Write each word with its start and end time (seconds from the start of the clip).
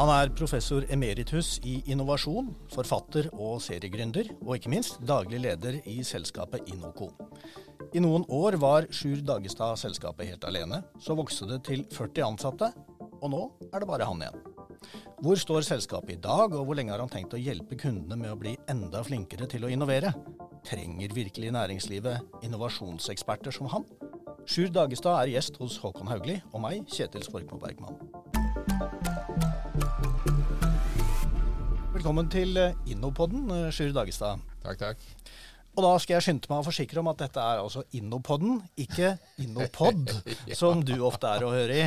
Han 0.00 0.08
er 0.08 0.30
professor 0.32 0.86
emeritus 0.88 1.58
i 1.68 1.74
innovasjon, 1.92 2.46
forfatter 2.72 3.26
og 3.34 3.58
seriegründer, 3.60 4.30
og 4.40 4.54
ikke 4.54 4.70
minst 4.72 4.94
daglig 5.04 5.42
leder 5.44 5.74
i 5.84 5.98
selskapet 6.08 6.70
Inoco. 6.72 7.10
I 7.92 8.00
noen 8.00 8.24
år 8.32 8.56
var 8.62 8.86
Sjur 8.96 9.20
Dagestad 9.28 9.76
selskapet 9.76 10.30
helt 10.30 10.46
alene. 10.48 10.78
Så 11.04 11.12
vokste 11.18 11.50
det 11.50 11.58
til 11.68 11.82
40 11.92 12.24
ansatte, 12.30 12.70
og 13.20 13.28
nå 13.34 13.42
er 13.68 13.82
det 13.82 13.90
bare 13.90 14.06
han 14.08 14.24
igjen. 14.24 14.40
Hvor 15.20 15.42
står 15.42 15.68
selskapet 15.68 16.14
i 16.14 16.22
dag, 16.24 16.48
og 16.48 16.64
hvor 16.64 16.78
lenge 16.78 16.94
har 16.94 17.04
han 17.04 17.12
tenkt 17.12 17.36
å 17.36 17.42
hjelpe 17.42 17.76
kundene 17.82 18.16
med 18.22 18.32
å 18.32 18.38
bli 18.40 18.54
enda 18.72 19.04
flinkere 19.04 19.50
til 19.52 19.68
å 19.68 19.74
innovere? 19.74 20.14
Trenger 20.64 21.12
virkelig 21.12 21.52
næringslivet 21.52 22.40
innovasjonseksperter 22.48 23.52
som 23.52 23.68
han? 23.74 23.84
Sjur 24.48 24.72
Dagestad 24.72 25.26
er 25.26 25.34
gjest 25.34 25.60
hos 25.60 25.76
Håkon 25.84 26.08
Haugli 26.08 26.40
og 26.54 26.64
meg, 26.64 26.88
Kjetil 26.88 27.28
Skorkmo 27.28 27.60
Bergman. 27.60 28.00
Velkommen 32.00 32.30
til 32.32 32.56
eh, 32.56 32.72
Innopodden, 32.88 33.42
eh, 33.52 33.66
Sjur 33.76 33.90
Dagestad. 33.92 34.40
Takk, 34.64 34.78
takk. 34.80 35.02
Og 35.76 35.84
da 35.84 35.90
skal 36.02 36.16
jeg 36.16 36.24
skynde 36.26 36.50
meg 36.50 36.62
å 36.62 36.66
forsikre 36.66 37.00
om 37.02 37.08
at 37.12 37.20
dette 37.22 37.42
er 37.42 37.60
altså 37.62 37.84
Innopodden, 37.96 38.58
ikke 38.80 39.12
Innopod, 39.42 40.10
ja. 40.50 40.56
som 40.58 40.82
du 40.84 40.96
ofte 41.06 41.30
er 41.30 41.46
å 41.46 41.52
høre 41.54 41.76
i. 41.76 41.84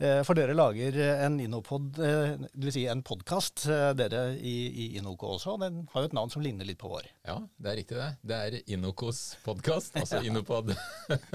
Eh, 0.00 0.22
for 0.26 0.38
dere 0.38 0.56
lager 0.56 0.96
en 1.26 1.36
Innopod, 1.44 1.90
det 2.00 2.64
vil 2.64 2.74
si 2.74 2.86
en 2.90 3.04
podkast, 3.06 3.66
dere 3.98 4.22
i, 4.40 4.56
i 4.70 4.88
Inoko 5.00 5.34
også. 5.34 5.58
Den 5.60 5.84
har 5.92 6.06
jo 6.06 6.10
et 6.10 6.16
navn 6.16 6.32
som 6.32 6.44
ligner 6.44 6.68
litt 6.68 6.80
på 6.80 6.90
vår. 6.90 7.10
Ja, 7.28 7.36
det 7.60 7.72
er 7.72 7.78
riktig 7.82 8.00
det. 8.00 8.08
Det 8.24 8.40
er 8.48 8.58
Inokos 8.74 9.22
podkast, 9.44 10.00
altså 10.00 10.22
Innopod. 10.26 10.72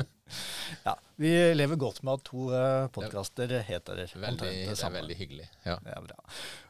ja, 0.87 0.97
Vi 1.21 1.31
lever 1.53 1.79
godt 1.79 2.01
med 2.07 2.17
at 2.17 2.27
to 2.27 2.49
podkaster 2.97 3.59
heter 3.67 4.05
veldig, 4.09 4.41
det 4.41 4.73
Det 4.73 4.77
er 4.89 4.97
veldig 4.97 5.21
hyggelig. 5.21 5.49
Ja. 5.67 5.77
Det 5.85 5.93
er 5.93 6.05
bra. 6.09 6.21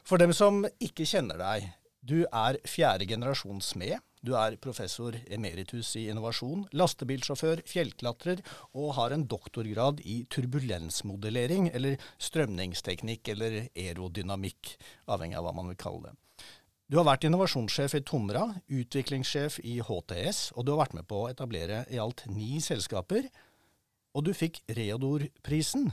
For 0.04 0.20
dem 0.20 0.36
som 0.36 0.66
ikke 0.84 1.08
kjenner 1.08 1.40
deg, 1.40 1.72
du 2.02 2.24
er 2.26 2.58
fjerde 2.68 3.08
generasjons 3.08 3.72
smed. 3.76 4.02
Du 4.22 4.36
er 4.38 4.54
professor 4.62 5.16
emeritus 5.34 5.96
i 5.98 6.04
innovasjon, 6.12 6.68
lastebilsjåfør, 6.78 7.64
fjellklatrer 7.66 8.44
og 8.78 8.92
har 9.00 9.16
en 9.16 9.24
doktorgrad 9.26 10.04
i 10.06 10.20
turbulensmodellering, 10.30 11.72
eller 11.74 11.98
strømningsteknikk 12.22 13.32
eller 13.34 13.58
aerodynamikk, 13.72 14.76
avhengig 15.10 15.40
av 15.40 15.48
hva 15.48 15.56
man 15.58 15.72
vil 15.72 15.80
kalle 15.82 16.12
det. 16.12 16.14
Du 16.92 17.00
har 17.00 17.08
vært 17.08 17.26
innovasjonssjef 17.26 17.96
i 17.98 18.04
Tomra, 18.06 18.44
utviklingssjef 18.70 19.58
i 19.66 19.80
HTS, 19.82 20.52
og 20.54 20.68
du 20.68 20.74
har 20.76 20.84
vært 20.84 21.00
med 21.00 21.08
på 21.10 21.24
å 21.24 21.32
etablere 21.32 21.86
i 21.90 21.98
alt 22.04 22.28
ni 22.30 22.60
selskaper. 22.62 23.26
Og 24.14 24.28
du 24.28 24.34
fikk 24.38 24.60
Reodor-prisen 24.70 25.90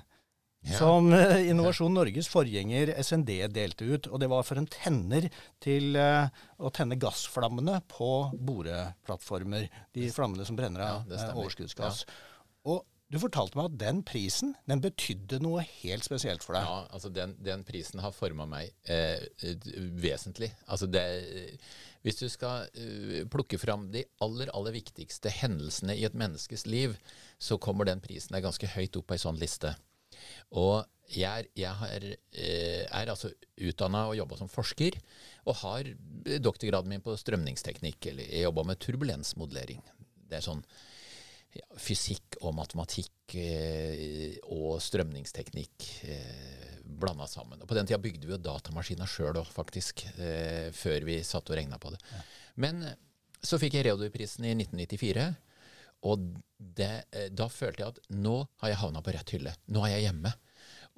ja. 0.60 0.78
som 0.78 1.12
eh, 1.12 1.48
Innovasjon 1.50 1.94
Norges 1.94 2.28
forgjenger 2.32 2.92
SND 3.02 3.30
delte 3.54 3.88
ut. 3.88 4.10
Og 4.10 4.20
det 4.22 4.30
var 4.30 4.46
for 4.46 4.60
en 4.60 4.68
tenner 4.70 5.28
til 5.62 5.96
uh, 5.98 6.28
å 6.58 6.72
tenne 6.74 6.98
gassflammene 7.00 7.80
på 7.90 8.12
boreplattformer. 8.34 9.68
De 9.94 10.10
flammene 10.14 10.46
som 10.48 10.58
brenner 10.58 10.84
av 10.84 11.10
ja, 11.10 11.32
overskuddsgass. 11.34 12.04
Ja. 12.06 12.22
Og 12.74 12.86
du 13.08 13.16
fortalte 13.16 13.56
meg 13.56 13.70
at 13.70 13.76
den 13.80 14.00
prisen 14.04 14.50
den 14.68 14.82
betydde 14.84 15.38
noe 15.40 15.62
helt 15.64 16.04
spesielt 16.04 16.42
for 16.44 16.58
deg. 16.58 16.66
Ja, 16.66 16.82
altså 16.92 17.08
den, 17.08 17.32
den 17.40 17.62
prisen 17.64 18.02
har 18.04 18.12
forma 18.12 18.44
meg 18.50 18.74
eh, 18.84 19.22
vesentlig. 19.96 20.50
Altså 20.68 20.90
det, 20.90 21.06
hvis 22.04 22.20
du 22.20 22.26
skal 22.28 22.68
uh, 22.68 23.22
plukke 23.32 23.60
fram 23.60 23.88
de 23.94 24.04
aller, 24.24 24.52
aller 24.52 24.76
viktigste 24.76 25.32
hendelsene 25.32 25.96
i 25.96 26.04
et 26.04 26.18
menneskes 26.18 26.66
liv, 26.68 26.98
så 27.40 27.56
kommer 27.56 27.88
den 27.88 28.04
prisen 28.04 28.36
deg 28.36 28.44
ganske 28.44 28.74
høyt 28.76 29.00
opp 29.00 29.08
på 29.08 29.16
ei 29.16 29.24
sånn 29.24 29.40
liste. 29.40 29.72
Og 30.56 30.84
jeg, 31.08 31.28
er, 31.28 31.48
jeg 31.56 31.88
er, 31.88 32.06
eh, 32.36 32.84
er 32.84 33.12
altså 33.12 33.30
utdanna 33.64 34.06
og 34.10 34.16
jobba 34.18 34.38
som 34.40 34.50
forsker, 34.52 34.98
og 35.48 35.56
har 35.62 35.88
doktorgraden 36.44 36.92
min 36.92 37.04
på 37.04 37.16
strømningsteknikk, 37.16 38.10
eller 38.12 38.28
jeg 38.28 38.44
jobba 38.44 38.66
med 38.68 38.80
turbulensmodellering. 38.84 39.80
Det 40.28 40.38
er 40.38 40.44
sånn 40.44 40.60
ja, 41.56 41.64
fysikk 41.80 42.36
og 42.42 42.52
matematikk 42.58 43.36
eh, 43.40 44.36
og 44.52 44.82
strømningsteknikk 44.84 45.88
eh, 46.04 46.68
blanda 46.98 47.26
sammen. 47.30 47.62
Og 47.62 47.68
På 47.68 47.76
den 47.76 47.88
tida 47.88 48.00
bygde 48.02 48.28
vi 48.28 48.34
jo 48.34 48.40
datamaskiner 48.42 49.08
sjøl 49.08 49.40
òg, 49.40 49.48
faktisk, 49.52 50.04
eh, 50.18 50.68
før 50.76 51.08
vi 51.08 51.20
satt 51.24 51.48
og 51.50 51.56
regna 51.56 51.80
på 51.80 51.92
det. 51.94 52.00
Ja. 52.12 52.22
Men 52.64 52.82
eh, 52.84 52.96
så 53.40 53.60
fikk 53.60 53.78
jeg 53.78 53.88
Reodor-prisen 53.88 54.44
i 54.48 54.54
1994. 54.56 55.28
Og 56.06 56.28
det, 56.58 56.92
eh, 57.12 57.30
da 57.34 57.48
følte 57.50 57.82
jeg 57.82 57.94
at 57.94 58.12
nå 58.14 58.42
har 58.62 58.72
jeg 58.72 58.82
havna 58.82 59.02
på 59.02 59.14
rett 59.14 59.34
hylle. 59.34 59.54
Nå 59.74 59.82
er 59.86 59.96
jeg 59.96 60.08
hjemme. 60.08 60.34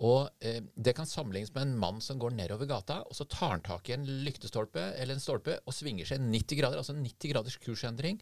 Og 0.01 0.31
eh, 0.41 0.63
Det 0.75 0.95
kan 0.97 1.09
sammenlignes 1.09 1.53
med 1.55 1.67
en 1.67 1.79
mann 1.81 2.01
som 2.05 2.19
går 2.21 2.33
nedover 2.33 2.69
gata, 2.69 3.01
og 3.05 3.17
så 3.17 3.27
tar 3.29 3.53
han 3.53 3.65
tak 3.65 3.91
i 3.91 3.95
en 3.97 4.07
lyktestolpe 4.25 4.81
eller 4.97 5.17
en 5.17 5.23
stolpe 5.23 5.59
og 5.61 5.77
svinger 5.77 6.09
seg 6.09 6.23
90 6.25 6.61
grader, 6.61 6.81
altså 6.81 6.97
90 6.97 7.33
graders 7.35 7.59
kursendring. 7.61 8.21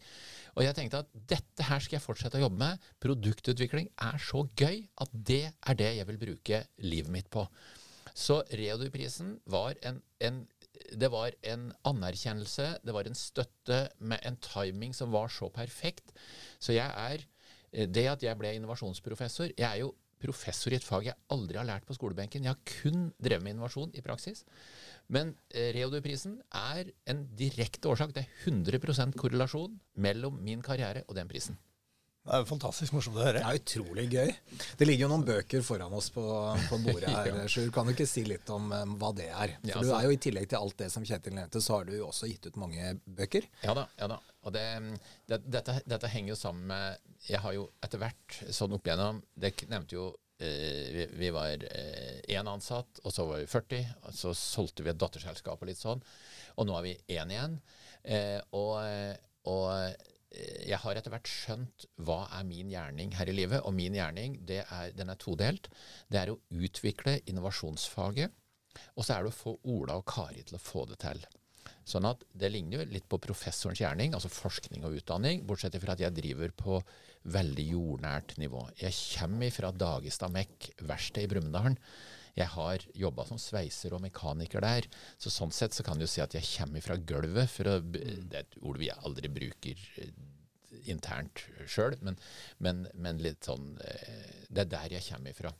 Og 0.57 0.65
jeg 0.65 0.75
tenkte 0.75 1.03
at 1.05 1.11
dette 1.31 1.67
her 1.69 1.83
skal 1.83 1.99
jeg 1.99 2.05
fortsette 2.05 2.39
å 2.39 2.45
jobbe 2.45 2.59
med. 2.59 2.89
Produktutvikling 3.03 3.91
er 4.09 4.19
så 4.23 4.43
gøy 4.59 4.83
at 4.99 5.13
det 5.13 5.45
er 5.51 5.79
det 5.79 5.93
jeg 6.01 6.09
vil 6.11 6.23
bruke 6.25 6.63
livet 6.83 7.13
mitt 7.15 7.31
på. 7.31 7.47
Så 8.19 8.41
Reodor-prisen 8.51 9.37
var 9.47 9.77
en, 9.87 10.01
en 10.19 10.43
det 10.95 11.09
var 11.11 11.35
en 11.45 11.69
anerkjennelse, 11.87 12.67
det 12.85 12.95
var 12.95 13.07
en 13.07 13.17
støtte 13.17 13.81
med 13.99 14.21
en 14.25 14.37
timing 14.43 14.95
som 14.95 15.11
var 15.13 15.31
så 15.33 15.49
perfekt. 15.53 16.13
Så 16.59 16.75
jeg 16.75 16.89
er 16.89 17.25
eh, 17.71 17.87
Det 17.87 18.07
at 18.07 18.23
jeg 18.23 18.37
ble 18.37 18.55
innovasjonsprofessor 18.57 19.51
Jeg 19.57 19.67
er 19.69 19.81
jo 19.83 19.93
professor 20.19 20.73
i 20.73 20.75
et 20.75 20.83
fag 20.83 21.05
jeg 21.07 21.19
aldri 21.31 21.55
har 21.59 21.67
lært 21.67 21.85
på 21.87 21.95
skolebenken. 21.95 22.43
Jeg 22.43 22.51
har 22.51 22.73
kun 22.81 23.09
drevet 23.23 23.45
med 23.45 23.55
innovasjon 23.55 23.93
i 23.95 24.03
praksis. 24.03 24.43
Men 25.07 25.33
eh, 25.53 25.71
Reodor-prisen 25.77 26.41
er 26.51 26.91
en 27.09 27.23
direkte 27.39 27.89
årsak. 27.89 28.13
Det 28.15 28.25
er 28.25 28.51
100% 28.51 29.15
korrelasjon 29.19 29.79
mellom 29.95 30.41
min 30.43 30.61
karriere 30.65 31.05
og 31.07 31.15
den 31.15 31.31
prisen. 31.31 31.57
Det 32.19 32.35
er 32.35 32.41
jo 32.43 32.47
fantastisk 32.49 32.93
morsomt 32.93 33.17
å 33.17 33.23
høre. 33.23 33.39
Det 33.39 33.47
er 33.47 33.59
utrolig 33.61 34.03
gøy. 34.11 34.31
Det 34.77 34.85
ligger 34.85 35.05
jo 35.05 35.09
noen 35.13 35.23
bøker 35.25 35.63
foran 35.65 35.93
oss 35.95 36.09
på, 36.13 36.23
på 36.69 36.79
bordet 36.83 37.09
her. 37.09 37.29
Sjur. 37.51 37.69
Kan 37.73 37.87
du 37.87 37.93
ikke 37.95 38.05
si 38.09 38.25
litt 38.27 38.49
om 38.53 38.67
um, 38.69 38.95
hva 39.01 39.09
det 39.17 39.29
er? 39.31 39.55
For 39.55 39.71
ja, 39.71 39.77
altså, 39.79 39.85
du 39.87 39.95
er 39.95 40.05
jo 40.05 40.17
I 40.17 40.19
tillegg 40.27 40.49
til 40.51 40.59
alt 40.59 40.75
det 40.81 40.89
som 40.93 41.07
Kjetil 41.07 41.37
nevnte, 41.37 41.61
så 41.63 41.77
har 41.77 41.87
du 41.87 41.95
jo 41.95 42.09
også 42.09 42.29
gitt 42.29 42.49
ut 42.49 42.59
mange 42.59 42.91
bøker. 43.05 43.47
Ja 43.63 43.73
da. 43.77 43.87
ja 43.97 44.09
da. 44.11 44.19
Og 44.45 44.53
det, 44.55 44.65
det, 45.31 45.39
dette, 45.47 45.77
dette, 45.89 46.11
henger 46.11 46.35
jo 46.35 46.37
sammen 46.39 46.69
med 46.69 47.15
Jeg 47.27 47.41
har 47.43 47.55
jo 47.55 47.65
etter 47.83 47.99
hvert 48.03 48.37
sånn 48.55 48.77
opp 48.77 48.85
igjennom 48.87 49.17
Det 49.35 49.51
nevnte 49.67 49.97
jo 49.97 50.05
eh, 50.39 50.85
vi, 50.95 51.07
vi, 51.19 51.31
var 51.35 51.51
én 51.51 51.65
eh, 52.29 52.53
ansatt, 52.53 53.01
og 53.03 53.15
så 53.15 53.25
var 53.31 53.41
vi 53.41 53.49
40. 53.49 53.89
og 54.03 54.19
Så 54.21 54.35
solgte 54.37 54.85
vi 54.85 54.93
et 54.93 55.01
datterselskap 55.01 55.59
og 55.59 55.71
litt 55.71 55.81
sånn. 55.81 56.03
Og 56.59 56.69
nå 56.69 56.77
er 56.77 56.87
vi 56.91 56.95
én 57.15 57.33
igjen. 57.33 57.59
Og, 58.55 58.77
og 59.51 60.07
jeg 60.29 60.77
har 60.83 60.97
etter 60.97 61.13
hvert 61.13 61.29
skjønt 61.29 61.87
hva 62.05 62.19
er 62.37 62.45
min 62.45 62.69
gjerning 62.69 63.15
her 63.17 63.31
i 63.31 63.35
livet. 63.35 63.63
Og 63.65 63.73
min 63.75 63.97
gjerning 63.97 64.37
er, 64.45 64.93
den 64.95 65.09
er 65.09 65.19
todelt. 65.19 65.71
Det 66.09 66.21
er 66.21 66.33
å 66.33 66.39
utvikle 66.53 67.19
innovasjonsfaget, 67.29 68.35
og 68.95 69.03
så 69.05 69.15
er 69.15 69.25
det 69.25 69.33
å 69.33 69.39
få 69.39 69.57
Ola 69.73 69.97
og 69.99 70.07
Kari 70.09 70.45
til 70.45 70.59
å 70.59 70.63
få 70.63 70.85
det 70.89 70.99
til. 71.01 71.25
Sånn 71.89 72.05
at 72.05 72.21
Det 72.29 72.51
ligner 72.51 72.79
jo 72.79 72.91
litt 72.91 73.07
på 73.09 73.19
professorens 73.21 73.81
gjerning, 73.81 74.13
altså 74.13 74.29
forskning 74.31 74.85
og 74.85 74.99
utdanning, 74.99 75.41
bortsett 75.47 75.77
fra 75.81 75.95
at 75.95 76.03
jeg 76.03 76.15
driver 76.17 76.53
på 76.53 76.77
veldig 77.33 77.65
jordnært 77.71 78.37
nivå. 78.41 78.67
Jeg 78.79 78.93
kommer 79.17 79.51
fra 79.53 79.73
Dagestad 79.73 80.33
Mek 80.33 80.69
verkstedet 80.79 81.25
i 81.25 81.31
Brumunddal. 81.33 81.75
Jeg 82.39 82.51
har 82.53 82.83
jobba 82.95 83.25
som 83.27 83.39
sveiser 83.41 83.93
og 83.95 84.03
mekaniker 84.05 84.63
der, 84.63 84.87
så 85.19 85.31
sånn 85.33 85.51
sett 85.55 85.75
så 85.75 85.83
kan 85.83 85.99
du 85.99 86.07
si 86.07 86.21
at 86.23 86.35
jeg 86.37 86.47
kommer 86.53 86.83
fra 86.83 86.95
gulvet. 86.95 87.51
for 87.51 87.67
å, 87.67 87.79
Det 87.83 88.31
er 88.31 88.45
et 88.45 88.59
ord 88.61 88.79
vi 88.79 88.91
aldri 88.93 89.31
bruker 89.33 89.81
eh, 89.99 90.13
internt 90.91 91.43
sjøl, 91.67 91.97
men, 92.05 92.19
men, 92.63 92.85
men, 92.93 93.19
litt 93.23 93.49
sånn 93.49 93.73
eh, 93.83 94.45
Det 94.47 94.65
er 94.65 94.71
der 94.71 94.95
jeg 94.97 95.07
kommer 95.09 95.35
ifra. 95.35 95.53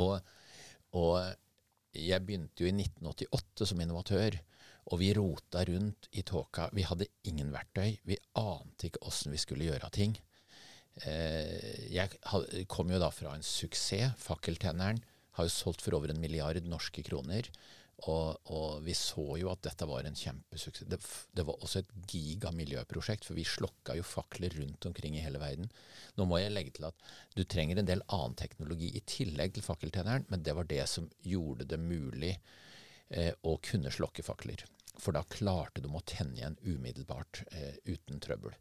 Og, 0.00 0.18
og 0.98 1.14
jeg 1.94 2.22
begynte 2.26 2.64
jo 2.64 2.70
i 2.70 2.74
1988 2.74 3.68
som 3.70 3.82
innovatør, 3.82 4.40
og 4.90 4.98
vi 4.98 5.12
rota 5.14 5.62
rundt 5.68 6.08
i 6.18 6.24
tåka. 6.26 6.70
Vi 6.74 6.82
hadde 6.88 7.10
ingen 7.28 7.52
verktøy. 7.54 8.00
Vi 8.08 8.16
ante 8.40 8.88
ikke 8.88 9.04
åssen 9.06 9.34
vi 9.34 9.38
skulle 9.38 9.68
gjøre 9.68 9.90
ting. 9.94 10.16
Eh, 11.06 11.86
jeg 11.94 12.66
kom 12.70 12.90
jo 12.90 12.98
da 12.98 13.12
fra 13.14 13.36
en 13.36 13.46
suksess, 13.46 14.18
Fakkeltenneren 14.18 14.98
har 15.40 15.48
jo 15.48 15.54
solgt 15.54 15.84
for 15.84 15.96
over 15.98 16.12
en 16.12 16.20
milliard 16.22 16.60
norske 16.68 17.04
kroner. 17.06 17.48
Og, 18.08 18.38
og 18.48 18.80
vi 18.86 18.94
så 18.96 19.24
jo 19.36 19.50
at 19.52 19.60
dette 19.66 19.84
var 19.88 20.06
en 20.08 20.16
kjempesuksess. 20.16 20.88
Det, 20.88 20.98
det 21.36 21.44
var 21.44 21.60
også 21.60 21.82
et 21.82 21.90
gigamiljøprosjekt, 22.08 23.26
for 23.28 23.36
vi 23.36 23.44
slokka 23.44 23.96
jo 23.98 24.06
fakler 24.06 24.54
rundt 24.56 24.86
omkring 24.88 25.18
i 25.18 25.24
hele 25.24 25.40
verden. 25.42 25.68
Nå 26.16 26.24
må 26.28 26.40
jeg 26.40 26.54
legge 26.54 26.72
til 26.78 26.88
at 26.88 27.10
du 27.36 27.44
trenger 27.44 27.80
en 27.80 27.90
del 27.90 28.04
annen 28.08 28.38
teknologi 28.40 28.88
i 28.96 29.04
tillegg 29.04 29.52
til 29.56 29.66
fakkeltenneren, 29.66 30.24
men 30.32 30.44
det 30.46 30.56
var 30.56 30.68
det 30.70 30.86
som 30.88 31.10
gjorde 31.26 31.68
det 31.68 31.80
mulig 31.82 32.32
eh, 33.12 33.34
å 33.44 33.58
kunne 33.68 33.92
slokke 33.92 34.24
fakler. 34.24 34.64
For 35.00 35.16
da 35.16 35.26
klarte 35.28 35.84
de 35.84 35.92
å 35.92 36.04
tenne 36.08 36.40
igjen 36.40 36.56
umiddelbart 36.64 37.44
eh, 37.52 37.76
uten 37.84 38.20
trøbbel. 38.20 38.56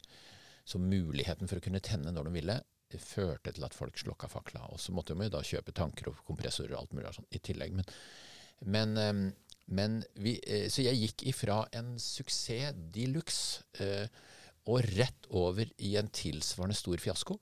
Så 0.68 0.84
muligheten 0.84 1.48
for 1.48 1.60
å 1.60 1.64
kunne 1.64 1.84
tenne 1.84 2.12
når 2.12 2.28
de 2.28 2.36
ville, 2.36 2.60
førte 2.98 3.54
til 3.54 3.64
at 3.64 3.76
folk 3.78 4.00
slokka 4.02 4.28
fakla. 4.28 4.66
Og 4.74 4.80
så 4.82 4.92
måtte 4.92 5.14
man 5.14 5.30
jo 5.30 5.36
da 5.38 5.44
kjøpe 5.46 5.76
tanker 5.78 6.10
og 6.10 6.24
kompressorer 6.26 6.74
og 6.74 6.82
alt 6.82 6.98
mulig 6.98 7.14
sånn 7.14 7.30
i 7.30 7.44
tillegg. 7.44 7.78
Men 7.78 7.86
Men, 8.60 8.98
eh, 8.98 9.32
men 9.70 10.00
vi, 10.18 10.40
eh, 10.44 10.68
så 10.72 10.84
jeg 10.84 10.98
gikk 11.04 11.28
ifra 11.30 11.62
en 11.78 11.94
suksess 12.02 12.78
de 12.94 13.06
luxe 13.14 13.62
eh, 13.80 14.08
og 14.70 14.86
rett 14.98 15.30
over 15.30 15.70
i 15.86 15.96
en 16.00 16.10
tilsvarende 16.14 16.78
stor 16.78 17.02
fiasko. 17.02 17.38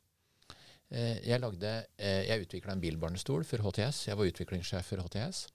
Eh, 0.92 1.24
jeg, 1.28 1.40
lagde, 1.44 1.72
jeg 2.00 2.46
utvikla 2.46 2.76
en 2.76 2.84
bilbarnestol 2.84 3.44
for 3.48 3.64
HTS. 3.64 4.08
Jeg 4.10 4.20
var 4.20 4.30
utviklingssjef 4.30 4.92
for 4.92 5.04
HTS. 5.04 5.48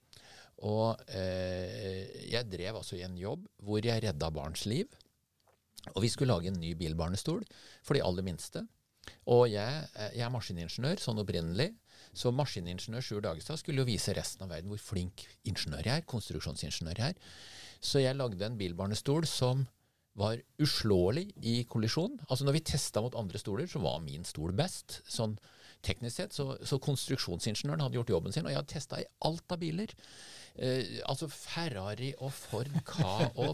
Og 0.63 0.99
jeg 1.09 2.45
drev 2.47 2.77
altså 2.77 2.95
i 2.95 3.01
en 3.03 3.17
jobb 3.17 3.41
hvor 3.65 3.83
jeg 3.83 4.03
redda 4.05 4.29
barns 4.31 4.67
liv. 4.69 4.87
Og 5.95 6.03
vi 6.05 6.11
skulle 6.13 6.31
lage 6.31 6.47
en 6.51 6.59
ny 6.61 6.71
bilbarnestol 6.79 7.41
for 7.83 7.97
de 7.97 8.03
aller 8.05 8.23
minste. 8.23 8.61
Og 9.33 9.47
jeg, 9.51 9.87
eh, 9.95 10.11
jeg 10.17 10.25
er 10.27 10.33
maskiningeniør 10.33 11.03
sånn 11.03 11.21
opprinnelig. 11.23 11.71
Så 12.13 12.31
maskiningeniør 12.35 13.03
Sjur 13.03 13.23
Dagestad 13.25 13.59
skulle 13.61 13.81
jo 13.81 13.89
vise 13.89 14.13
resten 14.13 14.45
av 14.45 14.53
verden 14.53 14.69
hvor 14.71 14.81
flink 14.81 15.25
ingeniør 15.49 15.87
jeg 15.89 16.03
er. 16.03 16.09
Konstruksjonsingeniør 16.09 17.01
jeg 17.01 17.15
er. 17.15 17.31
Så 17.83 18.03
jeg 18.03 18.15
lagde 18.15 18.45
en 18.45 18.59
bilbarnestol 18.59 19.25
som 19.27 19.65
var 20.19 20.37
uslåelig 20.61 21.25
i 21.41 21.63
kollisjon. 21.65 22.19
Altså 22.29 22.45
Når 22.45 22.59
vi 22.59 22.67
testa 22.69 23.01
mot 23.01 23.15
andre 23.17 23.41
stoler, 23.41 23.67
så 23.67 23.81
var 23.81 24.03
min 24.05 24.25
stol 24.27 24.53
best. 24.53 25.01
sånn 25.09 25.37
teknisk 25.85 26.15
sett. 26.17 26.35
Så, 26.35 26.53
så 26.65 26.79
konstruksjonsingeniøren 26.83 27.83
hadde 27.83 27.99
gjort 27.99 28.13
jobben 28.15 28.35
sin, 28.35 28.47
og 28.47 28.53
jeg 28.53 28.59
hadde 28.59 28.73
testa 28.73 29.01
i 29.01 29.09
alt 29.27 29.55
av 29.55 29.61
biler. 29.61 29.93
Eh, 30.53 30.99
altså 31.09 31.29
Ferrari 31.31 32.11
og 32.19 32.33
Ford 32.35 32.69
Ka 32.87 33.29
og 33.43 33.53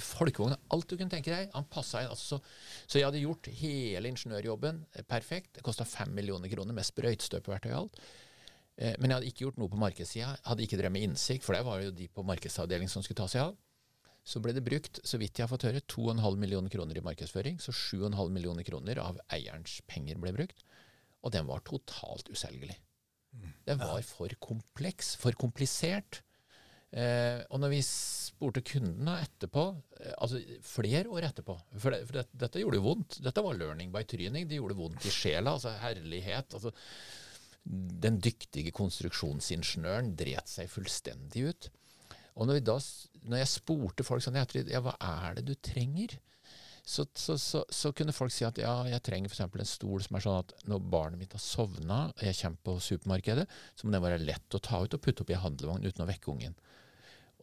folkevogn, 0.00 0.56
alt 0.74 0.88
du 0.90 0.96
kunne 0.96 1.12
tenke 1.12 1.32
deg. 1.34 1.50
Han 1.56 1.68
passa 1.72 2.04
inn. 2.04 2.12
Altså, 2.12 2.40
så, 2.86 2.98
jeg 2.98 3.08
hadde 3.08 3.24
gjort 3.24 3.50
hele 3.62 4.12
ingeniørjobben 4.12 4.84
eh, 4.92 5.06
perfekt. 5.08 5.56
Det 5.58 5.66
kosta 5.66 5.88
fem 5.88 6.14
millioner 6.16 6.52
kroner 6.52 6.76
med 6.76 6.88
sprøytestøpeverktøy 6.88 7.72
og 7.72 7.80
alt. 7.84 8.00
Eh, 8.78 8.96
men 8.98 9.10
jeg 9.10 9.18
hadde 9.18 9.32
ikke 9.32 9.46
gjort 9.46 9.60
noe 9.62 9.72
på 9.72 9.82
markedssida. 9.82 10.34
Hadde 10.48 10.66
ikke 10.66 10.80
drevet 10.80 10.96
med 10.96 11.10
innsikt, 11.10 11.46
for 11.46 11.58
det 11.58 11.66
var 11.68 11.84
jo 11.84 11.94
de 11.94 12.08
på 12.08 12.24
markedsavdelingen 12.26 12.92
som 12.92 13.04
skulle 13.04 13.22
ta 13.24 13.30
seg 13.30 13.50
av 13.50 13.60
så 14.22 14.38
ble 14.42 14.54
det 14.54 14.62
brukt, 14.62 15.00
så 15.02 15.18
vidt 15.18 15.38
jeg 15.38 15.44
har 15.44 15.50
fått 15.50 15.66
høre, 15.66 15.82
2,5 15.90 16.36
millioner 16.38 16.70
kroner 16.70 16.98
i 16.98 17.02
markedsføring. 17.04 17.58
Så 17.62 17.74
7,5 17.74 18.30
millioner 18.30 18.66
kroner 18.66 19.00
av 19.02 19.18
eierens 19.34 19.80
penger 19.90 20.20
ble 20.22 20.34
brukt. 20.36 20.62
Og 21.22 21.32
den 21.34 21.46
var 21.48 21.62
totalt 21.66 22.30
uselgelig. 22.32 22.76
Den 23.66 23.80
var 23.80 24.02
for 24.04 24.32
kompleks, 24.42 25.14
for 25.20 25.34
komplisert. 25.38 26.20
Eh, 26.92 27.40
og 27.48 27.62
når 27.62 27.70
vi 27.72 27.80
spurte 27.86 28.60
kundene 28.68 29.14
etterpå, 29.24 29.62
eh, 29.96 30.12
altså 30.18 30.42
flere 30.66 31.08
år 31.08 31.24
etterpå 31.30 31.54
For, 31.80 31.94
det, 31.94 32.02
for 32.04 32.18
det, 32.18 32.24
dette 32.42 32.60
gjorde 32.60 32.80
jo 32.80 32.84
vondt. 32.84 33.20
Dette 33.24 33.44
var 33.44 33.56
learning 33.56 33.92
by 33.94 34.02
tryning. 34.08 34.48
Det 34.48 34.58
gjorde 34.58 34.76
vondt 34.76 35.06
i 35.08 35.14
sjela. 35.14 35.54
altså 35.54 35.72
Herlighet. 35.80 36.52
altså 36.58 36.74
Den 38.02 38.18
dyktige 38.20 38.74
konstruksjonsingeniøren 38.76 40.12
dret 40.18 40.52
seg 40.52 40.68
fullstendig 40.68 41.46
ut. 41.48 41.70
Og 42.36 42.48
når, 42.48 42.60
da, 42.64 42.76
når 43.28 43.42
jeg 43.42 43.52
spurte 43.54 44.04
folk 44.04 44.24
sånn 44.24 44.36
ja, 44.40 44.80
hva 44.84 44.96
er 44.98 45.38
det 45.38 45.46
du 45.48 45.54
trenger? 45.60 46.18
Så, 46.82 47.04
så, 47.14 47.36
så, 47.38 47.60
så, 47.70 47.92
kunne 47.94 48.14
folk 48.14 48.32
si 48.34 48.42
at 48.42 48.58
ja, 48.58 48.72
jeg 48.90 49.02
trenger 49.06 49.30
f.eks. 49.30 49.44
en 49.46 49.68
stol 49.70 50.02
som 50.02 50.16
er 50.18 50.24
sånn 50.24 50.40
at 50.40 50.54
når 50.66 50.80
barnet 50.90 51.20
mitt 51.20 51.36
har 51.36 51.42
sovna, 51.42 52.00
og 52.10 52.24
jeg 52.26 52.38
kommer 52.40 52.58
på 52.66 52.74
supermarkedet, 52.88 53.44
så 53.78 53.86
må 53.86 53.94
den 53.94 54.02
være 54.02 54.22
lett 54.24 54.56
å 54.58 54.62
ta 54.62 54.80
ut 54.82 54.96
og 54.96 55.02
putte 55.04 55.22
opp 55.22 55.30
i 55.30 55.38
handlevogn 55.38 55.86
uten 55.86 56.02
å 56.02 56.08
vekke 56.10 56.32
ungen. 56.34 56.56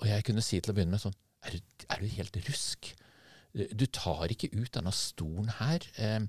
Og 0.02 0.10
jeg 0.10 0.26
kunne 0.28 0.44
si 0.44 0.60
til 0.60 0.74
å 0.74 0.76
begynne 0.76 0.96
med 0.96 1.04
sånn 1.04 1.16
Er 1.48 1.56
du, 1.56 1.86
er 1.88 2.02
du 2.04 2.12
helt 2.18 2.38
rusk? 2.50 2.92
Du 3.56 3.86
tar 3.96 4.32
ikke 4.32 4.52
ut 4.52 4.74
denne 4.76 4.92
stolen 4.94 5.48
her. 5.56 5.86
Eh, 5.96 6.20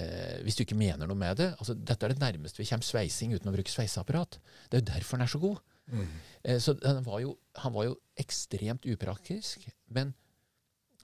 eh, 0.00 0.40
hvis 0.46 0.56
du 0.56 0.64
ikke 0.64 0.78
mener 0.80 1.06
noe 1.06 1.18
med 1.18 1.36
det. 1.42 1.50
Altså, 1.60 1.76
dette 1.76 2.08
er 2.08 2.14
det 2.14 2.22
nærmeste 2.22 2.62
vi 2.62 2.68
kommer 2.70 2.88
sveising 2.88 3.36
uten 3.36 3.52
å 3.52 3.54
bruke 3.54 3.72
sveiseapparat. 3.72 4.40
Det 4.70 4.80
er 4.80 4.82
jo 4.82 4.88
derfor 4.94 5.20
den 5.20 5.26
er 5.26 5.32
så 5.34 5.42
god. 5.44 5.60
Mm. 5.92 6.08
Eh, 6.42 6.58
så 6.64 6.74
var 7.04 7.20
jo, 7.20 7.36
han 7.60 7.76
var 7.76 7.90
jo 7.90 7.98
ekstremt 8.24 8.88
upraktisk. 8.88 9.68
Men 9.92 10.16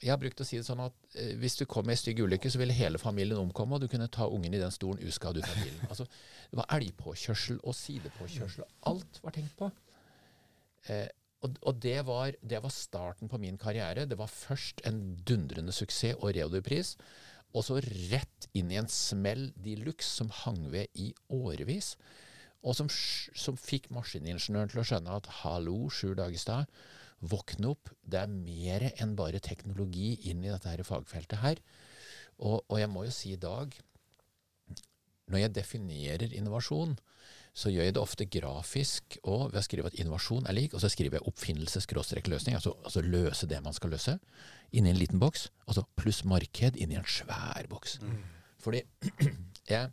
jeg 0.00 0.12
har 0.12 0.20
brukt 0.20 0.41
å 0.41 0.47
si 0.49 0.58
det 0.58 0.67
sånn 0.67 0.81
at 0.82 0.97
eh, 1.14 1.35
hvis 1.41 1.58
du 1.61 1.67
kom 1.69 1.88
i 1.88 1.94
ei 1.94 2.00
stygg 2.00 2.23
ulykke, 2.25 2.50
så 2.52 2.61
ville 2.61 2.76
hele 2.76 3.00
familien 3.00 3.41
omkomme, 3.43 3.76
og 3.76 3.85
du 3.85 3.88
kunne 3.93 4.08
ta 4.12 4.29
ungen 4.32 4.56
i 4.56 4.61
den 4.62 4.73
stolen 4.75 5.02
uskadd 5.06 5.38
ut 5.41 5.47
av 5.47 5.56
bilen. 5.61 5.81
Altså, 5.91 6.06
det 6.50 6.61
var 6.61 6.69
elgpåkjørsel 6.79 7.61
og 7.61 7.76
sidepåkjørsel, 7.76 8.64
og 8.64 8.93
alt 8.93 9.20
var 9.25 9.37
tenkt 9.37 9.56
på. 9.58 9.69
Eh, 10.88 11.08
og, 11.44 11.58
og 11.69 11.82
det, 11.85 11.99
var, 12.08 12.32
det, 12.41 12.62
var, 12.64 12.73
starten 12.73 13.29
på 13.32 13.41
min 13.41 13.61
karriere. 13.61 14.06
Det 14.08 14.19
var 14.20 14.32
først 14.32 14.82
en 14.88 15.02
dundrende 15.29 15.73
suksess 15.73 16.19
og 16.20 16.35
Reodor-pris, 16.37 16.97
og 17.56 17.64
så 17.67 17.81
rett 17.82 18.49
inn 18.56 18.70
i 18.73 18.79
en 18.79 18.88
smell 18.88 19.49
de 19.58 19.76
luxe 19.82 20.08
som 20.20 20.29
hang 20.44 20.69
ved 20.73 20.93
i 21.00 21.11
årevis 21.35 21.97
og 22.61 22.76
som, 22.76 22.91
som 22.91 23.56
fikk 23.56 23.88
maskiningeniøren 23.94 24.70
til 24.73 24.82
å 24.82 24.87
skjønne 24.87 25.17
at 25.17 25.29
hallo, 25.41 25.88
Sjur 25.93 26.17
Dagestad, 26.19 26.69
våkne 27.20 27.75
opp. 27.75 27.93
Det 28.00 28.20
er 28.22 28.32
mer 28.32 28.88
enn 28.96 29.14
bare 29.19 29.43
teknologi 29.44 30.14
inn 30.31 30.44
i 30.44 30.50
dette 30.52 30.70
her 30.72 30.82
fagfeltet 30.87 31.43
her. 31.43 31.61
Og, 32.40 32.64
og, 32.67 32.76
jeg 32.81 32.88
må 32.88 33.05
jo 33.05 33.12
si 33.14 33.34
i 33.34 33.40
dag, 33.40 33.75
når 35.31 35.44
jeg 35.44 35.55
definerer 35.58 36.32
innovasjon, 36.32 36.96
så 37.52 37.70
gjør 37.72 37.88
jeg 37.88 37.94
det 37.96 38.00
ofte 38.00 38.26
grafisk 38.31 39.17
og 39.26 39.50
ved 39.50 39.58
å 39.61 39.64
skrive 39.67 39.90
at 39.90 39.96
innovasjon 39.99 40.46
er 40.49 40.56
lik, 40.56 40.75
og 40.75 40.82
så 40.82 40.88
skriver 40.88 41.19
jeg 41.19 41.26
oppfinnelse-løsning, 41.28 42.56
altså, 42.56 42.76
altså, 42.87 43.02
løse 43.02 43.49
det 43.50 43.58
man 43.64 43.75
skal 43.76 43.93
løse, 43.93 44.16
inni 44.70 44.93
en 44.93 45.00
liten 45.00 45.20
boks, 45.20 45.49
altså 45.66 45.84
pluss 45.99 46.23
marked 46.25 46.78
inni 46.78 46.96
en 46.96 47.08
svær 47.11 47.66
boks. 47.69 47.99
Mm. 48.00 48.20
Fordi 48.62 48.84
jeg 49.73 49.90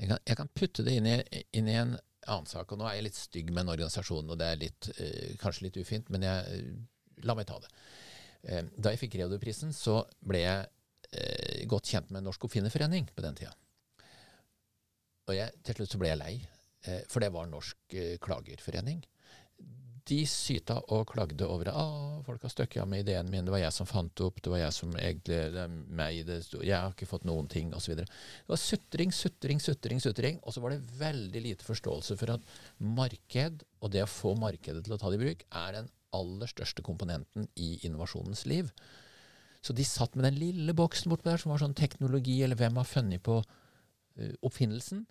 jeg 0.00 0.08
kan, 0.08 0.20
jeg 0.24 0.36
kan 0.38 0.48
putte 0.56 0.84
det 0.86 0.94
inn 0.96 1.06
i, 1.10 1.16
inn 1.52 1.66
i, 1.68 1.76
en 1.76 1.90
annen 2.26 2.48
sak. 2.48 2.72
og 2.72 2.80
Nå 2.80 2.88
er 2.88 2.98
jeg 2.98 3.06
litt 3.08 3.18
stygg 3.18 3.52
med 3.52 3.64
en 3.64 3.74
organisasjon, 3.74 4.30
og 4.30 4.38
det 4.40 4.48
er 4.48 4.60
litt, 4.60 4.90
eh, 4.96 5.36
kanskje 5.40 5.68
litt 5.68 5.78
ufint, 5.80 6.10
men 6.10 6.26
jeg, 6.26 6.44
eh, 6.58 7.24
la 7.24 7.34
meg 7.34 7.46
ta 7.46 7.58
det. 7.58 7.70
Eh, 8.44 8.62
da 8.76 8.90
jeg 8.90 9.00
fikk 9.00 9.18
Reodor-prisen, 9.20 9.72
så 9.72 10.04
ble 10.22 10.44
jeg 10.44 10.68
godt 11.66 11.88
kjent 11.90 12.10
med 12.14 12.22
Norsk 12.22 12.44
Oppfinnerforening 12.46 13.08
på 13.16 13.22
den 13.24 13.34
tida. 13.34 13.50
Og 15.26 15.34
jeg, 15.34 15.50
til 15.64 15.74
slutt 15.74 15.90
så 15.90 15.98
ble 15.98 16.12
jeg 16.12 16.18
lei, 16.20 16.34
for 17.10 17.18
det 17.18 17.32
var 17.34 17.48
Norsk 17.50 17.96
Klagerforening 18.22 19.02
de 20.08 20.18
syta 20.28 20.78
og 20.94 21.08
klagde 21.10 21.46
over 21.46 21.68
det. 21.68 21.74
Ah, 21.76 22.20
'Folk 22.24 22.42
har 22.42 22.52
støkket 22.52 22.82
av 22.82 22.88
med 22.88 23.04
ideen 23.04 23.30
min. 23.30 23.44
Det 23.44 23.52
var 23.52 23.62
jeg 23.62 23.72
som 23.72 23.86
fant 23.86 24.14
det 24.14 24.24
opp. 24.26 24.40
Det 24.42 24.50
var 24.50 24.58
jeg 24.58 24.72
som 24.72 24.90
egentlig 24.92 25.38
det 25.54 25.62
er 25.64 25.68
meg, 25.68 26.26
det, 26.26 26.38
Jeg 26.52 26.76
har 26.76 26.90
ikke 26.92 27.08
fått 27.10 27.24
noen 27.24 27.48
ting', 27.48 27.74
osv. 27.74 27.96
Det 27.96 28.06
var 28.48 28.56
sutring, 28.56 29.12
sutring, 29.12 29.60
sutring. 29.60 30.00
sutring, 30.00 30.40
Og 30.42 30.52
så 30.52 30.60
var 30.60 30.70
det 30.70 30.82
veldig 30.98 31.42
lite 31.42 31.64
forståelse 31.64 32.16
for 32.16 32.30
at 32.30 32.40
marked, 32.78 33.62
og 33.80 33.90
det 33.90 34.02
å 34.02 34.06
få 34.06 34.34
markedet 34.36 34.84
til 34.84 34.94
å 34.94 34.98
ta 34.98 35.10
det 35.10 35.20
i 35.20 35.24
bruk, 35.24 35.44
er 35.52 35.72
den 35.72 35.90
aller 36.12 36.46
største 36.46 36.82
komponenten 36.82 37.48
i 37.56 37.78
innovasjonens 37.86 38.46
liv. 38.46 38.70
Så 39.62 39.74
de 39.76 39.84
satt 39.84 40.16
med 40.16 40.24
den 40.24 40.40
lille 40.40 40.72
boksen 40.72 41.10
bortpå 41.10 41.28
der 41.28 41.36
som 41.36 41.52
var 41.52 41.58
sånn 41.58 41.76
teknologi, 41.76 42.42
eller 42.42 42.56
hvem 42.56 42.76
har 42.80 42.88
funnet 42.88 43.22
på 43.22 43.40
uh, 43.44 44.34
oppfinnelsen. 44.42 45.06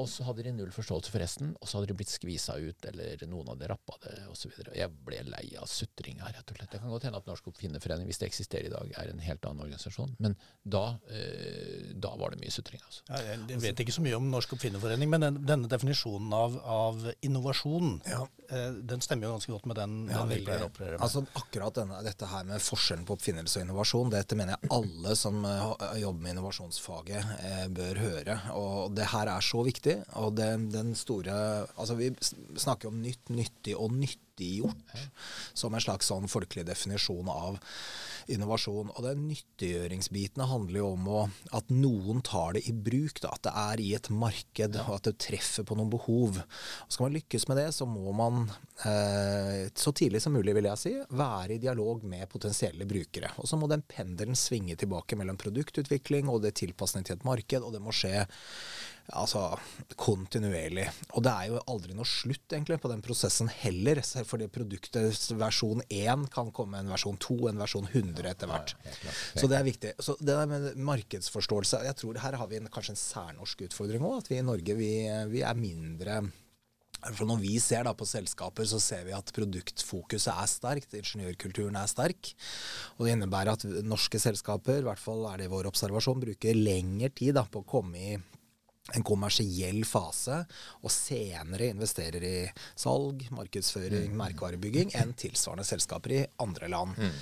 Og 0.00 0.08
så 0.10 0.24
hadde 0.26 0.42
de 0.42 0.52
null 0.56 0.72
forståelse 0.74 1.12
for 1.12 1.22
resten, 1.22 1.52
og 1.60 1.68
så 1.70 1.78
hadde 1.78 1.92
de 1.92 1.96
blitt 1.98 2.10
skvisa 2.10 2.56
ut, 2.58 2.86
eller 2.90 3.20
noen 3.30 3.52
hadde 3.52 3.68
rappa 3.70 3.94
det, 4.02 4.14
osv. 4.32 4.50
Jeg 4.74 4.90
ble 5.06 5.20
lei 5.28 5.44
av 5.60 5.68
sutringa, 5.70 6.26
rett 6.34 6.50
og 6.50 6.58
slett. 6.58 6.72
Det 6.72 6.80
kan 6.82 6.90
godt 6.90 7.06
hende 7.06 7.20
at 7.20 7.28
Norsk 7.30 7.52
Oppfinnerforening, 7.52 8.08
hvis 8.10 8.18
det 8.22 8.26
eksisterer 8.26 8.66
i 8.66 8.72
dag, 8.72 8.90
er 8.98 9.12
en 9.12 9.22
helt 9.22 9.46
annen 9.46 9.62
organisasjon, 9.68 10.16
men 10.18 10.34
da, 10.62 10.96
eh, 11.14 11.92
da 11.94 12.10
var 12.18 12.34
det 12.34 12.40
mye 12.42 12.54
sutring. 12.54 12.82
Altså. 12.82 13.04
Ja, 13.06 13.36
jeg 13.36 13.60
vet 13.62 13.84
ikke 13.84 13.94
så 13.94 14.02
mye 14.02 14.18
om 14.18 14.26
Norsk 14.32 14.56
Oppfinnerforening, 14.56 15.12
men 15.14 15.26
den, 15.28 15.38
denne 15.46 15.70
definisjonen 15.70 16.34
av, 16.34 16.58
av 16.66 17.06
innovasjon, 17.22 18.00
ja. 18.10 18.24
eh, 18.48 18.80
den 18.82 19.04
stemmer 19.04 19.30
jo 19.30 19.36
ganske 19.38 19.54
godt 19.54 19.70
med 19.70 19.78
den, 19.78 19.96
ja, 20.10 20.24
den 20.26 20.44
dere 20.50 20.70
opererer 20.72 20.98
med. 20.98 21.06
Altså, 21.06 21.22
akkurat 21.38 21.78
denne, 21.78 22.02
dette 22.06 22.32
her 22.32 22.50
med 22.50 22.66
forskjellen 22.66 23.06
på 23.06 23.14
oppfinnelse 23.14 23.60
og 23.60 23.68
innovasjon, 23.68 24.10
dette 24.16 24.42
mener 24.42 24.56
jeg 24.56 24.74
alle 24.74 25.14
som 25.18 25.38
uh, 25.46 25.70
jobber 26.02 26.26
med 26.26 26.34
innovasjonsfaget, 26.34 27.32
uh, 27.46 27.64
bør 27.78 28.02
høre. 28.02 28.38
Og 28.58 28.98
det 28.98 29.06
her 29.14 29.30
er 29.30 29.44
så 29.44 29.62
viktig 29.62 29.83
viktig. 29.84 30.02
Og 30.20 30.34
det, 30.34 30.50
den 30.72 30.94
store 30.94 31.34
Altså, 31.76 31.94
vi 31.94 32.12
snakker 32.56 32.88
om 32.88 33.02
nytt, 33.02 33.28
nyttig 33.28 33.76
og 33.76 33.92
nyttiggjort 33.92 34.76
som 35.54 35.74
en 35.74 35.82
slags 35.82 36.08
sånn 36.10 36.26
folkelig 36.28 36.66
definisjon 36.66 37.28
av 37.30 37.58
innovasjon. 38.30 38.90
Og 38.94 39.04
den 39.04 39.26
nyttiggjøringsbiten 39.28 40.44
handler 40.48 40.80
jo 40.80 40.88
om 40.94 41.08
å, 41.08 41.22
at 41.54 41.70
noen 41.72 42.22
tar 42.24 42.56
det 42.56 42.64
i 42.68 42.72
bruk. 42.72 43.20
Da, 43.22 43.34
at 43.34 43.44
det 43.46 43.52
er 43.64 43.82
i 43.82 43.90
et 43.96 44.10
marked, 44.10 44.78
og 44.86 44.96
at 44.96 45.08
det 45.10 45.16
treffer 45.22 45.66
på 45.66 45.76
noen 45.78 45.92
behov. 45.92 46.40
Og 46.40 46.94
skal 46.94 47.08
man 47.08 47.16
lykkes 47.18 47.48
med 47.50 47.60
det, 47.60 47.68
så 47.76 47.86
må 47.88 48.14
man 48.16 48.46
eh, 48.88 49.68
så 49.76 49.94
tidlig 49.94 50.22
som 50.24 50.34
mulig, 50.36 50.56
vil 50.56 50.70
jeg 50.70 50.82
si, 50.82 50.94
være 51.14 51.56
i 51.56 51.62
dialog 51.62 52.04
med 52.08 52.30
potensielle 52.32 52.88
brukere. 52.88 53.34
Og 53.42 53.50
så 53.50 53.60
må 53.60 53.68
den 53.70 53.84
pendelen 53.86 54.38
svinge 54.38 54.78
tilbake 54.80 55.18
mellom 55.20 55.38
produktutvikling 55.40 56.30
og 56.32 56.42
det 56.44 56.56
tilpasning 56.62 57.06
til 57.06 57.18
et 57.18 57.28
marked, 57.28 57.62
og 57.62 57.76
det 57.76 57.82
må 57.84 57.94
skje 57.94 58.24
altså 59.12 59.42
kontinuerlig. 60.00 60.86
Og 61.12 61.24
det 61.26 61.32
er 61.32 61.50
jo 61.50 61.62
aldri 61.70 61.96
noe 61.96 62.08
slutt 62.08 62.54
egentlig 62.54 62.78
på 62.80 62.90
den 62.90 63.02
prosessen 63.04 63.50
heller. 63.52 64.00
Fordi 64.00 64.48
produktet 64.52 65.26
versjon 65.38 65.82
1 65.88 66.28
kan 66.34 66.52
komme 66.54 66.80
en 66.80 66.92
versjon 66.92 67.18
2, 67.20 67.38
en 67.50 67.60
versjon 67.60 67.88
100 67.90 68.30
etter 68.30 68.50
hvert. 68.50 68.72
Så 69.34 69.50
det 69.50 69.58
er 69.58 69.66
viktig. 69.66 69.92
Så 70.00 70.16
det 70.20 70.32
der 70.32 70.48
med 70.50 70.80
markedsforståelse 70.80 71.84
jeg 71.84 71.98
tror 72.00 72.22
Her 72.22 72.38
har 72.40 72.48
vi 72.48 72.60
en, 72.60 72.70
kanskje 72.72 72.94
en 72.94 73.02
særnorsk 73.02 73.66
utfordring 73.68 74.06
òg. 74.06 74.22
At 74.22 74.32
vi 74.32 74.40
i 74.40 74.46
Norge 74.46 74.78
vi, 74.78 74.94
vi 75.32 75.44
er 75.44 75.58
mindre 75.58 76.22
For 77.12 77.28
når 77.28 77.42
vi 77.42 77.58
ser 77.60 77.84
da 77.84 77.92
på 77.92 78.06
selskaper, 78.08 78.64
så 78.64 78.80
ser 78.80 79.02
vi 79.04 79.12
at 79.12 79.32
produktfokuset 79.36 80.32
er 80.32 80.48
sterkt. 80.48 80.96
Ingeniørkulturen 80.96 81.76
er 81.76 81.90
sterk. 81.90 82.32
Og 82.96 83.04
det 83.04 83.18
innebærer 83.18 83.52
at 83.52 83.66
norske 83.84 84.16
selskaper, 84.22 84.80
i 84.80 84.86
hvert 84.88 85.02
fall 85.02 85.26
er 85.28 85.42
det 85.42 85.50
vår 85.52 85.68
observasjon, 85.68 86.22
bruker 86.24 86.56
lengre 86.56 87.12
tid 87.12 87.36
da, 87.36 87.44
på 87.44 87.60
å 87.60 87.68
komme 87.68 88.00
i 88.00 88.16
en 88.92 89.04
kommersiell 89.06 89.80
fase, 89.88 90.42
og 90.84 90.92
senere 90.92 91.70
investerer 91.72 92.26
i 92.28 92.36
salg, 92.76 93.24
markedsføring, 93.32 94.10
mm. 94.12 94.18
merkevarebygging 94.20 94.92
enn 95.00 95.14
tilsvarende 95.16 95.64
selskaper 95.64 96.18
i 96.18 96.24
andre 96.44 96.68
land. 96.68 96.98
Mm. 97.00 97.14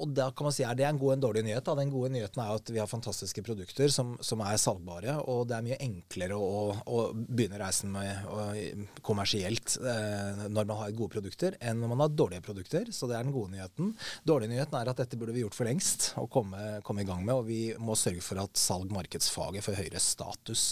Og 0.00 0.14
da 0.16 0.30
kan 0.32 0.48
man 0.48 0.54
si, 0.54 0.64
er 0.64 0.76
Det 0.78 0.86
en 0.88 0.98
god 0.98 1.10
og 1.10 1.16
en 1.18 1.24
dårlig 1.26 1.42
nyhet. 1.44 1.64
Da. 1.66 1.74
Den 1.76 1.92
gode 1.92 2.10
nyheten 2.14 2.40
er 2.42 2.54
at 2.56 2.70
vi 2.72 2.80
har 2.80 2.88
fantastiske 2.88 3.42
produkter 3.44 3.92
som, 3.92 4.14
som 4.24 4.40
er 4.44 4.56
salgbare, 4.60 5.18
og 5.28 5.46
det 5.50 5.56
er 5.56 5.66
mye 5.66 5.80
enklere 5.84 6.38
å, 6.38 6.72
å 6.88 7.02
begynne 7.14 7.60
reisen 7.60 7.92
med 7.92 8.24
og, 8.30 8.86
kommersielt 9.04 9.76
eh, 9.80 10.46
når 10.48 10.70
man 10.70 10.80
har 10.80 10.96
gode 10.96 11.14
produkter, 11.16 11.58
enn 11.60 11.82
når 11.82 11.92
man 11.92 12.04
har 12.06 12.14
dårlige 12.14 12.44
produkter. 12.46 12.88
Så 12.96 13.10
det 13.10 13.18
er 13.18 13.26
den 13.26 13.34
gode 13.34 13.52
nyheten. 13.54 13.92
Dårlige 14.24 14.54
nyheten 14.54 14.78
er 14.80 14.92
at 14.92 15.02
dette 15.02 15.20
burde 15.20 15.36
vi 15.36 15.44
gjort 15.44 15.58
for 15.58 15.68
lengst 15.68 16.10
og 16.20 16.30
komme, 16.32 16.80
komme 16.86 17.04
i 17.04 17.08
gang 17.08 17.24
med, 17.26 17.34
og 17.36 17.48
vi 17.50 17.60
må 17.80 17.98
sørge 17.98 18.24
for 18.24 18.40
at 18.40 18.56
salg-markedsfaget 18.60 19.66
får 19.66 19.78
høyere 19.82 20.02
status. 20.02 20.64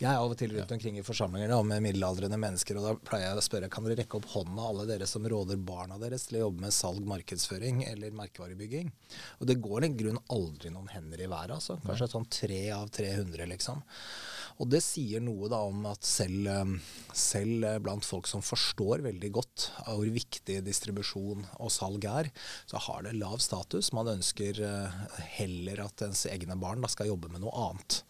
Jeg 0.00 0.10
er 0.10 0.18
av 0.18 0.34
og 0.34 0.38
til 0.40 0.56
rundt 0.56 0.74
omkring 0.74 0.98
i 0.98 1.06
forsamlinger 1.06 1.54
da, 1.54 1.62
med 1.64 1.84
middelaldrende 1.86 2.40
mennesker, 2.40 2.80
og 2.80 2.88
da 2.88 2.96
pleier 2.98 3.30
jeg 3.30 3.40
å 3.40 3.46
spørre 3.46 3.70
kan 3.72 3.86
dere 3.86 4.00
rekke 4.02 4.18
opp 4.18 4.28
hånda, 4.34 4.66
alle 4.72 4.90
dere 4.90 5.08
som 5.08 5.24
råder 5.28 5.60
barna 5.62 6.00
deres 6.02 6.26
til 6.28 6.40
å 6.40 6.46
jobbe 6.46 6.66
med 6.66 6.74
salg, 6.74 7.06
markedsføring 7.08 7.84
eller 7.86 8.12
merkevarebygging 8.16 8.55
boligbygging. 8.56 8.90
Og 9.40 9.46
det 9.48 9.60
går 9.62 9.86
i 9.86 9.92
grunn 9.96 10.18
aldri 10.32 10.70
noen 10.72 10.88
hender 10.90 11.20
i 11.20 11.28
været. 11.28 11.56
Altså. 11.56 11.78
Kanskje 11.84 12.08
sånn 12.10 12.28
tre 12.30 12.62
av 12.74 12.88
300, 12.88 13.46
liksom. 13.52 13.82
Og 14.56 14.70
det 14.72 14.80
sier 14.80 15.20
noe 15.20 15.50
da 15.52 15.60
om 15.68 15.84
at 15.90 16.04
selv, 16.06 16.48
um, 16.48 16.76
selv 17.12 17.66
blant 17.84 18.06
folk 18.06 18.26
som 18.26 18.40
forstår 18.40 19.04
veldig 19.04 19.30
godt 19.36 19.68
hvor 19.84 20.08
viktig 20.08 20.62
distribusjon 20.64 21.44
og 21.60 21.72
salg 21.72 22.06
er, 22.08 22.30
så 22.64 22.80
har 22.86 23.04
det 23.04 23.18
lav 23.18 23.36
status. 23.44 23.92
Man 23.92 24.14
ønsker 24.16 24.62
uh, 24.64 25.04
heller 25.36 25.84
at 25.84 26.06
ens 26.08 26.24
egne 26.30 26.56
barn 26.56 26.80
da 26.80 26.88
skal 26.88 27.12
jobbe 27.12 27.32
med 27.34 27.44
noe 27.44 27.52
annet. 27.68 28.00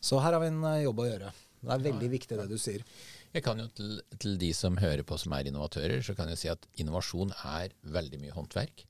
Så 0.00 0.22
her 0.22 0.36
har 0.36 0.44
vi 0.44 0.52
en 0.52 0.64
jobb 0.84 1.02
å 1.02 1.10
gjøre. 1.10 1.34
Det 1.58 1.74
er 1.74 1.88
veldig 1.88 2.08
viktig 2.12 2.36
det 2.38 2.46
du 2.46 2.58
sier. 2.62 2.84
Jeg 3.34 3.44
kan 3.44 3.58
jo 3.60 3.66
til, 3.76 3.98
til, 4.16 4.36
de 4.40 4.52
som 4.56 4.78
hører 4.80 5.04
på 5.06 5.18
som 5.20 5.34
er 5.36 5.50
innovatører, 5.50 6.00
så 6.04 6.14
kan 6.16 6.30
jeg 6.32 6.40
si 6.40 6.50
at 6.52 6.62
innovasjon 6.80 7.34
er 7.50 7.74
veldig 7.92 8.22
mye 8.22 8.36
håndverk. 8.36 8.86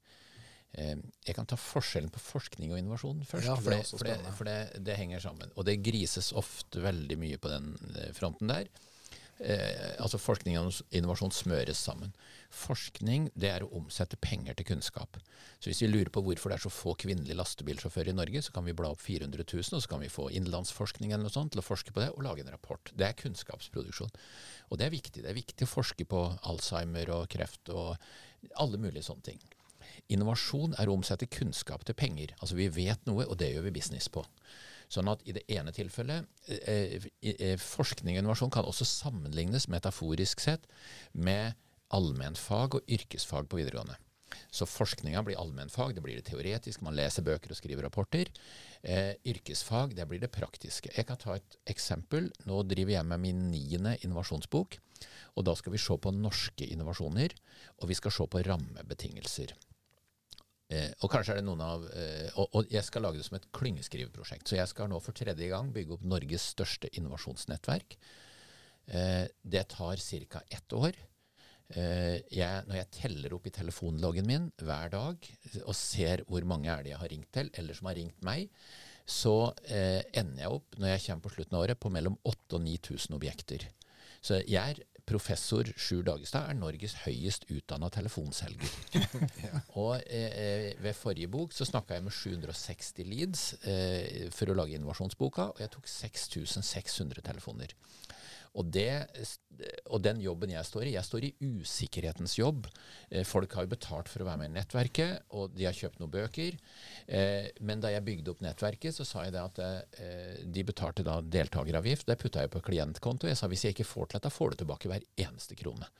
Eh, 0.76 0.98
jeg 1.24 1.36
kan 1.36 1.48
ta 1.48 1.56
forskjellen 1.56 2.10
på 2.12 2.20
forskning 2.20 2.74
og 2.74 2.80
innovasjon 2.80 3.22
først, 3.24 3.48
ja, 3.48 3.56
for, 3.56 3.72
det, 3.72 3.86
for, 3.88 4.04
det, 4.04 4.34
for 4.36 4.50
det, 4.50 4.58
det, 4.84 4.98
henger 5.00 5.24
sammen. 5.24 5.54
Og 5.56 5.64
det 5.68 5.80
grises 5.84 6.34
ofte 6.36 6.84
veldig 6.84 7.16
mye 7.20 7.40
på 7.40 7.52
den 7.52 7.72
eh, 7.94 8.12
fronten 8.16 8.52
der. 8.52 8.68
Eh, 9.38 9.94
altså 10.02 10.18
Forskning 10.18 10.56
og 10.58 10.74
innovasjon 10.90 11.32
smøres 11.32 11.80
sammen. 11.88 12.12
Forskning 12.52 13.28
det 13.38 13.52
er 13.52 13.64
å 13.64 13.70
omsette 13.78 14.18
penger 14.20 14.58
til 14.58 14.66
kunnskap. 14.72 15.18
Så 15.58 15.70
Hvis 15.70 15.82
vi 15.84 15.90
lurer 15.90 16.10
på 16.12 16.22
hvorfor 16.26 16.50
det 16.50 16.58
er 16.58 16.64
så 16.66 16.74
få 16.74 16.94
kvinnelige 16.98 17.38
lastebilsjåfører 17.38 18.12
i 18.12 18.16
Norge, 18.18 18.42
så 18.42 18.54
kan 18.54 18.66
vi 18.66 18.74
bla 18.76 18.90
opp 18.92 19.02
400 19.02 19.46
000, 19.46 19.78
og 19.78 19.84
så 19.84 19.92
kan 19.92 20.02
vi 20.02 20.12
få 20.12 20.28
innenlandsforskning 20.34 21.12
eller 21.14 21.28
noe 21.28 21.34
sånt 21.34 21.54
til 21.54 21.62
å 21.62 21.66
forske 21.66 21.94
på 21.94 22.02
det, 22.02 22.10
og 22.12 22.26
lage 22.26 22.44
en 22.44 22.52
rapport. 22.52 22.92
Det 22.92 23.06
er 23.06 23.18
kunnskapsproduksjon. 23.18 24.12
Og 24.68 24.80
det 24.80 24.88
er 24.88 24.96
viktig. 24.96 25.22
Det 25.22 25.30
er 25.30 25.38
viktig 25.38 25.68
å 25.68 25.70
forske 25.70 26.08
på 26.08 26.24
Alzheimer 26.50 27.14
og 27.14 27.30
kreft 27.32 27.70
og 27.72 27.94
alle 28.58 28.80
mulige 28.80 29.06
sånne 29.06 29.30
ting. 29.32 29.40
Innovasjon 30.08 30.74
er 30.80 30.88
å 30.88 30.96
omsette 30.96 31.28
kunnskap 31.28 31.84
til 31.84 31.96
penger. 31.98 32.32
Altså 32.40 32.56
vi 32.58 32.70
vet 32.72 33.04
noe, 33.08 33.26
og 33.28 33.38
det 33.40 33.52
gjør 33.52 33.68
vi 33.68 33.76
business 33.76 34.08
på. 34.12 34.24
Sånn 34.88 35.10
at 35.12 35.20
i 35.28 35.34
det 35.36 35.44
ene 35.52 35.72
tilfellet 35.76 36.24
eh, 36.48 37.08
eh, 37.20 37.60
Forskning 37.60 38.16
og 38.16 38.22
innovasjon 38.22 38.52
kan 38.54 38.64
også 38.64 38.88
sammenlignes 38.88 39.68
metaforisk 39.68 40.40
sett 40.40 40.64
med 41.12 41.58
allmennfag 41.92 42.78
og 42.78 42.92
yrkesfag 42.96 43.50
på 43.50 43.60
videregående. 43.60 43.98
Så 44.52 44.66
forskninga 44.68 45.22
blir 45.24 45.38
allmennfag, 45.40 45.94
det 45.94 46.02
blir 46.04 46.18
det 46.18 46.26
teoretisk, 46.28 46.82
man 46.84 46.96
leser 46.96 47.24
bøker 47.24 47.52
og 47.52 47.58
skriver 47.58 47.84
rapporter. 47.84 48.30
Eh, 48.82 49.14
yrkesfag, 49.28 49.94
det 49.96 50.08
blir 50.08 50.20
det 50.22 50.32
praktiske. 50.32 50.92
Jeg 50.96 51.08
kan 51.08 51.20
ta 51.20 51.36
et 51.36 51.58
eksempel. 51.68 52.30
Nå 52.48 52.62
driver 52.68 52.96
jeg 52.96 53.08
med 53.08 53.24
min 53.24 53.46
niende 53.52 53.96
innovasjonsbok. 54.04 54.78
Og 55.36 55.46
da 55.48 55.54
skal 55.56 55.74
vi 55.74 55.80
se 55.80 55.96
på 55.96 56.12
norske 56.12 56.66
innovasjoner, 56.66 57.34
og 57.78 57.90
vi 57.90 57.96
skal 57.96 58.14
se 58.14 58.26
på 58.28 58.44
rammebetingelser. 58.46 59.54
Eh, 60.68 60.90
og 61.00 61.12
kanskje 61.12 61.34
er 61.34 61.40
det 61.40 61.46
noen 61.46 61.62
av 61.64 61.84
eh, 61.96 62.28
og, 62.34 62.48
og, 62.52 62.66
jeg 62.68 62.84
skal 62.84 63.06
lage 63.06 63.20
det 63.20 63.26
som 63.26 63.38
et 63.38 63.50
klyngeskriveprosjekt. 63.56 64.48
Så 64.48 64.58
jeg 64.58 64.68
skal 64.68 64.90
nå 64.92 65.00
for 65.00 65.16
tredje 65.16 65.48
gang 65.48 65.70
bygge 65.72 65.96
opp 65.96 66.08
Norges 66.08 66.50
største 66.54 66.90
innovasjonsnettverk. 66.98 67.96
Eh, 68.88 69.24
det 69.42 69.64
tar 69.72 69.96
ca. 70.28 70.42
ett 70.48 70.72
år. 70.72 70.98
Eh, 71.68 72.20
jeg, 72.32 72.64
når 72.68 72.78
jeg 72.78 72.90
teller 72.96 73.34
opp 73.36 73.48
i 73.48 73.52
telefonloggen 73.52 74.28
min 74.28 74.46
hver 74.64 74.92
dag 74.92 75.26
og 75.66 75.74
ser 75.76 76.22
hvor 76.28 76.44
mange 76.48 76.70
er 76.72 76.84
det 76.84 76.94
jeg 76.94 77.02
har 77.02 77.12
ringt 77.12 77.32
til, 77.36 77.50
eller 77.60 77.76
som 77.76 77.90
har 77.90 77.98
ringt 77.98 78.22
meg, 78.24 78.48
så 79.08 79.34
eh, 79.68 80.00
ender 80.16 80.44
jeg 80.44 80.52
opp, 80.52 80.78
når 80.80 80.94
jeg 80.94 81.04
kommer 81.06 81.24
på 81.24 81.34
slutten 81.36 81.56
av 81.56 81.64
året, 81.64 81.80
på 81.80 81.92
mellom 81.92 82.16
8000 82.24 82.56
og 82.56 82.64
9000 82.64 83.16
objekter. 83.16 83.68
Så 84.24 84.40
jeg 84.48 84.76
er 84.76 84.97
professor 85.08 85.68
Sjur 85.80 86.04
Dagestad 86.06 86.50
er 86.50 86.56
Norges 86.58 86.94
høyest 87.04 87.46
utdanna 87.52 87.88
telefonselger. 87.92 88.74
ja. 89.44 89.62
Og 89.80 89.94
eh, 90.04 90.28
eh, 90.28 90.68
ved 90.82 90.96
forrige 90.98 91.30
bok 91.32 91.54
så 91.56 91.66
snakka 91.68 91.96
jeg 91.96 92.06
med 92.06 92.14
760 92.14 93.08
leads 93.08 93.44
eh, 93.64 94.28
for 94.34 94.52
å 94.52 94.58
lage 94.58 94.76
innovasjonsboka, 94.76 95.50
og 95.54 95.62
jeg 95.64 95.72
tok 95.74 95.88
6600 95.90 97.24
telefoner. 97.30 97.74
Og, 98.58 98.66
det, 98.74 98.90
og, 99.86 100.00
den 100.02 100.20
jobben 100.22 100.50
jeg 100.50 100.66
står 100.66 100.88
i, 100.88 100.94
jeg 100.96 101.06
står 101.06 101.26
i 101.28 101.32
usikkerhetens 101.38 102.34
jobb. 102.40 102.66
Eh, 103.10 103.24
folk 103.26 103.54
har 103.54 103.66
jo 103.66 103.72
betalt 103.74 104.10
for 104.10 104.24
å 104.24 104.28
være 104.28 104.42
med 104.42 104.50
i 104.50 104.56
nettverket, 104.56 105.28
og 105.38 105.54
de 105.54 105.68
har 105.68 105.76
kjøpt 105.76 106.00
noen 106.02 106.14
bøker. 106.16 106.58
Eh, 107.06 107.50
men 107.62 107.84
da 107.84 107.92
jeg 107.94 108.06
bygde 108.08 108.34
opp 108.34 108.42
nettverket, 108.42 108.96
så 108.96 109.06
sa 109.06 109.26
jeg 109.26 109.36
det 109.36 109.44
at 109.44 109.62
eh, 109.62 110.40
de 110.42 110.66
betalte 110.66 111.06
da 111.06 111.20
deltakeravgift. 111.22 112.08
Det 112.08 112.18
putta 112.18 112.42
jeg 112.44 112.54
på 112.54 112.64
klientkonto. 112.66 113.30
Jeg 113.30 113.38
sa 113.38 113.50
hvis 113.50 113.68
jeg 113.68 113.76
ikke 113.76 113.86
får 113.88 114.10
til 114.10 114.18
dette, 114.18 114.34
får 114.34 114.54
du 114.54 114.62
tilbake 114.64 114.90
hver 114.90 115.06
eneste 115.28 115.58
krone. 115.58 115.90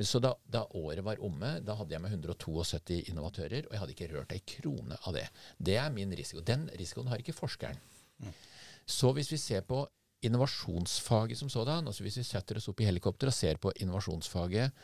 Så 0.00 0.22
da, 0.24 0.32
da, 0.48 0.64
året 0.80 1.04
var 1.04 1.20
omme, 1.20 1.58
da 1.60 1.76
hadde 1.76 1.92
jeg 1.92 2.00
med 2.00 2.14
172 2.14 3.02
innovatører, 3.12 3.66
og 3.66 3.74
jeg 3.74 3.82
hadde 3.82 3.96
ikke 3.96 4.12
rørt 4.14 4.32
ei 4.32 4.40
krone 4.54 4.96
av 4.96 5.18
det. 5.18 5.26
Det 5.60 5.76
er 5.76 5.92
min 5.92 6.14
risiko. 6.16 6.40
Den 6.40 6.70
risikoen 6.80 7.12
har 7.12 7.20
ikke 7.20 7.36
forskeren. 7.36 7.76
Mm. 8.22 8.32
Så 8.88 9.12
hvis 9.12 9.28
vi 9.34 9.40
ser 9.40 9.66
på 9.68 9.84
innovasjonsfaget 10.22 11.38
som 11.38 11.50
sådan, 11.50 11.86
altså 11.86 12.04
hvis 12.04 12.18
vi 12.20 12.26
setter 12.26 12.58
oss 12.58 12.68
opp 12.70 12.82
i 12.82 12.88
helikopter 12.88 13.30
og 13.30 13.36
ser 13.36 13.58
på 13.62 13.72
innovasjonsfaget, 13.82 14.74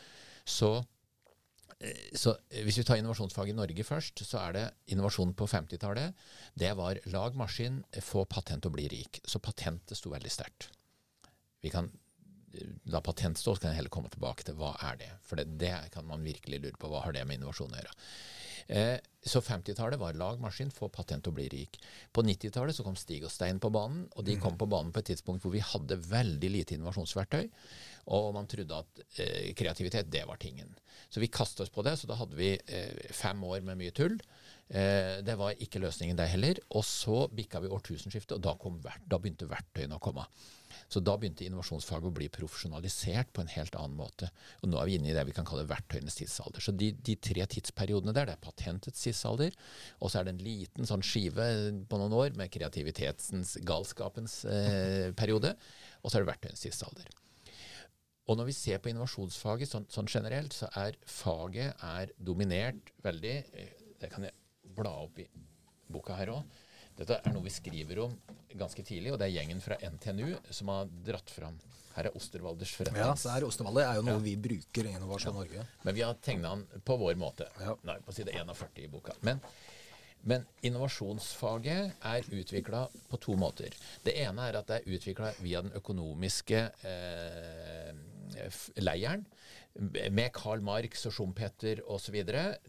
så, 0.49 0.73
eh, 1.81 2.09
så 2.15 2.35
hvis 2.65 2.81
vi 2.81 2.87
tar 2.89 3.01
innovasjonsfaget 3.01 3.55
i 3.55 3.59
Norge 3.59 3.87
først, 3.87 4.25
så 4.25 4.43
er 4.43 4.57
det 4.57 4.67
innovasjonen 4.95 5.37
på 5.39 5.47
50-tallet. 5.47 6.27
Det 6.59 6.75
var 6.77 7.01
lag 7.15 7.39
maskin, 7.39 7.85
få 8.03 8.25
patent 8.25 8.67
og 8.67 8.75
bli 8.77 8.89
rik. 8.93 9.23
Så 9.25 9.39
patentet 9.39 9.99
sto 9.99 10.13
veldig 10.15 10.33
sterkt. 10.33 10.71
Vi 11.63 11.71
kan 11.71 11.91
la 12.89 13.01
patent 13.01 13.39
stå, 13.39 13.55
så 13.55 13.61
kan 13.61 13.73
jeg 13.73 13.83
heller 13.83 13.93
komme 13.93 14.11
tilbake 14.13 14.47
til 14.47 14.57
hva 14.59 14.73
er 14.89 14.99
det. 15.01 15.11
For 15.27 15.39
det, 15.39 15.47
det 15.61 15.75
kan 15.95 16.07
man 16.09 16.25
virkelig 16.25 16.61
lure 16.63 16.81
på. 16.81 16.91
Hva 16.91 17.05
har 17.05 17.15
det 17.15 17.25
med 17.29 17.39
innovasjon 17.39 17.75
å 17.75 17.81
gjøre? 17.81 17.95
Eh, 18.69 18.99
så 19.25 19.41
50-tallet 19.41 20.01
var 20.01 20.17
lag 20.17 20.41
maskin, 20.41 20.71
få 20.73 20.89
patent 20.93 21.27
og 21.29 21.37
bli 21.37 21.49
rik. 21.53 21.79
På 22.13 22.23
90-tallet 22.25 22.77
så 22.77 22.85
kom 22.85 22.97
Stig 22.97 23.25
og 23.25 23.33
Stein 23.33 23.61
på 23.61 23.71
banen, 23.73 24.07
og 24.15 24.25
de 24.25 24.37
kom 24.41 24.59
på 24.61 24.69
banen 24.71 24.93
på 24.93 25.03
et 25.03 25.11
tidspunkt 25.13 25.45
hvor 25.45 25.53
vi 25.53 25.65
hadde 25.65 25.99
veldig 26.05 26.51
lite 26.53 26.77
innovasjonsverktøy, 26.77 27.49
og 28.15 28.29
man 28.37 28.49
trodde 28.49 28.79
at 28.85 29.03
eh, 29.21 29.51
kreativitet, 29.59 30.13
det 30.13 30.25
var 30.29 30.41
tingen. 30.41 30.71
Så 31.09 31.21
vi 31.21 31.33
kastet 31.33 31.65
oss 31.65 31.73
på 31.73 31.85
det, 31.85 31.97
så 31.99 32.09
da 32.09 32.17
hadde 32.21 32.39
vi 32.39 32.55
eh, 32.57 33.09
fem 33.17 33.43
år 33.45 33.65
med 33.65 33.81
mye 33.81 33.97
tull. 33.97 34.17
Eh, 34.69 35.19
det 35.25 35.39
var 35.41 35.57
ikke 35.57 35.81
løsningen 35.81 36.19
der 36.19 36.29
heller. 36.29 36.61
Og 36.77 36.85
så 36.85 37.27
bikka 37.33 37.63
vi 37.65 37.73
årtusenskiftet, 37.73 38.37
og 38.37 38.45
da, 38.45 38.55
kom, 38.61 38.79
da 38.83 39.21
begynte 39.21 39.49
verktøyene 39.49 39.97
å 39.97 40.03
komme. 40.03 40.27
Så 40.89 41.01
da 41.05 41.15
begynte 41.21 41.47
innovasjonsfaget 41.47 42.09
å 42.09 42.15
bli 42.17 42.29
profesjonalisert 42.33 43.31
på 43.33 43.43
en 43.43 43.53
helt 43.53 43.77
annen 43.77 43.97
måte. 43.97 44.29
Og 44.63 44.71
nå 44.71 44.81
er 44.81 44.89
vi 44.89 44.97
inne 44.99 45.11
i 45.11 45.15
det 45.17 45.25
vi 45.29 45.35
kan 45.37 45.47
kalle 45.49 45.67
verktøyenes 45.69 46.19
tidsalder. 46.21 46.65
Så 46.65 46.75
de, 46.77 46.91
de 46.93 47.17
tre 47.21 47.45
tidsperiodene 47.49 48.15
der, 48.17 48.29
det 48.29 48.37
er 48.37 48.45
patentets 48.45 49.05
tidsalder, 49.05 49.57
og 50.01 50.13
så 50.13 50.21
er 50.21 50.29
det 50.29 50.37
en 50.37 50.45
liten 50.45 50.89
sånn 50.89 51.05
skive 51.05 51.49
på 51.89 52.01
noen 52.01 52.17
år 52.17 52.37
med 52.39 52.53
kreativitetens, 52.53 53.57
galskapens 53.69 54.43
eh, 54.49 55.09
periode, 55.17 55.55
og 56.03 56.11
så 56.11 56.19
er 56.19 56.25
det 56.25 56.33
verktøyenes 56.33 56.67
tidsalder. 56.67 57.09
Og 58.29 58.37
når 58.37 58.51
vi 58.51 58.57
ser 58.57 58.81
på 58.85 58.91
innovasjonsfaget 58.93 59.71
sånn, 59.71 59.89
sånn 59.93 60.11
generelt, 60.13 60.53
så 60.53 60.69
er 60.77 60.99
faget 61.09 61.81
er 61.85 62.13
dominert 62.21 62.93
veldig 63.05 63.37
eh, 63.57 63.73
Det 63.99 64.13
kan 64.13 64.23
jeg 64.23 64.37
bla 64.79 64.95
opp 65.05 65.21
i 65.23 65.27
boka 65.89 66.17
her 66.19 66.33
òg. 66.39 66.59
Dette 66.99 67.21
er 67.23 67.35
noe 67.35 67.47
vi 67.47 67.53
skriver 67.55 68.01
om 68.03 68.15
ganske 68.59 68.83
tidlig, 68.83 69.13
og 69.15 69.21
det 69.21 69.29
er 69.29 69.37
gjengen 69.37 69.61
fra 69.63 69.79
NTNU 69.79 70.33
som 70.51 70.71
har 70.73 70.89
dratt 71.07 71.31
fram. 71.31 71.59
Her 71.95 72.09
er 72.11 72.19
Ostervalders 72.19 72.73
forretning. 72.79 73.03
Ja, 73.03 73.15
så 73.19 73.33
her 73.35 73.47
Ostervalder 73.47 73.87
er 73.87 73.99
jo 73.99 74.05
noe 74.07 74.19
ja. 74.19 74.25
vi 74.27 74.35
bruker 74.39 74.87
i 74.87 74.95
Innovasjon 74.97 75.35
ja. 75.35 75.39
Norge. 75.39 75.67
Men 75.87 75.97
vi 75.97 76.05
har 76.07 76.19
tegna 76.23 76.55
den 76.57 76.85
på 76.87 76.99
vår 76.99 77.19
måte. 77.19 77.49
Ja. 77.63 77.75
Nei, 77.87 77.99
på 78.07 78.15
side 78.15 78.35
41 78.35 78.83
i 78.83 78.91
boka. 78.91 79.15
Men, 79.27 79.41
men 80.31 80.47
innovasjonsfaget 80.67 82.05
er 82.13 82.31
utvikla 82.35 82.85
på 83.11 83.23
to 83.23 83.39
måter. 83.39 83.75
Det 84.07 84.15
ene 84.27 84.51
er 84.51 84.61
at 84.61 84.71
det 84.71 84.81
er 84.81 84.99
utvikla 84.99 85.33
via 85.43 85.63
den 85.67 85.75
økonomiske 85.79 86.65
eh, 86.87 87.93
leiren 88.83 89.27
med 89.79 90.33
Karl 90.35 90.63
Marx 90.65 91.05
og 91.07 91.15
Schumpeter 91.15 91.81
osv. 91.87 92.17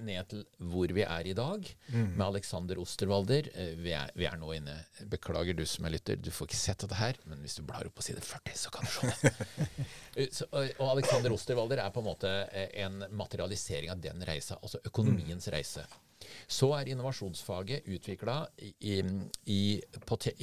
ned 0.05 0.29
til 0.29 0.43
hvor 0.71 0.91
vi 0.93 1.03
er 1.05 1.29
i 1.29 1.35
dag, 1.37 1.69
mm. 1.89 2.11
med 2.15 2.25
Alexander 2.27 2.79
Osterwalder. 2.81 3.49
Eh, 3.53 3.73
vi 3.81 3.93
er, 3.97 4.11
vi 4.15 4.27
er, 4.29 4.37
nå 4.39 4.51
inne 4.53 4.75
Beklager 5.09 5.57
du 5.57 5.65
som 5.69 5.87
er 5.87 5.95
lytter, 5.95 6.19
du 6.21 6.29
får 6.33 6.49
ikke 6.49 6.59
sett 6.59 6.85
dette 6.85 6.99
her, 6.99 7.17
men 7.29 7.41
hvis 7.43 7.57
du 7.57 7.63
blar 7.65 7.87
opp 7.87 7.97
på 7.97 8.05
side 8.05 8.21
40, 8.25 8.57
så 8.61 8.73
kan 8.73 8.85
du 8.85 8.93
se 8.97 9.13
det. 9.25 9.33
Eh, 10.17 10.25
så, 10.33 10.47
og 10.49 10.87
Alexander 10.87 11.31
Osterwalder 11.31 11.83
er 11.83 11.91
på 11.93 12.01
en 12.01 12.07
måte 12.07 12.29
eh, 12.49 12.71
en 12.81 13.03
materialisering 13.15 13.91
av 13.93 14.01
den 14.01 14.23
reisa, 14.25 14.57
altså 14.57 14.81
økonomiens 14.89 15.45
reise. 15.53 15.83
Så 16.47 16.71
er 16.77 16.91
innovasjonsfaget 16.91 17.87
utvikla 17.89 18.37
på, 20.05 20.17
te, 20.21 20.33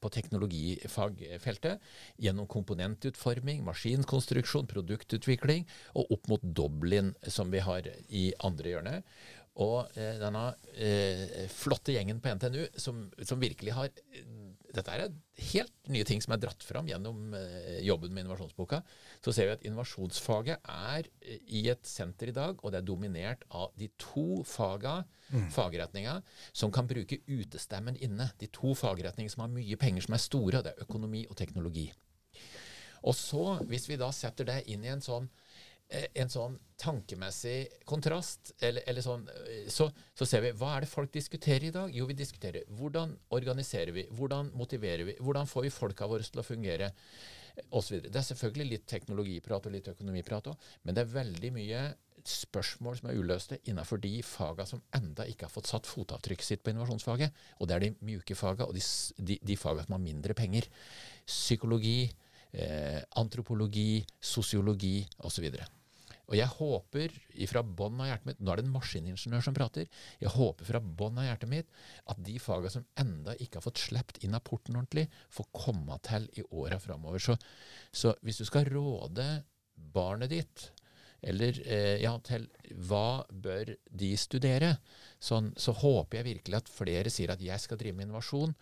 på, 0.00 0.12
teknologifagfeltet 0.14 1.90
gjennom 2.20 2.48
komponentutforming, 2.50 3.64
maskinkonstruksjon, 3.66 4.70
produktutvikling 4.70 5.66
og 5.94 6.16
opp 6.16 6.30
mot 6.32 6.44
Dublin, 6.44 7.14
som 7.28 7.52
vi 7.52 7.62
har 7.64 7.86
i 8.08 8.30
andre 8.46 8.74
hjørne. 8.74 8.96
Og 9.60 9.90
eh, 9.98 10.16
denne 10.20 10.44
eh, 10.78 11.46
flotte 11.52 11.94
gjengen 11.94 12.20
på 12.22 12.32
NTNU 12.36 12.62
som, 12.80 13.08
som 13.26 13.42
virkelig 13.42 13.74
har 13.76 13.90
dette 14.74 14.94
er 14.94 15.12
helt 15.50 15.90
nye 15.90 16.06
ting 16.06 16.20
som 16.22 16.34
er 16.34 16.40
dratt 16.42 16.64
fram 16.64 16.88
gjennom 16.90 17.34
eh, 17.36 17.80
jobben 17.86 18.12
med 18.14 18.24
innovasjonsboka. 18.24 18.80
Så 19.24 19.34
ser 19.34 19.48
vi 19.48 19.54
at 19.56 19.64
innovasjonsfaget 19.66 20.66
er 20.70 21.08
eh, 21.20 21.40
i 21.60 21.64
et 21.72 21.86
senter 21.88 22.30
i 22.30 22.36
dag, 22.36 22.60
og 22.60 22.72
det 22.72 22.80
er 22.80 22.88
dominert 22.88 23.44
av 23.50 23.74
de 23.80 23.90
to 24.00 24.42
faga, 24.48 25.00
mm. 25.30 25.48
fagretninga, 25.54 26.18
som 26.52 26.72
kan 26.74 26.88
bruke 26.90 27.22
utestemmen 27.26 27.98
inne. 28.02 28.30
De 28.40 28.50
to 28.54 28.74
fagretningene 28.78 29.32
som 29.32 29.46
har 29.46 29.52
mye 29.54 29.80
penger, 29.80 30.06
som 30.06 30.16
er 30.16 30.24
store, 30.24 30.60
og 30.60 30.66
det 30.66 30.74
er 30.74 30.86
økonomi 30.86 31.24
og 31.28 31.38
teknologi. 31.40 31.88
Og 33.08 33.16
så, 33.16 33.44
hvis 33.68 33.88
vi 33.88 33.98
da 34.00 34.10
setter 34.12 34.48
det 34.48 34.62
inn 34.72 34.84
i 34.84 34.92
en 34.92 35.04
sånn 35.04 35.30
en 35.90 36.30
sånn 36.30 36.54
tankemessig 36.80 37.84
kontrast, 37.88 38.52
eller, 38.62 38.84
eller 38.88 39.04
sånn, 39.04 39.26
eh, 39.46 39.66
så, 39.72 39.88
så, 40.16 40.26
ser 40.28 40.44
vi 40.44 40.52
hva 40.56 40.76
er 40.76 40.86
det 40.86 40.92
folk 40.92 41.12
diskuterer 41.12 41.68
i 41.68 41.74
dag? 41.74 41.90
Jo, 41.94 42.06
vi 42.08 42.16
diskuterer 42.18 42.68
hvordan 42.78 43.16
organiserer 43.36 43.92
vi, 43.96 44.06
hvordan 44.16 44.52
motiverer 44.56 45.08
vi, 45.08 45.16
hvordan 45.20 45.50
får 45.50 45.66
vi 45.66 45.74
folka 45.74 46.08
våre 46.10 46.26
til 46.26 46.42
å 46.42 46.46
fungere, 46.46 46.92
osv. 47.76 47.98
Det 48.06 48.16
er 48.16 48.24
selvfølgelig 48.24 48.68
litt 48.70 48.86
teknologiprat 48.88 49.66
og 49.66 49.74
litt 49.74 49.90
økonomiprat 49.90 50.46
òg, 50.52 50.70
men 50.86 50.96
det 50.96 51.02
er 51.02 51.12
veldig 51.16 51.50
mye 51.52 51.82
spørsmål 52.30 52.98
som 52.98 53.08
er 53.10 53.18
uløste 53.18 53.58
innenfor 53.68 54.00
de 54.02 54.12
faga 54.24 54.66
som 54.68 54.82
enda 54.96 55.24
ikke 55.28 55.46
har 55.46 55.52
fått 55.52 55.70
satt 55.70 55.88
fotavtrykket 55.88 56.46
sitt 56.46 56.62
på 56.64 56.72
innovasjonsfaget. 56.72 57.36
Og 57.58 57.68
det 57.68 57.76
er 57.76 57.84
de 57.86 57.92
mjuke 58.06 58.36
faga 58.36 58.68
og 58.68 58.76
de, 58.76 58.84
de, 59.16 59.38
de 59.40 59.56
faga 59.58 59.86
som 59.86 59.96
har 59.96 60.04
mindre 60.04 60.36
penger. 60.36 60.68
Psykologi, 61.24 62.10
eh, 62.52 63.00
antropologi, 63.20 64.04
sosiologi 64.20 64.98
osv. 65.24 65.48
Og 66.30 66.36
jeg 66.38 66.46
håper 66.54 67.14
fra 67.50 67.62
bånn 67.66 68.00
av 68.02 68.06
hjertet 68.10 68.28
mitt 68.30 68.40
Nå 68.40 68.52
er 68.52 68.60
det 68.60 68.66
en 68.66 68.74
maskiningeniør 68.76 69.44
som 69.44 69.56
prater. 69.56 69.88
Jeg 70.22 70.34
håper 70.36 70.68
fra 70.68 70.80
bånn 70.80 71.18
av 71.18 71.26
hjertet 71.26 71.50
mitt 71.50 71.70
at 72.10 72.20
de 72.26 72.36
faga 72.42 72.70
som 72.72 72.86
enda 73.02 73.34
ikke 73.36 73.58
har 73.58 73.66
fått 73.66 73.82
sluppet 73.82 74.22
inn 74.24 74.36
av 74.38 74.44
porten 74.46 74.78
ordentlig, 74.78 75.08
får 75.34 75.50
komme 75.56 75.98
til 76.06 76.28
i 76.38 76.46
åra 76.50 76.78
framover. 76.82 77.22
Så, 77.22 77.36
så, 77.90 78.14
hvis 78.22 78.38
du 78.38 78.46
skal 78.46 78.70
råde 78.70 79.26
barnet 79.74 80.30
ditt 80.30 80.70
eller 81.20 81.56
eh, 81.68 81.98
ja, 82.00 82.14
til 82.24 82.46
hva 82.88 83.26
bør 83.28 83.74
de 83.84 84.10
studere, 84.16 84.70
sånn, 85.20 85.50
så 85.60 85.74
håper 85.76 86.20
jeg 86.20 86.28
virkelig 86.30 86.60
at 86.62 86.70
flere 86.72 87.12
sier 87.12 87.34
at 87.34 87.42
jeg 87.44 87.60
skal 87.60 87.80
drive 87.80 87.98
med 87.98 88.08
innovasjon. 88.08 88.54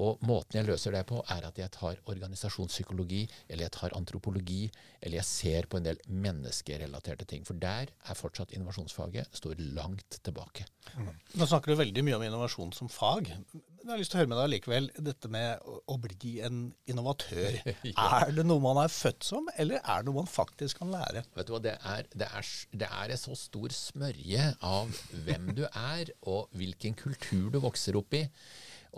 Og 0.00 0.22
måten 0.24 0.56
jeg 0.56 0.66
løser 0.70 0.94
det 0.94 1.02
på, 1.08 1.18
er 1.34 1.44
at 1.44 1.58
jeg 1.60 1.68
tar 1.74 1.98
organisasjonspsykologi, 2.08 3.26
eller 3.48 3.66
jeg 3.66 3.74
tar 3.76 3.96
antropologi, 3.98 4.62
eller 5.02 5.18
jeg 5.18 5.28
ser 5.28 5.68
på 5.68 5.78
en 5.78 5.88
del 5.88 6.00
menneskerelaterte 6.08 7.26
ting. 7.28 7.44
For 7.44 7.58
der 7.60 7.92
er 7.92 8.18
fortsatt 8.18 8.54
innovasjonsfaget 8.56 9.36
står 9.36 9.60
langt 9.76 10.18
tilbake. 10.24 10.64
Mm. 10.96 11.12
Nå 11.36 11.48
snakker 11.48 11.72
du 11.72 11.82
veldig 11.82 12.06
mye 12.06 12.16
om 12.16 12.24
innovasjon 12.24 12.72
som 12.76 12.88
fag. 12.92 13.28
Men 13.52 13.84
jeg 13.84 13.92
har 13.92 14.00
lyst 14.00 14.14
til 14.14 14.20
å 14.20 14.22
høre 14.22 14.32
med 14.32 14.40
deg 14.40 14.50
likevel 14.54 14.88
dette 15.10 15.30
med 15.32 15.68
å 15.68 15.98
bli 16.00 16.34
en 16.46 16.64
innovatør. 16.88 17.60
ja. 17.92 18.08
Er 18.22 18.34
det 18.36 18.46
noe 18.48 18.64
man 18.64 18.80
er 18.80 18.92
født 18.92 19.28
som, 19.28 19.52
eller 19.60 19.82
er 19.82 20.02
det 20.02 20.08
noe 20.08 20.22
man 20.22 20.30
faktisk 20.30 20.80
kan 20.80 20.92
lære? 20.94 21.26
Vet 21.36 21.50
du 21.50 21.56
hva, 21.56 21.62
det 21.62 21.76
er, 21.76 22.08
det 22.16 22.32
er, 22.32 22.52
det 22.72 22.88
er 22.88 23.12
en 23.12 23.24
så 23.26 23.36
stor 23.38 23.76
smørje 23.76 24.52
av 24.64 25.00
hvem 25.26 25.52
du 25.58 25.66
er, 25.68 26.14
og 26.24 26.48
hvilken 26.56 26.96
kultur 26.96 27.50
du 27.52 27.60
vokser 27.60 27.98
opp 28.00 28.16
i. 28.16 28.24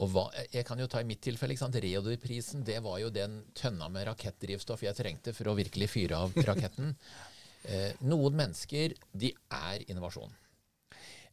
Og 0.02 0.10
hva, 0.10 0.24
jeg 0.50 0.66
kan 0.66 0.80
jo 0.80 0.88
ta 0.90 1.00
i 1.02 1.06
mitt 1.06 1.22
tilfelle, 1.22 1.54
ikke 1.54 1.82
Reodor-prisen 1.84 2.64
det 2.66 2.80
var 2.82 2.98
jo 2.98 3.12
den 3.14 3.44
tønna 3.54 3.86
med 3.92 4.08
rakettdrivstoff 4.08 4.82
jeg 4.82 4.98
trengte 4.98 5.34
for 5.36 5.50
å 5.50 5.54
virkelig 5.58 5.90
fyre 5.92 6.18
av 6.26 6.34
raketten. 6.48 6.96
eh, 7.70 7.92
noen 8.02 8.34
mennesker 8.40 8.96
de 9.12 9.30
er 9.54 9.86
innovasjon. 9.86 10.34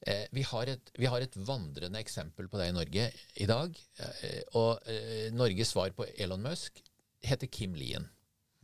Eh, 0.01 0.25
vi, 0.33 0.41
har 0.49 0.69
et, 0.71 0.93
vi, 0.97 1.05
har 1.05 1.21
et, 1.21 1.35
vandrende 1.45 1.99
eksempel 2.01 2.47
på 2.49 2.57
det 2.57 2.71
i 2.71 2.73
Norge 2.73 3.09
i 3.37 3.47
dag. 3.49 3.75
Eh, 4.01 4.41
og 4.57 4.89
eh, 4.89 5.27
Norges 5.33 5.75
svar 5.75 5.93
på 5.97 6.07
Elon 6.17 6.41
Musk 6.41 6.81
heter 7.21 7.49
Kim 7.53 7.75
Lien. 7.77 8.07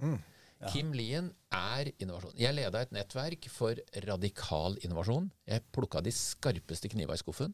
Mm, 0.02 0.18
ja. 0.18 0.72
Kim 0.74 0.96
Lien 0.98 1.30
er 1.54 1.92
innovasjon. 2.02 2.34
Jeg 2.38 2.58
leda 2.58 2.82
et 2.82 2.94
nettverk 2.96 3.46
for 3.54 3.78
radikal 4.08 4.80
innovasjon. 4.82 5.30
Jeg 5.46 5.66
plukka 5.74 6.02
de 6.06 6.14
skarpeste 6.14 6.90
kniva 6.94 7.14
i 7.14 7.22
skuffen. 7.22 7.54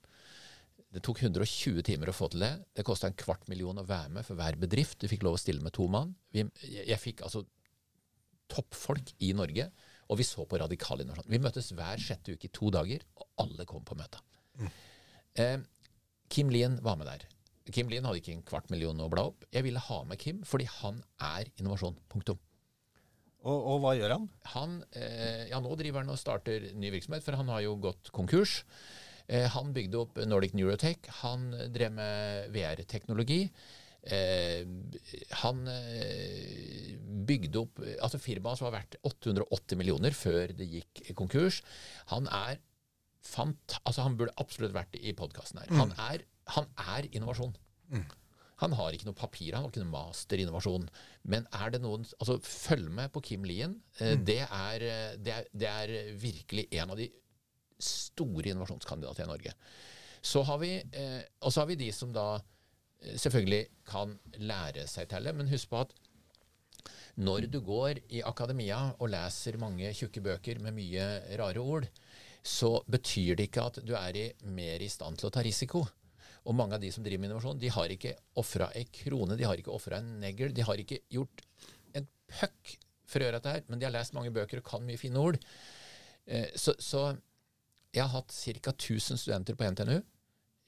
Det 0.94 1.02
tok 1.02 1.24
120 1.24 1.82
timer 1.86 2.12
å 2.12 2.14
få 2.14 2.30
til 2.30 2.44
det. 2.46 2.52
Det 2.78 2.86
kosta 2.86 3.10
en 3.10 3.18
kvart 3.18 3.48
million 3.50 3.82
å 3.82 3.86
være 3.88 4.12
med 4.14 4.28
for 4.28 4.38
hver 4.38 4.58
bedrift. 4.62 5.00
Du 5.02 5.10
fikk 5.10 5.26
lov 5.26 5.40
å 5.40 5.42
stille 5.42 5.64
med 5.66 5.74
to 5.74 5.88
mann. 5.90 6.14
Vi, 6.34 6.46
jeg 6.62 7.00
fikk 7.02 7.24
altså 7.26 7.42
toppfolk 8.54 9.14
i 9.26 9.32
Norge, 9.34 9.70
og 10.12 10.20
vi 10.20 10.28
så 10.28 10.46
på 10.46 10.60
radikal 10.62 11.02
innovasjon. 11.02 11.32
Vi 11.32 11.42
møttes 11.42 11.72
hver 11.74 12.02
sjette 12.02 12.36
uke 12.36 12.50
i 12.50 12.54
to 12.54 12.70
dager, 12.74 13.06
og 13.18 13.42
alle 13.42 13.66
kom 13.70 13.86
på 13.88 13.98
møtet. 13.98 14.22
Mm. 14.60 14.74
Eh, 15.42 15.56
Kim 16.30 16.52
Lien 16.54 16.78
var 16.86 17.00
med 17.00 17.10
der. 17.10 17.26
Kim 17.74 17.90
Lien 17.90 18.06
hadde 18.06 18.20
ikke 18.20 18.36
en 18.36 18.46
kvart 18.46 18.70
million 18.70 19.00
å 19.02 19.10
bla 19.10 19.26
opp. 19.32 19.48
Jeg 19.54 19.66
ville 19.66 19.82
ha 19.82 20.02
med 20.06 20.20
Kim 20.22 20.44
fordi 20.46 20.68
han 20.82 21.00
er 21.24 21.50
innovasjon. 21.58 21.98
Punktum. 22.12 22.38
Og, 23.44 23.58
og 23.58 23.82
hva 23.84 23.96
gjør 23.98 24.14
han? 24.16 24.28
Han, 24.54 24.76
eh, 24.96 25.50
ja 25.50 25.60
Nå 25.64 25.74
driver 25.80 26.04
han 26.04 26.14
og 26.14 26.20
starter 26.20 26.70
ny 26.80 26.94
virksomhet, 26.94 27.26
for 27.26 27.40
han 27.40 27.50
har 27.52 27.64
jo 27.66 27.76
gått 27.84 28.12
konkurs. 28.16 28.62
Eh, 29.28 29.48
han 29.54 29.72
bygde 29.76 30.02
opp 30.02 30.20
Nordic 30.28 30.56
Neurotech. 30.58 31.08
Han 31.22 31.50
drev 31.74 31.96
med 31.96 32.52
VR-teknologi. 32.56 33.46
Eh, 34.04 34.68
han 35.40 35.62
eh, 35.72 36.96
bygde 37.24 37.62
opp 37.62 37.80
altså 38.04 38.20
Firmaet 38.20 38.60
som 38.60 38.68
var 38.68 38.82
verdt 38.82 38.98
880 39.08 39.80
millioner 39.80 40.16
før 40.18 40.52
det 40.58 40.68
gikk 40.68 41.06
konkurs. 41.16 41.62
Han 42.12 42.28
er 42.28 42.60
fant, 43.24 43.78
altså 43.88 44.04
Han 44.04 44.18
burde 44.20 44.36
absolutt 44.42 44.76
vært 44.76 44.98
i 45.00 45.16
podkasten 45.16 45.62
her. 45.62 45.72
Mm. 45.72 45.80
Han, 45.80 45.96
er, 46.10 46.26
han, 46.58 46.68
er, 46.98 47.08
innovasjon. 47.16 47.56
Mm. 47.94 48.04
Han 48.64 48.76
har 48.78 48.96
ikke 48.96 49.08
noe 49.08 49.18
papir, 49.18 49.56
han 49.56 49.64
har 49.64 49.72
ikke 49.72 49.84
noe 49.86 49.94
master 49.94 50.40
i 50.40 50.44
innovasjon. 50.44 50.90
Men 51.32 51.48
er 51.56 51.72
det 51.72 51.82
noen 51.84 52.04
altså 52.20 52.38
Følg 52.44 52.92
med 52.92 53.12
på 53.16 53.24
Kim 53.24 53.48
Lien. 53.48 53.78
Mm. 54.02 54.26
Det, 54.28 54.42
er, 54.44 54.86
det, 55.24 55.38
er, 55.38 55.48
det, 55.56 55.72
er, 55.72 55.96
virkelig 56.20 56.68
en 56.76 56.92
av 56.92 57.00
de 57.00 57.08
store 57.84 58.52
innovasjonskandidater 58.52 59.26
i 59.26 59.32
Norge. 59.32 59.54
Så 60.24 60.44
har 60.48 60.60
vi, 60.62 60.78
eh, 60.80 61.22
og 61.44 61.52
så 61.52 61.64
har 61.64 61.70
vi 61.70 61.80
de 61.80 61.92
som 61.96 62.14
da 62.16 62.28
eh, 62.38 63.16
selvfølgelig 63.20 63.64
kan 63.90 64.16
lære 64.40 64.88
seg 64.88 65.10
til 65.12 65.28
det. 65.28 65.36
Men 65.36 65.52
husk 65.52 65.72
på 65.72 65.84
at 65.84 65.96
når 67.24 67.48
du 67.52 67.60
går 67.62 68.00
i 68.16 68.24
akademia 68.26 68.80
og 68.98 69.12
leser 69.14 69.60
mange 69.62 69.92
tjukke 69.94 70.24
bøker 70.24 70.62
med 70.64 70.74
mye 70.74 71.10
rare 71.38 71.62
ord, 71.62 71.90
så 72.44 72.80
betyr 72.92 73.38
det 73.38 73.48
ikke 73.48 73.68
at 73.70 73.78
du 73.86 73.94
er 73.96 74.18
i, 74.20 74.24
mer 74.52 74.82
i 74.84 74.90
stand 74.92 75.20
til 75.20 75.30
å 75.30 75.34
ta 75.34 75.44
risiko. 75.46 75.84
Og 76.44 76.56
mange 76.58 76.76
av 76.76 76.82
de 76.84 76.90
som 76.92 77.04
driver 77.06 77.22
med 77.22 77.30
innovasjon, 77.30 77.60
de 77.60 77.72
har 77.72 77.92
ikke 77.94 78.16
ofra 78.40 78.68
ei 78.76 78.84
krone, 78.92 79.38
de 79.40 79.46
har 79.48 79.60
ikke 79.60 79.72
ofra 79.72 80.02
en 80.02 80.10
negl, 80.20 80.52
de 80.56 80.66
har 80.68 80.80
ikke 80.82 81.04
gjort 81.14 81.46
en 81.96 82.10
puck 82.34 82.74
for 83.08 83.22
å 83.22 83.28
gjøre 83.28 83.40
dette 83.40 83.54
her, 83.54 83.64
men 83.70 83.80
de 83.80 83.88
har 83.88 83.96
lest 83.96 84.16
mange 84.18 84.34
bøker 84.34 84.60
og 84.60 84.68
kan 84.68 84.84
mye 84.84 85.00
fine 85.00 85.22
ord. 85.22 85.38
Eh, 86.26 86.50
så, 86.60 86.76
så 86.82 87.12
jeg 87.94 88.08
har 88.08 88.14
hatt 88.16 88.34
ca. 88.34 88.74
1000 88.74 89.22
studenter 89.22 89.58
på 89.58 89.70
NTNU 89.70 90.02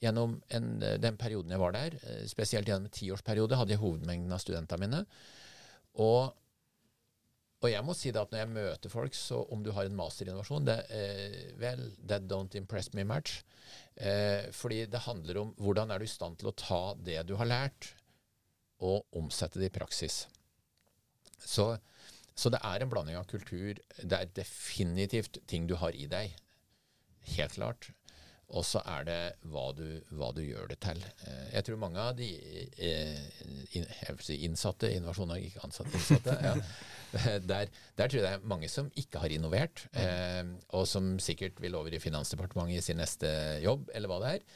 gjennom 0.03 0.37
en, 0.53 0.71
eh, 0.83 0.97
den 1.01 1.17
perioden 1.17 1.51
jeg 1.51 1.61
var 1.61 1.73
der. 1.73 1.97
Eh, 2.03 2.25
spesielt 2.29 2.67
gjennom 2.67 2.85
en 2.85 2.97
tiårsperiode 2.97 3.57
hadde 3.57 3.73
jeg 3.73 3.81
hovedmengden 3.81 4.33
av 4.33 4.41
studentene 4.43 4.85
mine. 4.85 5.05
Og, 5.95 6.35
og, 7.63 7.69
jeg 7.71 7.83
må 7.87 7.95
si 7.97 8.11
det 8.11 8.21
at 8.21 8.31
når 8.31 8.43
jeg 8.43 8.53
møter 8.53 8.93
folk, 8.93 9.15
så 9.15 9.41
om 9.51 9.63
du 9.63 9.71
har 9.71 9.87
en 9.87 9.97
masterinnovasjon 9.97 10.67
det, 10.67 10.77
eh, 10.91 11.57
Vel, 11.57 11.95
that 12.05 12.27
don't 12.29 12.55
impress 12.55 12.93
me 12.93 13.03
much. 13.03 13.43
Eh, 13.95 14.51
fordi 14.51 14.85
det 14.85 15.05
handler 15.07 15.41
om 15.41 15.55
hvordan 15.57 15.91
er 15.91 15.99
du 15.99 16.05
i 16.05 16.11
stand 16.11 16.37
til 16.37 16.51
å 16.51 16.55
ta 16.55 16.93
det 16.93 17.25
du 17.25 17.35
har 17.39 17.49
lært, 17.49 17.95
og 18.83 19.05
omsette 19.15 19.57
det 19.57 19.71
i 19.71 19.77
praksis. 19.79 20.27
Så, 21.39 21.77
så 22.35 22.51
det 22.51 22.59
er 22.61 22.83
en 22.83 22.91
blanding 22.91 23.15
av 23.15 23.25
kultur. 23.25 23.79
Det 24.03 24.19
er 24.19 24.33
definitivt 24.35 25.39
ting 25.47 25.65
du 25.65 25.77
har 25.79 25.95
i 25.95 26.09
deg 26.11 26.35
helt 27.35 27.57
klart. 27.57 27.91
Og 28.53 28.61
så 28.61 28.81
er 28.85 29.05
det 29.07 29.19
hva 29.49 29.71
du, 29.73 29.85
hva 30.13 30.29
du, 30.35 30.43
gjør 30.45 30.69
det 30.69 30.77
til. 30.85 30.99
Eh, 31.25 31.47
jeg 31.55 31.65
tror 31.65 31.79
mange 31.81 32.01
av 32.01 32.13
de 32.17 32.29
eh, 32.77 34.19
si 34.21 34.37
innsatte 34.45 34.91
Innovasjon 34.93 35.31
Norge, 35.31 35.49
ikke 35.49 35.65
ansatte, 35.65 35.95
innsatte. 35.97 36.35
ja. 36.45 36.53
Der, 37.15 37.69
der, 37.95 38.09
tror 38.09 38.19
jeg 38.19 38.25
det 38.25 38.31
er 38.35 38.47
mange 38.47 38.69
som 38.69 38.91
ikke 38.99 39.21
har 39.23 39.33
innovert, 39.33 39.85
eh, 39.97 40.43
og 40.77 40.85
som 40.89 41.15
sikkert 41.23 41.61
vil 41.63 41.77
over 41.79 41.95
i 41.95 42.01
Finansdepartementet 42.03 42.77
i 42.77 42.85
sin 42.85 43.01
neste 43.01 43.29
jobb, 43.63 43.89
eller 43.95 44.11
hva 44.11 44.21
det 44.21 44.33
er. 44.35 44.49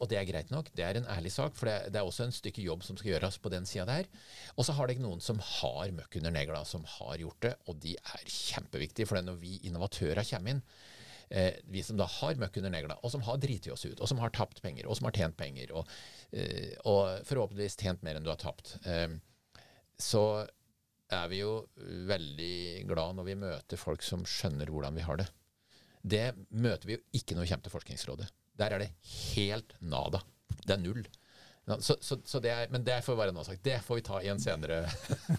Og 0.00 0.06
det 0.08 0.16
er 0.16 0.24
greit 0.24 0.48
nok, 0.48 0.70
det 0.72 0.86
er 0.86 0.96
en 0.96 1.08
ærlig 1.12 1.34
sak, 1.34 1.52
for 1.56 1.68
det, 1.68 1.90
det 1.92 1.98
er 2.00 2.08
også 2.08 2.24
en 2.24 2.32
stykke 2.32 2.62
jobb 2.64 2.84
som 2.86 2.96
skal 2.96 3.10
gjøres 3.10 3.36
på 3.44 3.50
den 3.52 3.66
sida 3.68 3.84
der. 3.90 4.06
Og 4.54 4.64
så 4.64 4.72
har 4.72 4.86
det 4.86 4.96
ikke 4.96 5.04
noen 5.04 5.20
som 5.24 5.40
har 5.42 5.92
møkk 5.92 6.16
under 6.22 6.32
negla, 6.32 6.62
som 6.64 6.86
har 6.94 7.18
gjort 7.20 7.42
det, 7.44 7.52
og 7.68 7.82
de 7.82 7.92
er 7.98 8.24
kjempeviktige. 8.24 9.08
For 9.08 9.20
når 9.20 9.36
vi 9.42 9.58
innovatører 9.68 10.24
kommer 10.30 10.54
inn, 10.54 10.62
eh, 11.30 11.58
vi 11.70 11.82
som 11.82 11.98
da 11.98 12.06
har 12.18 12.38
møkk 12.40 12.60
under 12.60 12.72
neglene, 12.74 12.98
og 13.02 13.12
som 13.12 13.24
har 13.26 13.40
driti 13.42 13.72
oss 13.72 13.86
ut, 13.86 14.00
og 14.00 14.10
som 14.10 14.20
har 14.22 14.34
tapt 14.34 14.62
penger, 14.64 14.86
og 14.86 14.98
som 14.98 15.08
har 15.08 15.16
tjent 15.16 15.38
penger, 15.38 15.72
og, 15.76 15.90
eh, 16.32 16.74
og 16.84 17.26
forhåpentligvis 17.28 17.78
tjent 17.80 18.04
mer 18.06 18.18
enn 18.18 18.26
du 18.26 18.32
har 18.32 18.40
tapt, 18.42 18.76
eh, 18.86 19.08
så 19.98 20.46
er 21.12 21.28
vi 21.30 21.40
jo 21.40 21.60
veldig 22.08 22.86
glad 22.88 23.18
når 23.18 23.28
vi 23.28 23.38
møter 23.38 23.78
folk 23.78 24.02
som 24.02 24.24
skjønner 24.26 24.70
hvordan 24.72 24.96
vi 24.98 25.04
har 25.06 25.20
det. 25.20 25.28
Det 26.06 26.26
møter 26.50 26.86
vi 26.86 26.96
jo 26.96 27.04
ikke 27.18 27.34
når 27.34 27.46
vi 27.46 27.50
kommer 27.52 27.66
til 27.66 27.74
Forskningsrådet. 27.74 28.26
Der 28.58 28.74
er 28.74 28.82
det 28.82 28.90
helt 29.34 29.74
nada. 29.82 30.22
Det 30.62 30.74
er 30.74 30.82
null. 30.82 31.06
Så, 31.66 31.96
så, 32.00 32.16
så 32.24 32.38
det 32.38 32.50
er, 32.54 32.68
men 32.70 32.84
det 32.86 33.00
får 33.02 33.16
være 33.18 33.32
noe 33.34 33.42
sagt. 33.42 33.58
Det 33.66 33.80
får 33.82 33.98
vi 33.98 34.02
ta 34.06 34.20
i 34.22 34.28
en 34.30 34.38
senere 34.38 34.84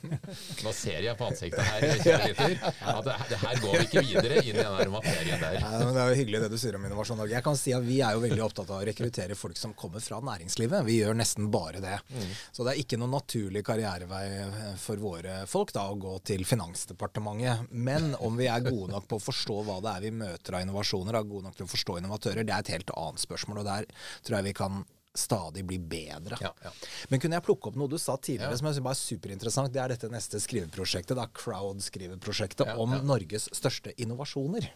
Nå 0.66 0.74
ser 0.76 1.06
jeg 1.06 1.16
på 1.16 1.24
ansiktet 1.24 1.64
her, 1.64 1.86
at 1.88 3.06
det, 3.06 3.14
det, 3.30 3.38
her 3.40 3.62
går 3.64 3.78
vi 3.78 3.86
ikke 3.86 4.04
videre 4.04 4.42
inn 4.42 4.58
i 4.60 4.66
den 4.66 4.92
materien 4.92 5.40
der. 5.40 5.56
Nei, 5.64 5.78
det 5.80 6.02
er 6.04 6.12
jo 6.12 6.18
hyggelig 6.20 6.42
det 6.44 6.50
du 6.52 6.58
sier 6.60 6.76
om 6.76 6.84
Innovasjon 6.84 7.22
Norge. 7.22 7.32
Jeg 7.32 7.46
kan 7.46 7.56
si 7.56 7.72
at 7.78 7.86
Vi 7.88 8.02
er 8.04 8.18
jo 8.18 8.26
veldig 8.26 8.44
opptatt 8.44 8.74
av 8.74 8.82
å 8.82 8.88
rekruttere 8.90 9.38
folk 9.40 9.56
som 9.60 9.76
kommer 9.80 10.04
fra 10.04 10.20
næringslivet. 10.28 10.84
Vi 10.90 10.98
gjør 10.98 11.16
nesten 11.16 11.48
bare 11.54 11.80
det. 11.86 11.96
Mm. 12.12 12.36
Så 12.52 12.68
det 12.68 12.74
er 12.74 12.84
ikke 12.84 13.00
noen 13.00 13.16
naturlig 13.16 13.64
karrierevei 13.70 14.76
for 14.84 15.00
våre 15.00 15.40
folk 15.48 15.72
da, 15.80 15.88
å 15.88 15.96
gå 15.96 16.18
til 16.28 16.44
Finansdepartementet. 16.50 17.72
Men 17.72 18.12
om 18.20 18.36
vi 18.36 18.52
er 18.52 18.68
gode 18.68 18.92
nok 18.92 19.08
på 19.08 19.22
å 19.22 19.26
forstå 19.30 19.62
hva 19.64 19.80
det 19.88 19.96
er 19.96 20.06
vi 20.10 20.14
møter 20.26 20.60
av 20.60 20.68
innovasjoner, 20.68 21.16
er 21.16 21.32
gode 21.32 21.48
nok 21.48 21.56
til 21.56 21.70
å 21.70 21.72
forstå 21.72 21.98
innovatører, 22.02 22.44
det 22.44 22.58
er 22.58 22.68
et 22.68 22.76
helt 22.76 22.96
annet 23.00 23.24
spørsmål. 23.24 23.64
og 23.64 23.72
Der 23.72 23.92
tror 24.28 24.42
jeg 24.42 24.50
vi 24.52 24.58
kan 24.60 24.84
stadig 25.18 25.66
blir 25.66 25.80
bedre. 25.80 26.38
Ja, 26.42 26.52
ja. 26.64 26.72
Men 27.12 27.22
kunne 27.22 27.38
jeg 27.40 27.46
plukke 27.48 27.72
opp 27.72 27.80
noe 27.80 27.92
du 27.92 27.98
sa 28.02 28.18
tidligere 28.18 28.54
ja. 28.54 28.60
som 28.60 28.70
jeg 28.70 28.78
synes 28.78 28.88
var 28.88 28.98
superinteressant? 29.00 29.74
Det 29.74 29.82
er 29.84 29.94
dette 29.94 30.10
neste 30.14 30.42
skriveprosjektet, 30.44 31.18
da, 31.18 31.28
Crowd-skriveprosjektet, 31.42 32.74
om 32.82 32.94
Norges 33.08 33.50
største 33.56 33.94
innovasjoner. 34.02 34.70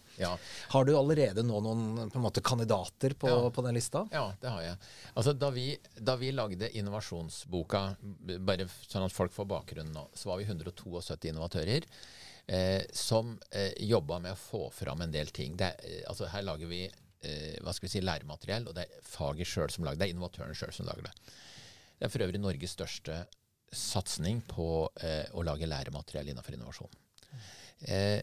Har 0.74 0.88
du 0.88 0.94
allerede 0.98 1.46
nå 1.46 1.62
noen 1.64 2.12
på 2.12 2.24
måte, 2.24 2.44
kandidater 2.46 3.16
på, 3.20 3.30
på, 3.54 3.66
den 3.68 3.78
lista? 3.78 4.06
Ja, 4.14 4.28
det 4.42 4.56
har 4.56 4.66
jeg. 4.66 4.80
Altså, 5.14 5.36
da, 5.38 5.52
vi, 5.54 5.68
da 5.98 6.18
vi 6.20 6.34
lagde 6.36 6.72
innovasjonsboka, 6.78 7.84
bare 8.40 8.68
sånn 8.88 9.06
at 9.06 9.16
folk 9.16 9.36
får 9.36 9.50
bakgrunnen 9.54 9.94
nå, 9.96 10.08
så 10.18 10.34
var 10.34 10.42
vi 10.42 10.50
172 10.50 11.32
innovatører. 11.32 11.88
Eh, 12.52 12.82
som 12.92 13.40
eh, 13.52 13.72
jobba 13.78 14.18
med 14.20 14.34
å 14.34 14.40
få 14.40 14.66
fram 14.74 15.02
en 15.06 15.12
del 15.14 15.30
ting. 15.32 15.54
Det, 15.56 15.70
eh, 15.86 16.02
altså, 16.10 16.28
her 16.34 16.44
lager 16.44 16.68
vi 16.68 16.82
eh, 17.26 17.58
hva 17.62 17.74
skal 17.76 17.88
vi 17.88 17.94
si, 17.96 18.04
læremateriell, 18.06 18.68
og 18.70 18.78
det 18.78 18.88
er 18.88 19.06
faget 19.06 19.50
sjøl 19.50 19.72
som 19.74 19.86
lager 19.86 20.00
det. 20.00 20.06
Det 20.06 20.10
er 20.10 20.16
innovatøren 20.16 20.58
sjøl 20.58 20.74
som 20.76 20.90
lager 20.90 21.08
det. 21.08 21.14
Det 21.98 22.08
er 22.08 22.14
for 22.14 22.26
øvrig 22.26 22.42
Norges 22.42 22.76
største 22.78 23.24
satsing 23.72 24.42
på 24.50 24.68
eh, 25.04 25.28
å 25.38 25.44
lage 25.48 25.70
læremateriell 25.70 26.32
innenfor 26.32 26.58
innovasjon. 26.58 26.96
Eh, 27.88 28.20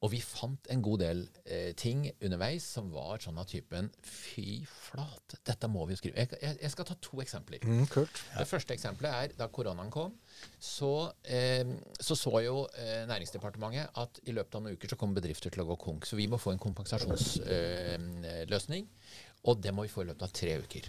og 0.00 0.08
vi 0.14 0.20
fant 0.24 0.64
en 0.72 0.80
god 0.84 1.02
del 1.02 1.18
eh, 1.44 1.72
ting 1.76 2.06
underveis 2.24 2.64
som 2.76 2.86
var 2.92 3.20
sånn 3.20 3.38
av 3.40 3.46
typen 3.50 3.90
Fy 4.00 4.64
flate, 4.64 5.36
dette 5.44 5.68
må 5.68 5.84
vi 5.84 5.92
jo 5.92 5.98
skrive. 6.00 6.16
Jeg, 6.22 6.28
jeg, 6.40 6.56
jeg 6.64 6.70
skal 6.72 6.86
ta 6.88 6.94
to 7.04 7.20
eksempler. 7.20 7.60
Mm, 7.68 7.84
det 7.84 8.48
første 8.48 8.72
eksempelet 8.76 9.12
er 9.12 9.28
da 9.36 9.48
koronaen 9.52 9.90
kom. 9.92 10.12
Så 10.56 11.12
eh, 11.28 11.68
så, 12.00 12.16
så, 12.16 12.40
jo 12.46 12.64
eh, 12.80 13.04
Næringsdepartementet 13.10 13.92
at 14.00 14.20
i 14.24 14.32
løpet 14.36 14.54
av 14.56 14.60
noen 14.64 14.76
uker 14.80 14.88
så 14.94 14.98
kommer 15.00 15.20
bedrifter 15.20 15.50
til 15.52 15.64
å 15.66 15.68
gå 15.74 15.76
konk. 15.84 16.02
Så 16.08 16.14
vi 16.16 16.30
må 16.32 16.36
få 16.40 16.50
en 16.54 16.64
kompensasjonsløsning. 16.64 18.84
og 19.44 19.54
det 19.60 19.72
må 19.76 19.80
vi 19.84 19.92
få 19.92 20.00
i 20.04 20.08
løpet 20.08 20.24
av 20.24 20.32
tre 20.36 20.52
uker. 20.64 20.84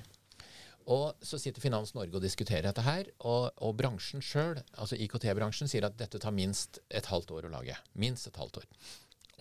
Og 0.90 1.24
så 1.24 1.38
sitter 1.40 1.62
Finans 1.62 1.94
Norge 1.94 2.18
og 2.18 2.24
diskuterer 2.24 2.66
dette 2.66 2.84
her, 2.86 3.10
og, 3.20 3.52
og 3.62 3.76
bransjen 3.78 4.24
sjøl, 4.26 4.58
altså 4.74 4.98
IKT-bransjen, 4.98 5.70
sier 5.70 5.86
at 5.88 5.98
dette 6.00 6.20
tar 6.22 6.34
minst 6.36 6.82
et 6.90 7.10
halvt 7.12 7.36
år 7.38 7.48
å 7.48 7.54
lage. 7.54 7.78
Minst 8.02 8.32
et 8.32 8.42
halvt 8.42 8.64
år. 8.64 8.68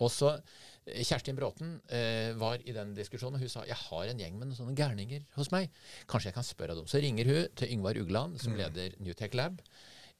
Og 0.01 0.09
så 0.11 0.33
eh, 0.33 1.03
Kjerstin 1.05 1.37
Bråten 1.37 1.77
eh, 1.93 2.33
var 2.41 2.63
i 2.65 2.73
den 2.75 2.95
diskusjonen, 2.97 3.37
og 3.37 3.45
hun 3.45 3.53
sa 3.53 3.63
jeg 3.69 3.77
har 3.77 4.09
en 4.09 4.21
gjeng 4.21 4.37
med 4.39 4.49
noen 4.49 4.57
sånne 4.57 4.75
gærninger 4.77 5.23
hos 5.37 5.53
meg. 5.53 5.71
Kanskje 6.09 6.31
jeg 6.31 6.39
kan 6.39 6.47
spørre 6.47 6.77
dem. 6.79 6.89
Så 6.89 7.01
ringer 7.03 7.29
hun 7.29 7.57
til 7.59 7.73
Yngvar 7.77 7.99
Ugland, 8.01 8.39
som 8.41 8.55
mm. 8.55 8.61
leder 8.63 8.99
Newtech 9.03 9.37
Lab 9.37 9.61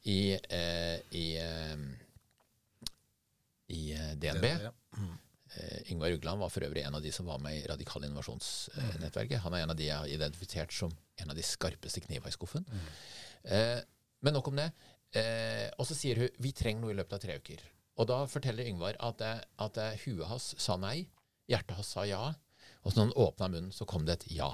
i, 0.04 0.34
eh, 0.50 1.00
i, 1.18 1.26
eh, 1.38 1.78
i 3.68 3.82
eh, 3.94 4.14
DNB. 4.16 4.42
DNB 4.42 4.46
ja. 4.46 4.72
mm. 4.98 5.18
Uh, 5.52 5.92
Yngvar 5.92 6.14
Ugland 6.16 6.40
var 6.40 6.48
for 6.50 6.64
øvrig 6.64 6.86
en 6.88 6.96
av 6.96 7.02
de 7.04 7.10
som 7.12 7.26
var 7.28 7.40
med 7.44 7.58
i 7.58 7.66
Radikal 7.68 8.06
innovasjonsnettverket. 8.08 9.42
Han 9.44 9.52
er 9.52 9.66
en 9.66 9.74
av 9.74 9.76
de 9.76 9.90
jeg 9.90 9.98
har 10.00 10.08
identifisert 10.08 10.72
som 10.72 10.94
en 11.20 11.34
av 11.34 11.36
de 11.36 11.44
skarpeste 11.44 12.00
kniva 12.06 12.32
i 12.32 12.32
skuffen. 12.32 12.64
Mm. 12.64 12.86
Men 14.24 14.38
nok 14.38 14.48
om 14.48 14.62
det. 14.62 14.70
Og 15.76 15.84
så 15.90 15.98
sier 16.00 16.24
hun 16.24 16.40
vi 16.40 16.54
trenger 16.56 16.86
noe 16.86 16.94
i 16.94 16.96
løpet 16.96 17.18
av 17.18 17.24
tre 17.26 17.36
uker. 17.44 17.66
Og 18.02 18.08
da 18.10 18.24
forteller 18.30 18.66
Yngvar 18.66 18.98
at, 19.06 19.22
at 19.62 19.82
huet 20.06 20.26
hans 20.26 20.56
sa 20.58 20.78
nei, 20.82 21.04
hjertet 21.52 21.78
hans 21.78 21.92
sa 21.94 22.08
ja, 22.10 22.32
og 22.82 22.90
så 22.90 22.98
når 22.98 23.10
han 23.12 23.18
åpna 23.28 23.48
munnen, 23.54 23.74
så 23.76 23.86
kom 23.86 24.06
det 24.08 24.16
et 24.16 24.28
ja. 24.34 24.50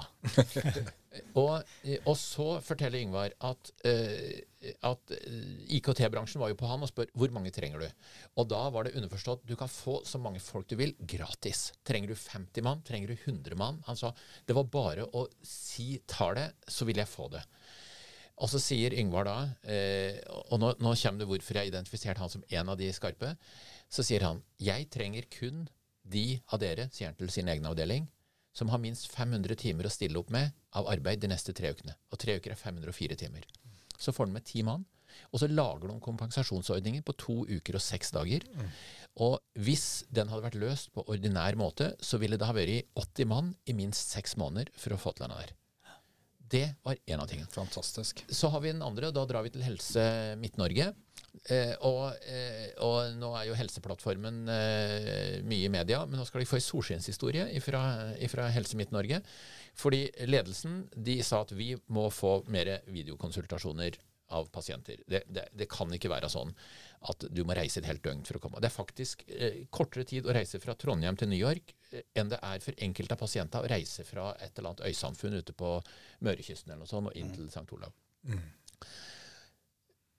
og, 1.40 1.54
og, 2.02 2.14
så 2.20 2.48
forteller 2.64 3.00
Yngvar 3.00 3.32
at, 3.48 3.70
uh, 3.88 4.66
at 4.90 5.14
eh, 5.16 5.62
IKT-bransjen 5.78 6.42
var 6.42 6.52
jo 6.52 6.58
på 6.60 6.68
han 6.68 6.84
og 6.84 6.90
spør 6.90 7.08
hvor 7.16 7.32
mange 7.32 7.52
trenger 7.56 7.86
du. 7.86 8.04
Og 8.36 8.50
da 8.52 8.60
var 8.74 8.84
det 8.84 8.92
underforstått 9.00 9.46
du 9.48 9.54
kan 9.56 9.72
få 9.72 10.02
så 10.08 10.20
mange 10.20 10.42
folk 10.44 10.68
du 10.68 10.76
vil 10.80 10.92
gratis. 11.00 11.70
Trenger 11.88 12.12
du 12.12 12.18
50 12.20 12.66
mann? 12.66 12.84
Trenger 12.84 13.14
du 13.14 13.16
100 13.16 13.56
mann? 13.56 13.80
Han 13.88 13.96
sa 13.96 14.12
det 14.44 14.56
var 14.58 14.68
bare 14.76 15.08
å 15.08 15.24
si 15.40 15.94
tallet, 16.10 16.58
så 16.68 16.88
vil 16.88 17.00
jeg 17.00 17.08
få 17.08 17.30
det. 17.32 17.46
Og 18.38 18.50
så 18.52 18.60
sier 18.62 18.94
Yngvar 18.94 19.26
da, 19.26 19.38
eh, 19.66 20.20
og 20.52 20.60
nå, 20.62 20.74
nå 20.78 20.92
kommer 21.00 21.22
det 21.22 21.28
hvorfor 21.30 21.58
jeg 21.58 21.72
identifiserte 21.72 22.22
han 22.22 22.30
som 22.32 22.44
en 22.46 22.70
av 22.70 22.78
de 22.78 22.90
skarpe, 22.94 23.32
så 23.90 24.04
sier 24.06 24.26
han 24.26 24.42
jeg 24.62 24.86
trenger 24.94 25.26
kun 25.32 25.66
de 26.08 26.38
av 26.52 26.60
dere, 26.62 26.86
sier 26.94 27.10
han 27.10 27.18
til 27.18 27.32
sin 27.32 27.50
egen 27.50 27.66
avdeling, 27.68 28.06
som 28.56 28.70
har 28.72 28.80
minst 28.82 29.10
500 29.12 29.58
timer 29.60 29.86
å 29.86 29.92
stille 29.92 30.18
opp 30.20 30.30
med 30.34 30.54
av 30.78 30.88
arbeid 30.90 31.22
de 31.22 31.30
neste 31.30 31.54
tre 31.54 31.72
ukene. 31.74 31.94
Og 32.12 32.20
tre 32.22 32.38
uker 32.38 32.54
er 32.54 32.60
504 32.60 33.18
timer. 33.20 33.44
Så 33.98 34.14
får 34.14 34.28
han 34.28 34.38
med 34.38 34.46
ti 34.48 34.64
mann. 34.66 34.86
Og 35.32 35.42
så 35.42 35.48
lager 35.50 35.90
de 35.90 35.98
kompensasjonsordninger 36.04 37.02
på 37.06 37.14
to 37.18 37.36
uker 37.48 37.78
og 37.78 37.82
seks 37.82 38.12
dager. 38.14 38.44
Mm. 38.54 38.72
Og 39.24 39.38
hvis 39.66 40.04
den 40.14 40.30
hadde 40.30 40.46
vært 40.46 40.58
løst 40.62 40.92
på 40.94 41.04
ordinær 41.10 41.58
måte, 41.58 41.92
så 42.00 42.20
ville 42.22 42.38
det 42.38 42.46
ha 42.46 42.54
vært 42.54 42.90
80 42.98 43.30
mann 43.30 43.54
i 43.66 43.74
minst 43.76 44.14
seks 44.14 44.36
måneder 44.40 44.70
for 44.78 44.94
å 44.94 45.00
få 45.00 45.14
til 45.14 45.26
denne 45.26 45.40
der. 45.42 45.56
Det 46.48 46.64
var 46.82 46.96
én 47.06 47.20
av 47.20 47.28
tingene. 47.28 47.50
Fantastisk. 47.52 48.24
Så 48.28 48.48
har 48.48 48.62
vi 48.64 48.72
den 48.72 48.84
andre, 48.84 49.10
og 49.10 49.16
da 49.16 49.26
drar 49.28 49.44
vi 49.44 49.52
til 49.52 49.64
Helse 49.66 50.04
Midt-Norge. 50.40 50.92
Eh, 51.52 51.74
og, 51.86 52.16
eh, 52.26 52.70
og, 52.84 53.14
nå 53.18 53.30
er 53.36 53.48
jo 53.48 53.56
Helseplattformen 53.58 54.40
eh, 54.52 55.38
mye 55.46 55.68
i 55.68 55.72
media, 55.72 56.02
men 56.08 56.20
nå 56.20 56.26
skal 56.28 56.42
de 56.42 56.48
få 56.48 56.58
en 56.58 56.64
solskinnshistorie 56.64 57.62
fra 57.62 58.48
Helse 58.54 58.78
Midt-Norge. 58.80 59.20
Fordi 59.78 60.06
ledelsen 60.26 60.82
de 60.96 61.20
sa 61.22 61.44
at 61.44 61.54
vi 61.54 61.74
må 61.94 62.08
få 62.10 62.40
mer 62.50 62.78
videokonsultasjoner 62.90 64.00
av 64.34 64.48
pasienter. 64.52 65.00
Det, 65.06 65.22
det, 65.26 65.46
det, 65.56 65.68
kan 65.70 65.92
ikke 65.94 66.10
være 66.12 66.30
sånn 66.32 66.52
at 67.08 67.24
du 67.30 67.42
må 67.46 67.56
reise 67.56 67.80
et 67.80 67.88
helt 67.88 68.02
døgn 68.04 68.24
for 68.26 68.38
å 68.38 68.42
komme. 68.42 68.60
Det 68.62 68.70
er 68.70 68.74
faktisk 68.74 69.24
eh, 69.28 69.60
kortere 69.74 70.06
tid 70.08 70.26
å 70.26 70.34
reise 70.36 70.60
fra 70.62 70.74
Trondheim 70.78 71.18
til 71.18 71.30
New 71.30 71.40
York 71.40 71.74
eh, 71.92 72.04
enn 72.18 72.32
det 72.32 72.40
er 72.44 72.62
for 72.64 72.76
enkelte 72.84 73.16
av 73.16 73.22
pasienter 73.22 73.64
å 73.64 73.70
reise 73.70 74.04
fra 74.08 74.32
et 74.36 74.58
eller 74.58 74.72
annet 74.72 74.86
øysamfunn 74.90 75.38
ute 75.38 75.56
på 75.56 75.76
Mørekysten 76.26 76.72
eller 76.72 76.84
noe 76.84 76.90
sånt, 76.90 77.12
og 77.12 77.20
inn 77.20 77.32
til 77.34 77.48
St. 77.52 77.66
Olav. 77.76 77.94
Mm. 78.28 78.42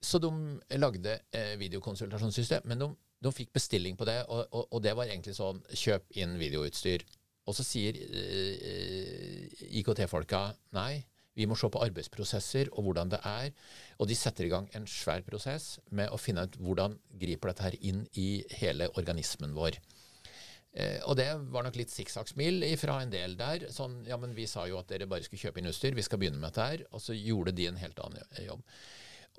Så 0.00 0.18
de 0.18 0.32
lagde 0.80 1.18
eh, 1.36 1.54
videokonsultasjonssystem, 1.60 2.64
men 2.64 2.80
de, 2.80 2.88
de, 3.20 3.32
fikk 3.36 3.52
bestilling 3.52 3.98
på 4.00 4.08
det, 4.08 4.22
og, 4.28 4.46
og, 4.48 4.66
og, 4.70 4.82
det 4.84 4.94
var 4.96 5.10
egentlig 5.10 5.36
sånn 5.36 5.60
kjøp 5.76 6.08
inn 6.22 6.38
videoutstyr. 6.40 7.04
Og 7.48 7.56
så 7.56 7.64
sier 7.66 7.96
eh, 8.00 9.64
IKT-folka 9.80 10.46
nei, 10.76 11.02
vi 11.38 11.46
må 11.46 11.56
se 11.58 11.70
på 11.70 11.82
arbeidsprosesser 11.84 12.72
og 12.74 12.88
hvordan 12.88 13.12
det 13.12 13.20
er. 13.26 13.50
Og 13.98 14.10
de 14.10 14.16
setter 14.18 14.46
i 14.46 14.52
gang 14.52 14.68
en 14.76 14.88
svær 14.90 15.22
prosess 15.26 15.78
med 15.94 16.10
å 16.10 16.18
finne 16.20 16.46
ut 16.46 16.58
hvordan 16.60 16.98
griper 17.20 17.52
dette 17.52 17.66
her 17.68 17.78
inn 17.80 18.04
i 18.18 18.42
hele 18.60 18.90
organismen 19.00 19.54
vår. 19.56 19.78
Eh, 20.70 21.00
og 21.10 21.16
det 21.18 21.28
var 21.50 21.66
nok 21.66 21.78
litt 21.80 21.90
sikksakksmil 21.90 22.62
fra 22.78 23.00
en 23.02 23.12
del 23.12 23.36
der. 23.38 23.68
Sånn, 23.74 24.00
ja, 24.06 24.18
men 24.20 24.34
vi 24.36 24.46
sa 24.50 24.66
jo 24.70 24.78
at 24.80 24.90
dere 24.90 25.08
bare 25.10 25.26
skulle 25.26 25.42
kjøpe 25.42 25.62
inn 25.62 25.70
utstyr, 25.70 25.96
vi 25.98 26.06
skal 26.06 26.20
begynne 26.22 26.38
med 26.38 26.50
dette 26.50 26.66
her. 26.72 26.84
Og 26.94 27.02
så 27.02 27.16
gjorde 27.16 27.54
de 27.56 27.70
en 27.70 27.80
helt 27.80 28.02
annen 28.04 28.42
jobb. 28.46 28.64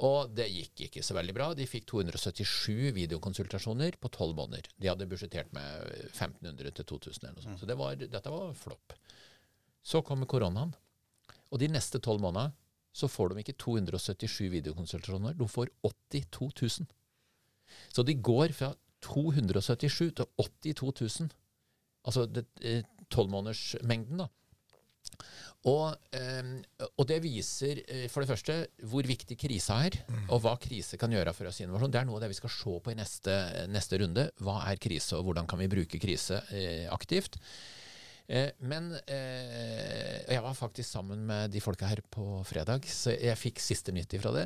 Og 0.01 0.31
det 0.33 0.47
gikk 0.49 0.85
ikke 0.87 1.03
så 1.05 1.15
veldig 1.17 1.33
bra. 1.35 1.49
De 1.53 1.67
fikk 1.69 1.85
277 1.91 2.93
videokonsultasjoner 2.95 3.99
på 4.01 4.09
12 4.09 4.37
måneder. 4.37 4.69
De 4.81 4.89
hadde 4.89 5.07
budsjettert 5.09 5.51
med 5.53 5.91
1500 6.09 6.71
til 6.79 6.87
2000 6.95 7.27
eller 7.27 7.35
noe 7.37 7.45
sånt. 7.45 7.61
Så 7.61 7.69
det 7.69 7.77
var, 7.77 7.99
dette 7.99 8.33
var 8.33 8.55
flopp. 8.57 8.95
Så 9.83 10.01
kommer 10.05 10.29
koronaen. 10.31 10.73
Og 11.51 11.61
de 11.61 11.69
neste 11.71 11.99
tolv 12.03 12.23
månedene 12.23 12.55
så 12.95 13.07
får 13.07 13.31
de 13.31 13.43
ikke 13.43 13.55
277 13.59 14.49
videokonsultasjoner, 14.51 15.35
de 15.39 15.47
får 15.47 15.71
82 15.87 16.49
000. 16.81 16.89
Så 17.91 18.03
de 18.03 18.17
går 18.19 18.51
fra 18.55 18.73
277 19.05 20.11
til 20.19 20.25
82 20.75 21.19
000. 21.21 21.31
Altså 22.07 22.27
tolvmånedersmengden, 23.11 24.23
da. 24.23 24.27
Og, 25.69 25.93
og, 26.97 27.03
det 27.05 27.19
viser 27.21 27.83
for 28.09 28.23
det 28.23 28.29
første 28.31 28.55
hvor 28.89 29.05
viktig 29.05 29.37
krisa 29.37 29.77
er, 29.85 29.99
og 30.33 30.41
hva 30.41 30.55
krise 30.61 30.97
kan 30.97 31.13
gjøre 31.13 31.33
for 31.37 31.49
oss 31.49 31.59
i 31.61 31.65
innovasjon. 31.67 31.93
Det 31.93 31.99
er 32.01 32.07
noe 32.09 32.17
av 32.17 32.25
det 32.25 32.31
vi 32.31 32.39
skal 32.39 32.53
se 32.53 32.73
på 32.81 32.93
i 32.93 32.97
neste, 32.97 33.35
neste 33.69 33.99
runde. 34.01 34.25
Hva 34.41 34.57
er 34.71 34.81
krise, 34.81 35.19
og 35.19 35.29
hvordan 35.29 35.49
kan 35.49 35.61
vi 35.61 35.69
bruke 35.71 36.01
krise 36.01 36.41
aktivt? 36.89 37.37
Eh, 38.31 38.51
men 38.63 38.93
eh, 39.11 40.21
jeg 40.23 40.43
var 40.43 40.55
faktisk 40.55 40.87
sammen 40.87 41.25
med 41.27 41.51
de 41.51 41.59
folka 41.63 41.89
her 41.89 41.99
på 42.13 42.23
fredag, 42.47 42.85
så 42.87 43.11
jeg 43.11 43.39
fikk 43.39 43.59
siste 43.59 43.91
nytt 43.95 44.13
ifra 44.15 44.31
det. 44.37 44.45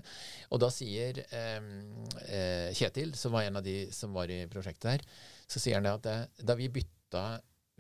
Og 0.50 0.62
da 0.64 0.72
sier 0.74 1.22
eh, 1.22 2.72
Kjetil, 2.74 3.14
som 3.20 3.36
var 3.36 3.46
en 3.46 3.62
av 3.62 3.66
de 3.66 3.84
som 3.94 4.16
var 4.16 4.32
i 4.34 4.42
prosjektet 4.50 4.96
her, 4.96 5.06
så 5.46 5.62
sier 5.62 5.78
han 5.78 5.86
det 5.86 5.94
at 6.00 6.42
da 6.42 6.58
vi 6.58 6.72
bytta 6.74 7.28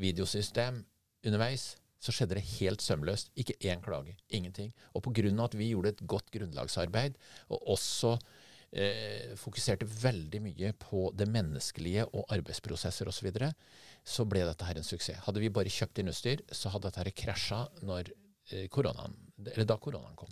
videosystem 0.01 0.83
underveis, 1.25 1.73
så 1.97 2.13
skjedde 2.13 2.37
det 2.37 2.45
helt 2.59 2.85
sømløst. 2.85 3.31
Ikke 3.41 3.57
én 3.65 3.81
klage. 3.81 4.13
Ingenting. 4.29 4.69
Og 4.93 5.07
pga. 5.07 5.31
at 5.41 5.55
vi 5.57 5.71
gjorde 5.71 5.95
et 5.95 6.05
godt 6.05 6.29
grunnlagsarbeid, 6.29 7.17
og 7.49 7.71
også 7.73 8.19
fokuserte 9.39 9.87
veldig 9.87 10.41
mye 10.43 10.73
på 10.75 11.05
det 11.15 11.29
menneskelige 11.31 12.03
og 12.11 12.25
arbeidsprosesser 12.35 13.07
osv., 13.07 13.15
så, 13.15 13.23
videre, 13.23 13.53
så 14.05 14.25
ble 14.29 14.43
dette 14.45 14.67
her 14.67 14.77
en 14.77 14.85
suksess. 14.85 15.23
Hadde 15.25 15.41
vi 15.41 15.49
bare 15.53 15.71
kjøpt 15.73 16.01
inn 16.01 16.11
utstyr, 16.11 16.43
så 16.53 16.71
hadde 16.73 16.91
dette 16.91 17.01
her 17.01 17.11
krasja 17.23 17.63
når 17.81 18.11
eh, 18.53 18.67
da 18.69 19.79
koronaen 19.81 20.17
kom. 20.19 20.29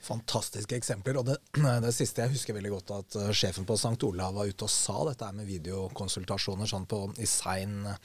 Fantastiske 0.00 0.76
eksempler. 0.76 1.18
Og 1.20 1.26
det, 1.28 1.36
det, 1.84 1.92
siste 1.94 2.24
jeg 2.24 2.34
husker 2.34 2.56
veldig 2.56 2.72
godt 2.72 2.92
at 2.96 3.18
uh, 3.20 3.30
sjefen 3.36 3.66
på 3.68 3.76
St. 3.78 3.98
Olav 4.08 4.34
var 4.38 4.48
ute 4.48 4.66
og 4.66 4.72
sa 4.72 4.96
dette 5.10 5.28
med 5.36 5.48
videokonsultasjoner 5.48 6.70
sånn 6.70 6.86
på, 6.90 7.02
i 7.20 7.28
sein 7.28 7.84
uh, 7.86 7.98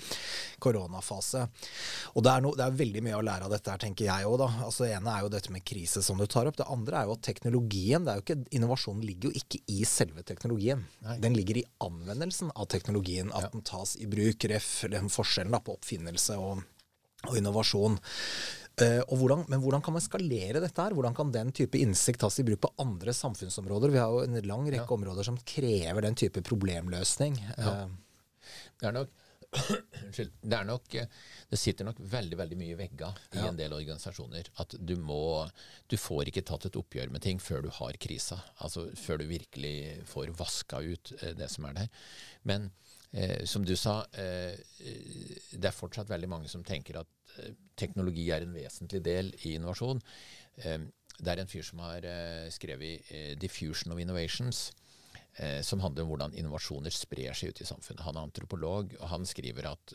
koronafase. 0.64 1.46
Og 2.14 2.26
det 2.26 2.34
er, 2.34 2.44
no, 2.46 2.54
det 2.58 2.66
er, 2.68 2.76
veldig 2.76 3.06
mye 3.06 3.20
å 3.20 3.24
lære 3.26 3.48
av 3.48 3.56
dette 3.56 3.72
her, 3.72 3.82
tenker 3.82 4.10
jeg 4.10 4.28
òg. 4.28 4.44
Altså, 4.50 4.86
det 4.86 4.98
ene 4.98 5.14
er 5.14 5.26
jo 5.26 5.32
dette 5.38 5.54
med 5.56 5.66
krise 5.68 6.04
som 6.06 6.20
du 6.20 6.28
tar 6.28 6.50
opp. 6.50 6.60
Det 6.60 6.68
andre 6.72 7.02
er 7.02 7.10
jo 7.10 7.16
at 7.16 7.26
teknologien 7.30 8.06
det 8.06 8.14
er 8.14 8.20
jo 8.20 8.26
ikke, 8.26 8.40
Innovasjonen 8.56 9.04
ligger 9.06 9.32
jo 9.32 9.42
ikke 9.42 9.62
i 9.72 9.82
selve 9.88 10.24
teknologien. 10.28 10.84
Nei. 11.06 11.18
Den 11.24 11.36
ligger 11.38 11.60
i 11.60 11.66
anvendelsen 11.84 12.52
av 12.56 12.70
teknologien. 12.72 13.32
At 13.36 13.48
ja. 13.48 13.54
den 13.56 13.66
tas 13.66 13.96
i 14.00 14.10
bruk. 14.10 14.48
Ref. 14.52 14.72
forskjellen 15.16 15.56
da, 15.56 15.62
på 15.64 15.76
oppfinnelse 15.78 16.38
og, 16.42 16.62
og 17.30 17.40
innovasjon. 17.40 17.98
Uh, 18.76 19.02
hvordan, 19.16 19.46
men 19.48 19.62
hvordan 19.64 19.84
kan 19.84 19.96
man 19.96 20.04
skalere 20.04 20.60
dette? 20.60 20.82
her? 20.82 20.96
Hvordan 20.98 21.16
kan 21.16 21.30
den 21.32 21.54
type 21.56 21.80
innsikt 21.80 22.20
tas 22.26 22.40
i 22.42 22.44
bruk 22.48 22.60
på 22.66 22.74
andre 22.84 23.14
samfunnsområder? 23.16 23.94
Vi 23.94 24.02
har 24.02 24.12
jo 24.12 24.26
en 24.26 24.40
lang 24.50 24.66
rekke 24.68 24.84
ja. 24.84 24.98
områder 24.98 25.28
som 25.28 25.38
krever 25.48 26.04
den 26.04 26.18
type 26.20 26.44
problemløsning. 26.44 27.38
Ja. 27.56 27.86
Uh, 27.86 28.58
det 28.82 28.90
er 28.90 28.98
nok 29.00 29.14
Unnskyld. 30.04 30.32
Det, 30.42 30.56
er 30.58 30.66
nok, 30.68 30.96
eh, 31.00 31.08
det 31.50 31.60
sitter 31.60 31.88
nok 31.88 32.00
veldig 32.12 32.38
veldig 32.40 32.58
mye 32.60 32.74
i 32.74 32.78
vegga 32.80 33.12
i 33.32 33.40
ja. 33.40 33.48
en 33.48 33.60
del 33.60 33.72
organisasjoner. 33.78 34.50
At 34.60 34.76
du 34.76 34.96
må 35.00 35.46
Du 35.88 35.96
får 36.02 36.32
ikke 36.32 36.44
tatt 36.44 36.68
et 36.68 36.76
oppgjør 36.76 37.14
med 37.14 37.24
ting 37.24 37.40
før 37.40 37.64
du 37.64 37.70
har 37.78 37.96
krisa. 38.02 38.42
Altså 38.66 38.90
før 39.00 39.22
du 39.22 39.30
virkelig 39.30 40.02
får 40.10 40.34
vaska 40.36 40.82
ut 40.84 41.14
det 41.40 41.48
som 41.54 41.70
er 41.70 41.78
der. 41.80 42.04
Men 42.44 42.72
eh, 43.16 43.46
som 43.48 43.66
du 43.66 43.74
sa, 43.80 44.02
eh, 44.14 44.54
det 45.56 45.72
er 45.72 45.76
fortsatt 45.76 46.12
veldig 46.12 46.30
mange 46.30 46.52
som 46.52 46.64
tenker 46.68 47.00
at 47.02 47.10
Eh, 47.42 47.56
teknologi 47.76 48.30
er 48.32 48.46
en 48.46 48.56
vesentlig 48.56 49.02
del 49.04 49.34
i 49.44 49.56
innovasjon. 49.58 50.02
Eh, 50.64 50.80
det 51.16 51.32
er 51.32 51.42
en 51.42 51.52
fyr 51.52 51.64
som 51.64 51.82
har 51.84 52.06
eh, 52.08 52.48
skrevet 52.52 53.12
'Diffusion 53.40 53.94
of 53.94 54.00
Innovations', 54.00 54.72
som 55.68 55.82
handler 55.84 56.04
om 56.04 56.10
hvordan 56.10 56.34
innovasjoner 56.40 56.94
sprer 56.96 57.34
seg 57.36 57.50
ut 57.50 57.60
i 57.60 57.66
samfunnet. 57.68 58.06
Han 58.06 58.16
er 58.16 58.24
antropolog, 58.24 58.94
og 59.02 59.10
han 59.10 59.26
skriver 59.28 59.68
at 59.68 59.94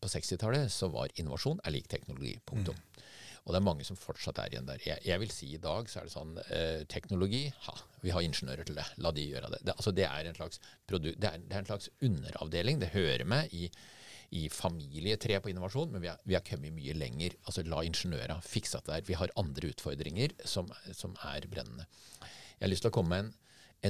på 0.00 0.08
60-tallet 0.08 0.72
så 0.72 0.88
var 0.88 1.12
innovasjon 1.20 1.60
er 1.62 1.74
lik 1.74 1.88
teknologi. 1.88 2.38
Punktum. 2.46 2.72
Mm. 2.72 3.02
Og 3.44 3.54
det 3.54 3.60
er 3.60 3.66
mange 3.66 3.86
som 3.88 3.98
fortsatt 3.98 4.40
er 4.42 4.52
igjen 4.52 4.68
der. 4.68 4.82
Jeg, 4.84 5.02
jeg 5.06 5.22
vil 5.22 5.32
si 5.34 5.52
i 5.54 5.62
dag 5.62 5.88
så 5.90 6.00
er 6.00 6.08
det 6.08 6.14
sånn 6.14 6.34
eh, 6.46 6.82
Teknologi, 6.90 7.46
ha, 7.66 7.76
vi 8.04 8.12
har 8.14 8.26
ingeniører 8.26 8.68
til 8.68 8.76
det. 8.78 8.84
La 9.00 9.14
de 9.16 9.24
gjøre 9.24 9.52
det. 9.54 9.62
Det, 9.64 9.76
altså, 9.76 9.94
det, 9.96 10.06
er, 10.08 10.28
en 10.28 10.36
slags 10.36 10.60
det 10.90 11.14
er, 11.16 11.40
det 11.40 11.56
er 11.56 11.62
en 11.62 11.70
slags 11.70 11.90
underavdeling. 12.04 12.82
Det 12.82 12.92
hører 12.96 13.26
med 13.28 13.56
i 13.56 13.70
i 14.30 14.44
familietre 14.52 15.40
på 15.42 15.50
innovasjon, 15.50 15.90
men 15.90 16.04
vi 16.04 16.36
har 16.36 16.44
kommet 16.46 16.74
mye 16.74 16.94
lenger. 16.94 17.34
Altså 17.50 17.64
La 17.66 17.82
ingeniørene 17.86 18.38
fikse 18.46 18.78
det 18.78 18.92
der. 18.92 19.06
Vi 19.08 19.18
har 19.18 19.32
andre 19.40 19.72
utfordringer 19.72 20.36
som, 20.46 20.70
som, 20.94 21.16
er 21.26 21.48
brennende. 21.50 21.88
Jeg 22.22 22.62
har 22.62 22.70
lyst 22.70 22.86
til 22.86 22.92
å 22.92 22.94
komme 22.94 23.10
med 23.16 23.24
en, 23.24 23.32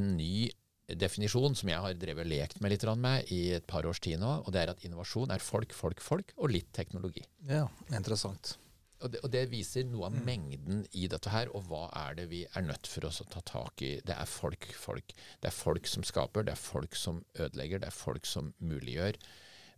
en 0.01 0.11
ny 0.17 0.49
definisjon 0.97 1.55
som 1.59 1.71
jeg 1.71 1.83
har 1.85 1.99
drevet 1.99 2.25
og 2.25 2.33
lekt 2.33 2.63
med 2.63 2.73
litt 2.73 2.87
med 2.99 3.29
i 3.35 3.43
et 3.59 3.67
par 3.69 3.87
års 3.87 4.01
tid 4.03 4.19
nå. 4.23 4.41
og 4.47 4.51
Det 4.55 4.63
er 4.63 4.73
at 4.73 4.85
innovasjon 4.87 5.31
er 5.31 5.45
folk, 5.45 5.77
folk, 5.77 6.01
folk 6.03 6.33
og 6.39 6.51
litt 6.57 6.73
teknologi. 6.73 7.23
Ja, 7.47 7.67
interessant. 7.93 8.57
Og 9.01 9.13
det, 9.15 9.21
og 9.25 9.33
det, 9.33 9.47
viser 9.49 9.87
noe 9.89 10.11
av 10.11 10.17
mm. 10.17 10.25
mengden 10.27 10.81
i 10.93 11.07
dette 11.09 11.33
her, 11.33 11.49
og 11.57 11.69
hva 11.71 11.87
er 12.03 12.19
det 12.19 12.27
vi 12.33 12.43
er 12.45 12.67
nødt 12.67 12.89
for 12.91 13.09
oss 13.09 13.23
å 13.25 13.29
ta 13.33 13.41
tak 13.49 13.81
i. 13.87 13.95
Det 14.05 14.17
er 14.17 14.29
folk, 14.29 14.67
folk. 14.77 15.15
Det 15.41 15.49
er 15.49 15.57
folk 15.57 15.89
som 15.89 16.05
skaper, 16.07 16.45
det 16.45 16.53
er 16.53 16.61
folk 16.61 16.97
som 16.99 17.23
ødelegger, 17.39 17.81
det 17.81 17.89
er 17.89 17.97
folk 17.97 18.29
som 18.29 18.53
muliggjør. 18.61 19.17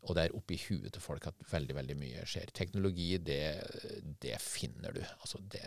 Og 0.02 0.16
det 0.18 0.24
er 0.24 0.35
oppi 0.35 0.58
huet 0.64 0.90
til 0.96 1.04
folk 1.04 1.28
at 1.30 1.46
veldig 1.52 1.76
veldig 1.78 1.96
mye 2.00 2.26
skjer. 2.26 2.50
Teknologi, 2.56 3.12
det, 3.22 3.44
det 4.22 4.35
finner 4.42 4.96
du. 4.96 5.02
Altså, 5.20 5.38
det, 5.52 5.62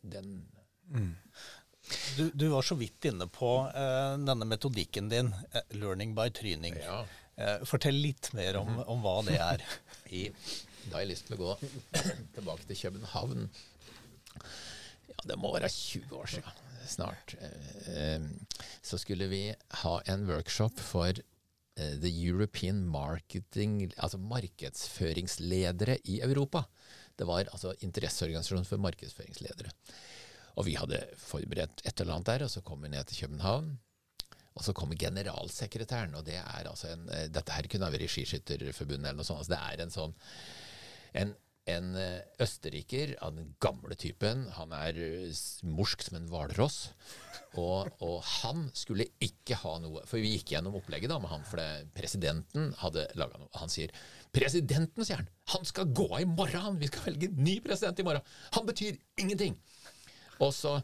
den 0.00 0.30
mm. 0.88 1.12
du, 2.16 2.24
du, 2.32 2.46
var 2.54 2.64
så 2.64 2.78
vidt 2.80 3.10
inne 3.10 3.28
på 3.28 3.50
uh, 3.68 4.16
denne 4.16 4.48
metodikken 4.48 5.12
din, 5.12 5.28
uh, 5.52 5.60
'learning 5.76 6.16
by 6.16 6.30
tryning'. 6.32 6.80
Ja. 6.80 7.02
Uh, 7.36 7.66
fortell 7.68 7.98
litt 8.00 8.30
mer 8.32 8.56
om, 8.62 8.78
om 8.88 9.04
hva 9.04 9.18
det 9.28 9.36
er. 9.36 9.66
I, 10.22 10.30
da 10.86 10.98
har 10.98 11.04
jeg 11.04 11.12
lyst 11.14 11.28
til 11.28 11.36
å 11.36 11.42
gå 11.42 11.54
tilbake 12.36 12.68
til 12.68 12.80
København. 12.84 13.46
Ja, 15.10 15.18
det 15.32 15.38
må 15.40 15.52
være 15.54 15.70
20 15.72 16.18
år 16.18 16.32
siden 16.36 16.62
snart. 16.86 17.34
Så 18.86 18.98
skulle 19.02 19.26
vi 19.30 19.42
ha 19.82 19.94
en 20.12 20.28
workshop 20.30 20.78
for 20.78 21.18
Eh, 21.76 21.98
the 22.00 22.08
European 22.08 22.86
Marketing, 22.88 23.92
altså 23.96 24.18
markedsføringsledere 24.18 25.98
i 26.08 26.20
Europa. 26.24 26.62
Det 27.18 27.26
var 27.28 27.50
altså 27.52 27.74
interesseorganisasjonen 27.84 28.64
for 28.64 28.80
markedsføringsledere. 28.80 29.72
Og 30.56 30.64
vi 30.64 30.76
hadde 30.80 31.02
forberedt 31.20 31.82
et 31.84 32.00
eller 32.00 32.14
annet 32.14 32.30
der, 32.30 32.44
og 32.46 32.50
så 32.50 32.62
kom 32.64 32.80
vi 32.82 32.88
ned 32.88 33.04
til 33.04 33.26
København. 33.26 33.74
Og 34.56 34.64
så 34.64 34.72
kommer 34.72 34.96
generalsekretæren, 34.96 36.14
og 36.14 36.24
det 36.24 36.38
er 36.40 36.64
altså 36.64 36.94
en 36.94 37.10
eh, 37.12 37.28
Dette 37.28 37.52
her 37.52 37.68
kunne 37.68 37.90
ha 37.90 37.92
vært 37.92 38.08
Skiskytterforbundet 38.08 39.10
eller 39.10 39.20
noe 39.20 39.28
sånt. 39.28 39.44
Altså 39.44 39.52
det 39.52 39.60
er 39.60 39.84
en 39.84 39.92
sånn 39.92 40.16
en, 41.22 41.34
en 41.72 41.94
eh, 42.00 42.20
østerriker 42.42 43.16
av 43.24 43.36
den 43.38 43.54
gamle 43.62 43.96
typen. 43.98 44.46
Han 44.58 44.74
er 44.76 45.00
morsk 45.66 46.04
som 46.06 46.20
en 46.20 46.28
hvalross. 46.30 46.78
Og, 47.56 47.88
og, 48.04 48.18
han 48.42 48.66
skulle 48.76 49.06
ikke 49.22 49.56
ha 49.62 49.76
noe 49.80 50.02
For 50.04 50.20
vi 50.20 50.34
gikk 50.34 50.50
gjennom 50.52 50.74
opplegget 50.76 51.08
da 51.08 51.16
med 51.22 51.30
han, 51.30 51.44
for 51.48 51.62
presidenten 51.96 52.74
hadde 52.82 53.06
laga 53.16 53.40
noe. 53.40 53.48
Han 53.62 53.72
sier 53.72 53.94
Presidenten, 54.36 55.06
sier 55.06 55.22
han, 55.22 55.30
han 55.54 55.64
skal 55.64 55.88
gå 55.96 56.10
av 56.10 56.20
i 56.20 56.28
morgen! 56.28 56.76
Vi 56.82 56.90
skal 56.90 57.06
velge 57.06 57.30
ny 57.38 57.54
president 57.64 58.02
i 58.02 58.04
morgen! 58.04 58.26
Han 58.58 58.68
betyr 58.68 58.98
ingenting! 59.22 59.56
Og 60.44 60.52
så, 60.52 60.74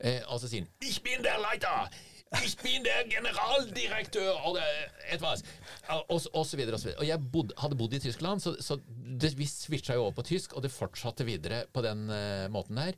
eh, 0.00 0.22
og 0.32 0.40
så 0.40 0.48
sier 0.48 0.64
han 0.64 0.88
Ich 0.88 1.02
bin 1.04 1.20
der 1.26 1.36
Leiter! 1.42 1.92
Ich 2.40 2.56
bin 2.62 2.84
der 2.84 3.04
generaldirektør 3.10 4.30
og, 4.46 4.56
det, 4.56 5.18
og, 5.90 6.20
og 6.32 6.46
så 6.46 6.56
videre 6.56 6.78
og 6.78 6.80
så 6.80 6.88
videre. 6.88 7.00
Og 7.02 7.06
jeg 7.06 7.30
bod, 7.34 7.52
hadde 7.60 7.76
bodd 7.76 7.96
i 7.96 8.00
Tyskland, 8.00 8.40
så, 8.40 8.54
så 8.60 8.78
det, 9.20 9.34
vi 9.36 9.46
switcha 9.48 9.98
jo 9.98 10.06
over 10.06 10.16
på 10.16 10.24
tysk, 10.30 10.56
og 10.56 10.64
det 10.64 10.72
fortsatte 10.72 11.26
videre 11.28 11.64
på 11.72 11.84
den 11.84 12.06
uh, 12.08 12.48
måten 12.52 12.80
der. 12.80 12.96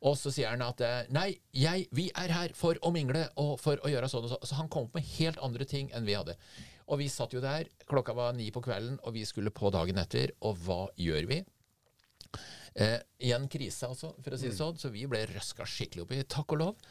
Og 0.00 0.16
så 0.16 0.32
sier 0.32 0.54
han 0.54 0.64
at 0.64 0.80
eh, 0.80 1.10
nei, 1.12 1.26
jeg, 1.52 1.84
vi 1.92 2.06
er 2.16 2.32
her 2.32 2.54
for 2.56 2.78
å 2.80 2.92
mingle 2.94 3.26
og 3.40 3.58
for 3.60 3.76
å 3.84 3.90
gjøre 3.92 4.08
sånn 4.08 4.24
og 4.24 4.32
sånn. 4.32 4.46
Så 4.48 4.56
han 4.56 4.70
kom 4.72 4.88
opp 4.88 4.96
med 4.96 5.04
helt 5.18 5.40
andre 5.44 5.66
ting 5.68 5.90
enn 5.92 6.08
vi 6.08 6.16
hadde. 6.16 6.38
Og 6.88 7.02
vi 7.02 7.10
satt 7.12 7.36
jo 7.36 7.42
der, 7.44 7.68
klokka 7.90 8.14
var 8.16 8.32
ni 8.34 8.48
på 8.54 8.62
kvelden, 8.64 8.96
og 9.04 9.12
vi 9.14 9.26
skulle 9.28 9.52
på 9.52 9.68
dagen 9.74 10.00
etter. 10.00 10.32
Og 10.40 10.56
hva 10.64 10.86
gjør 10.96 11.28
vi? 11.28 11.42
Eh, 12.80 12.96
igjen 13.26 13.44
krise, 13.50 13.90
altså, 13.90 14.14
for 14.22 14.34
å 14.34 14.38
si 14.40 14.48
det 14.48 14.56
mm. 14.56 14.60
sånn. 14.62 14.80
Så 14.80 14.92
vi 14.94 15.04
ble 15.10 15.20
røska 15.34 15.68
skikkelig 15.68 16.06
opp 16.06 16.16
i, 16.16 16.22
takk 16.24 16.56
og 16.56 16.62
lov. 16.64 16.88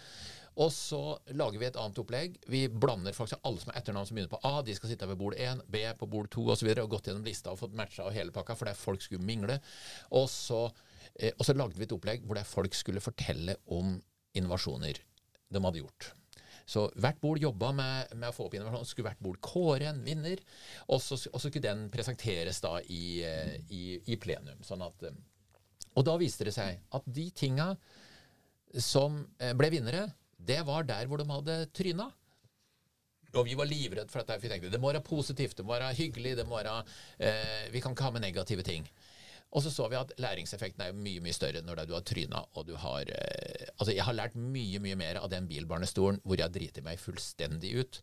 Og 0.59 0.73
så 0.75 1.01
lager 1.39 1.61
vi 1.61 1.67
et 1.69 1.77
annet 1.79 2.01
opplegg. 2.01 2.35
Vi 2.51 2.65
blander 2.67 3.15
faktisk 3.15 3.39
alle 3.47 3.61
som 3.61 3.71
har 3.71 3.79
etternavn 3.79 4.09
som 4.09 4.17
begynner 4.17 4.33
på 4.33 4.41
A, 4.43 4.59
de 4.65 4.75
skal 4.75 4.91
sitte 4.91 5.07
ved 5.07 5.19
bord 5.21 5.37
1, 5.39 5.63
B 5.71 5.85
på 5.97 6.09
bord 6.11 6.27
2 6.35 6.45
osv. 6.51 6.71
Og, 6.73 6.83
og 6.83 6.93
gått 6.97 7.07
gjennom 7.07 7.25
lista 7.27 7.53
og 7.53 7.61
fått 7.61 7.77
matcha 7.79 8.05
og 8.09 8.15
hele 8.15 8.35
pakka, 8.35 8.57
for 8.59 8.67
det 8.67 8.75
er 8.75 8.81
folk 8.81 9.05
skulle 9.05 9.23
mingle. 9.23 9.61
Og 10.19 10.27
så 10.31 10.65
Eh, 11.19 11.35
og 11.37 11.45
så 11.45 11.55
lagde 11.57 11.77
vi 11.79 11.87
et 11.87 11.95
opplegg 11.95 12.23
hvor 12.27 12.39
folk 12.47 12.77
skulle 12.77 13.03
fortelle 13.03 13.57
om 13.75 13.97
innovasjoner 14.37 15.01
de 15.49 15.61
hadde 15.63 15.81
gjort. 15.81 16.11
Så 16.69 16.83
hvert 17.01 17.17
bord 17.21 17.41
jobba 17.41 17.71
med, 17.73 18.11
med, 18.13 18.27
å 18.29 18.35
få 18.35 18.45
opp 18.45 18.55
innovasjon. 18.55 18.85
Skulle 18.85 19.09
hvert 19.09 19.23
bord 19.25 19.39
kåre 19.41 19.89
en 19.89 20.03
vinner, 20.05 20.41
og 20.93 21.01
så 21.01 21.17
skulle 21.17 21.65
den 21.65 21.87
presenteres 21.93 22.61
da 22.61 22.75
i, 22.85 23.23
eh, 23.25 23.55
i, 23.73 23.83
i 24.13 24.19
plenum. 24.21 24.61
Sånn 24.65 24.85
at, 24.85 25.09
eh, 25.09 25.17
Og 25.97 26.05
da 26.05 26.13
viste 26.21 26.45
det 26.45 26.53
seg 26.53 26.77
at 26.93 27.07
de 27.09 27.25
tinga 27.33 27.71
som 28.77 29.23
eh, 29.41 29.55
ble 29.57 29.71
vinnere, 29.73 30.05
det 30.47 30.63
var 30.67 30.87
der 30.87 31.09
hvor 31.09 31.21
de 31.21 31.27
hadde 31.29 31.59
tryna. 31.75 32.09
Og 33.37 33.45
vi 33.45 33.53
var 33.57 33.69
livredde 33.69 34.09
for 34.09 34.23
dette. 34.23 34.41
Vi 34.41 34.49
tenkte 34.49 34.71
det 34.73 34.81
må 34.81 34.89
være 34.89 35.05
positivt, 35.05 35.57
det 35.59 35.65
må 35.65 35.75
være 35.75 35.93
hyggelig, 35.97 36.37
det 36.39 36.47
må 36.49 36.57
være, 36.57 36.81
eh, 37.19 37.69
vi 37.73 37.81
kan 37.81 37.93
ikke 37.93 38.07
ha 38.07 38.15
med 38.15 38.25
negative 38.25 38.65
ting. 38.65 38.87
Og 39.49 39.63
så 39.65 39.71
så 39.73 39.87
vi 39.89 39.97
at 39.97 40.11
læringseffekten 40.21 40.83
er 40.85 40.93
mye 40.93 41.21
mye 41.25 41.33
større 41.33 41.63
når 41.65 41.81
du 41.89 41.95
har 41.95 42.03
tryna 42.05 42.43
og 42.53 42.67
du 42.67 42.75
har 42.77 43.09
eh, 43.09 43.65
Altså, 43.79 43.93
jeg 43.95 44.03
har 44.03 44.13
lært 44.13 44.35
mye 44.35 44.79
mye 44.83 44.97
mer 44.99 45.17
av 45.21 45.29
den 45.31 45.47
bilbarnestolen 45.49 46.19
hvor 46.27 46.37
jeg 46.37 46.51
driter 46.53 46.83
meg 46.83 46.99
fullstendig 46.99 47.71
ut, 47.79 47.99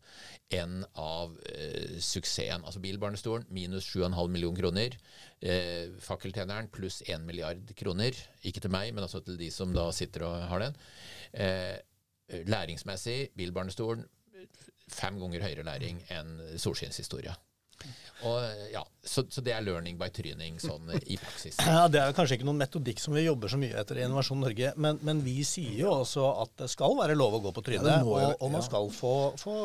enn 0.57 0.81
av 0.97 1.35
eh, 1.51 1.99
suksessen. 2.01 2.65
Altså 2.65 2.81
bilbarnestolen 2.81 3.45
minus 3.53 3.85
7,5 3.93 4.33
millioner 4.33 4.57
kroner. 4.57 4.97
Eh, 5.39 5.93
fakkeltjeneren 6.01 6.71
pluss 6.73 7.03
1 7.05 7.27
milliard 7.29 7.61
kroner. 7.77 8.17
Ikke 8.41 8.63
til 8.63 8.73
meg, 8.73 8.89
men 8.95 9.05
altså 9.05 9.21
til 9.21 9.37
de 9.37 9.51
som 9.53 9.75
da 9.75 9.85
sitter 9.93 10.25
og 10.25 10.47
har 10.49 10.65
den. 10.65 10.81
Eh, 11.37 11.77
læringsmessig, 12.29 13.29
bilbarnestolen 13.37 14.05
fem 14.87 15.19
ganger 15.19 15.43
høyere 15.43 15.65
læring 15.67 15.99
enn 16.13 16.59
solskinnshistoria. 16.59 17.33
Og, 18.25 18.41
ja, 18.73 18.81
så, 19.03 19.23
så, 19.29 19.41
det 19.45 19.53
er 19.53 19.61
learning 19.61 19.97
by 19.99 20.07
tryning 20.13 20.57
sånn 20.61 20.89
i 21.05 21.17
praksis. 21.21 21.59
Ja, 21.67 21.85
Det 21.91 21.99
er 22.01 22.15
kanskje 22.17 22.39
ikke 22.39 22.47
noen 22.47 22.59
metodikk 22.59 23.01
som 23.01 23.13
vi 23.13 23.23
jobber 23.27 23.51
så 23.51 23.59
mye 23.61 23.75
etter 23.77 23.99
i 23.99 24.05
Innovasjon 24.07 24.39
Norge, 24.41 24.71
men, 24.81 24.97
men 25.05 25.21
vi 25.25 25.35
sier 25.47 25.83
jo 25.83 25.91
også 25.99 26.25
at 26.43 26.53
det 26.63 26.69
skal 26.71 26.95
være 26.97 27.17
lov 27.17 27.37
å 27.37 27.41
gå 27.45 27.53
på 27.53 27.63
trynet, 27.67 27.89
ja, 27.91 27.99
og, 28.01 28.41
og, 28.41 28.49
man 28.53 28.65
skal 28.65 28.89
få, 28.93 29.13
få, 29.37 29.55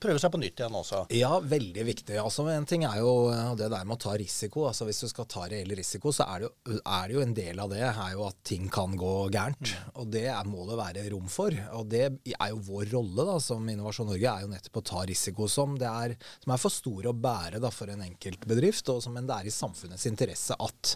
prøve 0.00 0.22
seg 0.22 0.32
på 0.32 0.40
nytt 0.40 0.62
igjen 0.62 0.78
også. 0.80 1.02
Ja, 1.16 1.34
veldig 1.44 1.84
viktig. 1.90 2.16
Altså, 2.22 2.46
En 2.50 2.68
ting 2.68 2.86
er 2.88 3.02
jo 3.02 3.12
det 3.58 3.68
der 3.68 3.84
med 3.84 3.98
å 3.98 4.00
ta 4.00 4.16
risiko. 4.18 4.64
Altså, 4.70 4.88
Hvis 4.88 5.04
du 5.04 5.10
skal 5.12 5.28
ta 5.30 5.44
reell 5.50 5.76
risiko, 5.76 6.14
så 6.14 6.26
er 6.32 6.46
det, 6.46 6.48
jo, 6.48 6.80
er 6.80 7.04
det 7.10 7.18
jo 7.18 7.24
en 7.26 7.36
del 7.36 7.62
av 7.62 7.74
det 7.74 7.84
er 7.90 8.14
jo 8.16 8.24
at 8.26 8.40
ting 8.46 8.70
kan 8.72 8.96
gå 8.98 9.12
gærent. 9.34 9.60
Mm. 9.60 9.92
Og 10.00 10.10
det 10.16 10.24
er, 10.32 10.48
må 10.48 10.64
det 10.70 10.80
være 10.80 11.04
rom 11.12 11.28
for. 11.30 11.54
Og 11.76 11.84
det 11.92 12.04
er 12.08 12.48
jo 12.54 12.62
vår 12.70 12.88
rolle 12.94 13.28
da, 13.28 13.36
som 13.44 13.68
Innovasjon 13.68 14.08
Norge, 14.10 14.32
er 14.32 14.46
jo 14.46 14.52
nettopp 14.54 14.80
å 14.80 14.86
ta 14.92 15.04
risiko 15.10 15.48
som, 15.50 15.76
det 15.80 15.90
er, 15.90 16.16
som 16.40 16.54
er 16.54 16.62
for 16.62 16.72
store 16.72 17.12
å 17.12 17.16
bære 17.16 17.49
da, 17.58 17.72
for 17.74 17.90
en 17.90 18.04
enkeltbedrift, 18.06 18.88
og 18.92 19.02
som, 19.02 19.18
det 19.18 19.36
er 19.36 19.48
i 19.48 19.54
samfunnets 19.54 20.06
interesse 20.06 20.54
at 20.54 20.94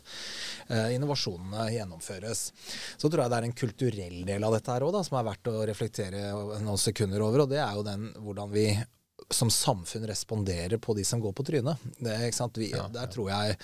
uh, 0.71 0.91
innovasjonene 0.95 1.67
gjennomføres. 1.75 2.45
Så 2.97 3.11
tror 3.11 3.25
jeg 3.25 3.33
det 3.33 3.41
er 3.41 3.49
en 3.49 3.59
kulturell 3.65 4.19
del 4.29 4.47
av 4.47 4.55
dette 4.55 4.75
her 4.75 4.87
òg, 4.87 5.01
som 5.07 5.19
er 5.19 5.29
verdt 5.33 5.51
å 5.51 5.65
reflektere 5.67 6.27
noen 6.63 6.81
sekunder 6.81 7.25
over. 7.25 7.45
og 7.45 7.51
det 7.51 7.63
er 7.65 7.75
jo 7.75 7.87
den 7.87 8.11
hvordan 8.23 8.53
vi 8.55 8.69
som 9.31 9.51
samfunn 9.51 10.07
responderer 10.07 10.79
på 10.79 10.95
de 10.95 11.05
som 11.05 11.21
går 11.21 11.33
på 11.33 11.45
trynet. 11.45 11.77
Det, 11.99 12.33
Vi, 12.55 12.71
ja, 12.71 12.89
der 12.93 13.07
tror 13.07 13.31
jeg 13.31 13.57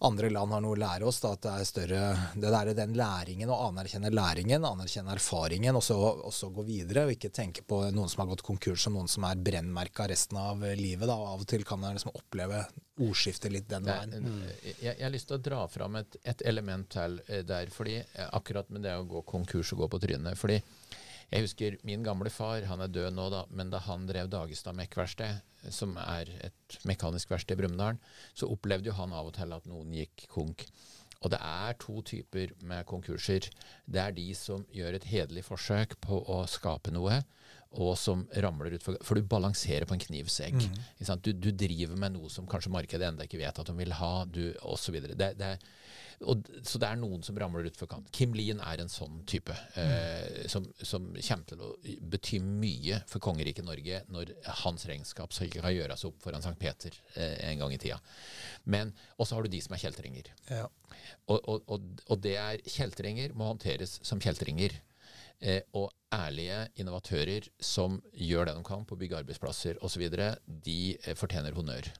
andre 0.00 0.30
land 0.30 0.52
har 0.52 0.62
noe 0.64 0.74
å 0.74 0.80
lære 0.80 1.06
oss. 1.08 1.20
Da, 1.22 1.34
at 1.36 1.44
det 1.44 1.52
er 1.52 1.68
større 1.68 2.02
Det 2.34 2.50
der 2.50 2.70
er 2.72 2.78
den 2.78 2.96
læringen, 2.98 3.50
å 3.50 3.60
anerkjenne 3.68 4.10
læringen, 4.10 4.64
anerkjenne 4.64 5.14
erfaringen, 5.14 5.76
og 5.76 5.84
så, 5.84 5.98
og 5.98 6.32
så, 6.34 6.50
gå 6.54 6.64
videre. 6.66 7.06
Og 7.06 7.14
ikke 7.14 7.32
tenke 7.34 7.62
på 7.62 7.82
noen 7.94 8.10
som 8.10 8.24
har 8.24 8.32
gått 8.32 8.46
konkurs 8.46 8.86
som 8.86 8.96
noen 8.96 9.10
som 9.10 9.26
er 9.28 9.40
brennmerka 9.40 10.08
resten 10.10 10.40
av 10.40 10.64
livet. 10.78 11.06
Da. 11.08 11.14
Av 11.14 11.44
og 11.44 11.48
til 11.48 11.64
kan 11.68 11.80
man 11.80 11.96
liksom 11.96 12.14
oppleve 12.14 12.64
ordskiftet 13.04 13.52
litt 13.52 13.68
den 13.68 13.88
veien. 13.88 14.14
Mm. 14.22 14.42
Jeg, 14.62 14.76
jeg, 14.86 15.02
har 15.02 15.12
lyst 15.12 15.28
til 15.30 15.38
å 15.38 15.44
dra 15.44 15.64
fram 15.70 15.98
et, 16.00 16.16
et 16.22 16.44
element 16.46 16.88
til 16.94 17.18
eh, 17.26 17.42
der, 17.46 17.70
fordi 17.74 17.98
eh, 18.00 18.28
akkurat 18.30 18.70
med 18.70 18.86
det 18.86 18.94
å 18.96 19.06
gå 19.08 19.24
konkurs 19.26 19.74
og 19.74 19.84
gå 19.84 19.90
på 19.94 20.02
trynet. 20.06 20.38
fordi 20.38 20.60
jeg 21.30 21.46
husker 21.46 21.76
min 21.86 22.04
gamle 22.06 22.30
far, 22.32 22.66
han 22.68 22.82
er 22.84 22.92
død 22.92 23.14
nå, 23.16 23.28
da, 23.32 23.44
men 23.50 23.70
da 23.72 23.80
han 23.86 24.06
drev 24.08 24.30
Dagestad 24.32 24.76
Mekkverksted, 24.78 25.40
som 25.72 25.96
er 26.00 26.30
et 26.44 26.78
mekanisk 26.88 27.32
verksted 27.32 27.56
i 27.56 27.62
Brumunddal, 27.62 28.00
så 28.36 28.50
opplevde 28.52 28.90
jo 28.90 28.98
han 28.98 29.14
av 29.16 29.30
og 29.30 29.36
til 29.38 29.54
at 29.56 29.68
noen 29.70 29.94
gikk 29.96 30.26
konk. 30.32 30.66
Og 31.24 31.32
det 31.32 31.40
er 31.40 31.76
to 31.80 32.02
typer 32.04 32.52
med 32.68 32.84
konkurser. 32.88 33.48
Det 33.88 34.00
er 34.00 34.12
de 34.12 34.26
som 34.36 34.66
gjør 34.74 34.98
et 34.98 35.06
hederlig 35.08 35.46
forsøk 35.46 35.96
på 36.04 36.20
å 36.20 36.42
skape 36.50 36.92
noe, 36.92 37.22
og 37.74 37.96
som 37.98 38.20
ramler 38.38 38.76
utfor 38.76 39.00
For 39.02 39.18
du 39.18 39.26
balanserer 39.26 39.86
på 39.88 39.96
en 39.96 40.04
knivsegg. 40.04 40.60
Mm. 40.60 41.16
Du, 41.24 41.32
du, 41.32 41.50
driver 41.50 41.96
med 41.98 42.14
noe 42.14 42.30
som 42.30 42.46
kanskje 42.46 42.70
markedet 42.70 43.08
enda 43.08 43.26
ikke 43.26 43.40
vet 43.40 43.58
at 43.58 43.70
de 43.70 43.74
vil 43.78 43.96
ha, 43.98 44.12
du, 44.30 44.52
osv. 44.62 45.00
Det, 45.10 45.32
det, 45.40 45.56
og, 46.22 46.46
så 46.66 46.78
det 46.80 46.88
er 46.88 46.98
noen 47.00 47.24
som 47.26 47.38
ramler 47.40 47.66
utfor 47.68 47.88
kant. 47.90 48.10
Kim 48.14 48.34
Lien 48.36 48.60
er 48.62 48.82
en 48.82 48.92
sånn 48.92 49.20
type 49.28 49.54
eh, 49.80 50.44
som, 50.50 50.66
som, 50.80 51.10
kommer 51.14 51.48
til 51.50 51.64
å 51.64 51.70
bety 52.14 52.40
mye 52.44 53.00
for 53.10 53.22
kongeriket 53.24 53.66
Norge 53.66 54.02
når 54.12 54.34
hans 54.62 54.86
regnskap 54.90 55.34
skal 55.34 55.50
gjøres 55.74 56.06
opp 56.08 56.22
foran 56.24 56.44
Sankt 56.44 56.62
Peter 56.62 56.94
eh, 57.14 57.36
en 57.50 57.64
gang 57.64 57.74
i 57.74 57.80
tida. 57.80 57.98
Men 58.64 58.94
også 59.18 59.38
har 59.38 59.46
du 59.46 59.54
de 59.54 59.62
som 59.64 59.76
er 59.76 59.84
kjeltringer. 59.84 60.32
Ja. 60.50 60.68
Og, 61.32 61.38
og, 61.48 61.72
og, 62.06 62.18
det 62.22 62.36
er 62.40 62.62
kjeltringer 62.68 63.34
må 63.36 63.50
håndteres 63.52 63.98
som 64.06 64.22
kjeltringer. 64.22 64.76
Eh, 65.44 65.60
og 65.76 65.90
ærlige 66.14 66.60
innovatører 66.80 67.50
som 67.58 67.98
gjør 68.14 68.48
det 68.48 68.54
de 68.56 68.64
kan 68.64 68.86
på 68.86 68.94
å 68.96 69.00
bygge 69.00 69.18
arbeidsplasser 69.24 69.80
osv., 69.84 70.06
de 70.46 70.78
fortjener 71.18 71.56
honnør. 71.58 71.90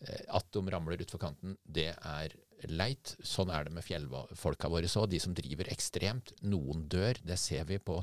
Eh, 0.00 0.22
at 0.36 0.46
de 0.54 0.62
ramler 0.72 1.02
utfor 1.04 1.20
kanten, 1.20 1.56
det 1.64 1.90
er 1.94 2.36
leit. 2.68 3.14
Sånn 3.24 3.52
er 3.54 3.66
det 3.66 3.74
med 3.76 3.86
fjellfolka 3.86 4.70
våre 4.72 4.90
så. 4.90 5.06
De 5.06 5.20
som 5.22 5.34
driver 5.36 5.70
ekstremt. 5.72 6.34
Noen 6.42 6.86
dør. 6.90 7.20
Det 7.24 7.38
ser 7.40 7.64
vi 7.70 7.80
på 7.80 8.00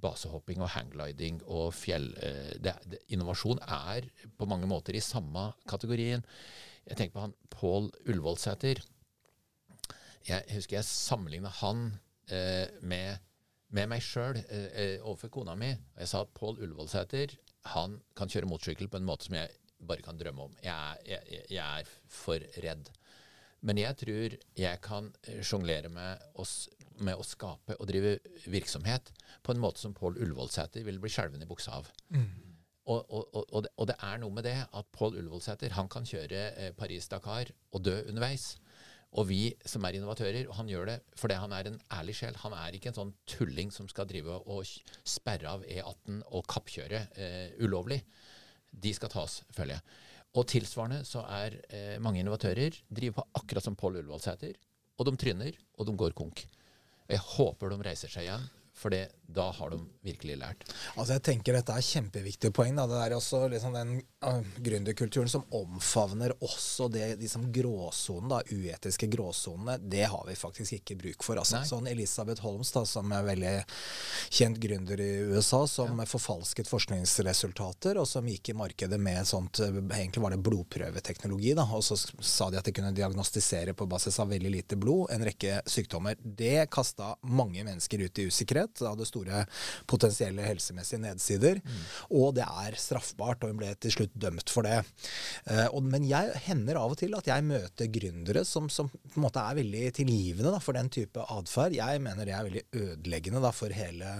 basehopping 0.00 0.60
og 0.62 0.72
hanggliding 0.74 1.40
og 1.48 1.72
fjell... 1.74 2.10
Eh, 2.20 2.54
det, 2.60 2.76
det, 2.86 3.00
innovasjon 3.14 3.62
er 3.64 4.10
på 4.38 4.48
mange 4.50 4.68
måter 4.70 4.96
i 4.96 5.04
samme 5.04 5.50
kategorien. 5.70 6.24
Jeg 6.88 6.98
tenker 6.98 7.16
på 7.16 7.24
han 7.24 7.36
Pål 7.52 7.90
Ullevålsæter. 8.06 8.82
Jeg 10.28 10.44
husker 10.54 10.78
jeg 10.78 10.88
sammenligna 10.88 11.52
han 11.62 11.86
eh, 12.28 12.68
med, 12.82 13.20
med, 13.72 13.88
meg 13.92 14.04
sjøl 14.04 14.38
eh, 14.42 14.68
eh, 14.68 14.96
overfor 15.00 15.32
kona 15.32 15.56
mi. 15.58 15.72
Jeg 15.98 16.10
sa 16.12 16.24
at 16.26 16.34
Pål 16.36 16.60
Ullevålsæter 16.60 17.36
han 17.74 17.98
kan 18.16 18.30
kjøre 18.32 18.48
motorsykkel 18.48 18.88
på 18.88 19.00
en 19.00 19.08
måte 19.08 19.28
som 19.28 19.36
jeg 19.36 19.52
bare 19.80 20.04
kan 20.04 20.18
drømme 20.20 20.48
om. 20.48 20.56
Jeg, 20.64 21.04
jeg, 21.08 21.44
jeg 21.56 21.80
er 21.80 21.92
for 22.12 22.44
redd. 22.64 22.90
Men 23.66 23.80
jeg 23.80 23.96
tror 24.00 24.36
jeg 24.56 24.82
kan 24.84 25.10
eh, 25.28 25.40
sjonglere 25.44 25.90
med, 25.92 26.22
med, 27.00 27.16
å 27.16 27.26
skape 27.26 27.76
og 27.76 27.88
drive 27.90 28.16
virksomhet 28.48 29.12
på 29.44 29.54
en 29.54 29.60
måte 29.60 29.82
som 29.82 29.96
Pål 29.96 30.20
Ullevålsæter 30.22 30.86
vil 30.86 31.00
bli 31.02 31.12
skjelven 31.12 31.44
i 31.44 31.48
buksa 31.48 31.76
av. 31.80 31.90
Mm. 32.14 32.30
Og, 32.90 33.04
og, 33.12 33.36
og, 33.36 33.60
det, 33.62 33.70
og, 33.76 33.86
det, 33.90 33.96
er 34.02 34.18
noe 34.22 34.34
med 34.34 34.48
det 34.48 34.56
at 34.64 34.90
Pål 34.96 35.20
Ullevålsæter 35.20 35.76
han 35.76 35.90
kan 35.92 36.08
kjøre 36.08 36.46
eh, 36.56 36.72
Paris-Dakar 36.76 37.52
og 37.76 37.84
dø 37.84 38.00
underveis. 38.08 38.54
Og 39.18 39.26
vi 39.26 39.40
som 39.66 39.82
er 39.84 39.96
innovatører, 39.98 40.44
og 40.46 40.54
han 40.60 40.68
gjør 40.70 40.92
det 40.92 40.98
fordi 41.18 41.38
han 41.42 41.52
er 41.52 41.66
en 41.66 41.80
ærlig 41.98 42.14
sjel. 42.20 42.36
Han 42.44 42.54
er 42.54 42.76
ikke 42.76 42.92
en 42.92 42.98
sånn 43.00 43.16
tulling 43.28 43.72
som 43.74 43.88
skal 43.90 44.06
drive 44.08 44.38
og 44.46 44.62
sperre 45.02 45.56
av 45.56 45.66
E18 45.66 46.22
og 46.30 46.46
kappkjøre 46.50 47.02
eh, 47.18 47.58
ulovlig. 47.60 48.00
De 48.70 48.94
skal 48.94 49.10
tas, 49.12 49.40
føler 49.52 49.76
jeg. 49.76 49.98
Og 50.38 50.46
tilsvarende 50.46 51.02
så 51.08 51.24
er 51.26 51.56
eh, 51.74 51.96
mange 52.02 52.22
innovatører 52.22 52.76
driver 52.86 53.18
på 53.18 53.26
akkurat 53.40 53.66
som 53.66 53.76
Pål 53.78 53.98
Ullevålsæter. 54.02 54.54
Og 55.00 55.08
de 55.08 55.16
tryner, 55.18 55.56
og 55.78 55.88
de 55.88 55.96
går 55.96 56.14
konk. 56.14 56.44
Jeg 57.10 57.22
håper 57.32 57.72
de 57.72 57.82
reiser 57.82 58.12
seg 58.12 58.28
igjen 58.28 58.44
for 58.80 58.94
da 59.30 59.50
har 59.54 59.70
de 59.70 59.78
virkelig 60.02 60.36
lært. 60.40 60.64
Altså 60.96 61.14
jeg 61.14 61.22
tenker 61.28 61.54
Dette 61.54 61.74
er 61.76 61.84
kjempeviktige 61.84 62.54
poeng. 62.54 62.74
Da. 62.78 62.86
Det 62.90 62.98
er 63.04 63.14
også 63.14 63.44
liksom 63.52 63.76
den 63.76 63.92
uh, 64.26 64.40
gründerkulturen 64.58 65.30
som 65.30 65.44
omfavner 65.54 66.34
også 66.40 66.88
det, 66.92 67.12
liksom 67.20 67.46
gråsonen, 67.54 68.30
gråsonen, 68.30 68.42
uetiske 68.50 69.06
gråsonene. 69.06 69.78
Det 69.78 70.04
har 70.04 70.24
vi 70.26 70.36
faktisk 70.36 70.72
ikke 70.72 70.96
bruk 70.96 71.24
for. 71.24 71.40
Altså. 71.40 71.62
Sånn 71.66 71.88
Elisabeth 71.90 72.42
Holmes, 72.42 72.72
da, 72.72 72.84
som 72.86 73.12
er 73.12 73.26
veldig 73.26 73.54
kjent 74.30 74.60
gründer 74.62 75.00
i 75.00 75.10
USA, 75.30 75.66
som 75.70 75.98
ja. 75.98 76.06
forfalsket 76.08 76.70
forskningsresultater, 76.70 78.00
og 78.00 78.08
som 78.08 78.26
gikk 78.28 78.52
i 78.52 78.58
markedet 78.58 79.00
med 79.00 79.26
sånt 79.28 79.60
Egentlig 79.60 80.22
var 80.22 80.34
det 80.34 80.42
blodprøveteknologi. 80.44 81.54
Da, 81.58 81.66
og 81.76 81.84
så 81.84 81.98
sa 81.98 82.50
de 82.50 82.58
at 82.60 82.66
de 82.66 82.74
kunne 82.74 82.94
diagnostisere 82.96 83.74
på 83.76 83.88
basis 83.90 84.18
av 84.22 84.30
veldig 84.32 84.52
lite 84.52 84.78
blod 84.80 85.10
en 85.14 85.24
rekke 85.26 85.60
sykdommer. 85.68 86.18
Det 86.20 86.68
kasta 86.72 87.14
mange 87.26 87.64
mennesker 87.66 88.06
ut 88.06 88.22
i 88.22 88.28
usikkerhet 88.30 88.69
det 88.78 88.88
hadde 88.88 89.08
store 89.08 89.44
potensielle 89.90 90.44
helsemessige 90.46 91.02
nedsider. 91.02 91.60
Mm. 91.64 91.82
Og 92.20 92.34
det 92.38 92.46
er 92.46 92.78
straffbart, 92.80 93.42
og 93.42 93.52
hun 93.52 93.60
ble 93.60 93.72
til 93.80 93.94
slutt 93.96 94.14
dømt 94.14 94.52
for 94.52 94.66
det. 94.66 94.78
Uh, 95.48 95.66
og, 95.72 95.82
men 95.90 96.06
jeg 96.08 96.34
hender 96.46 96.80
av 96.80 96.94
og 96.94 97.00
til 97.00 97.16
at 97.18 97.30
jeg 97.30 97.46
møter 97.46 97.90
gründere 97.92 98.44
som, 98.48 98.70
som 98.72 98.90
på 98.90 99.18
en 99.18 99.26
måte 99.26 99.42
er 99.42 99.58
veldig 99.60 99.84
tilgivende 100.00 100.54
da, 100.54 100.62
for 100.62 100.78
den 100.78 100.90
type 100.92 101.24
atferd. 101.34 101.76
Jeg 101.78 102.02
mener 102.04 102.28
det 102.28 102.36
er 102.36 102.46
veldig 102.46 102.64
ødeleggende 102.84 103.42
da, 103.44 103.52
for 103.56 103.74
hele, 103.74 104.14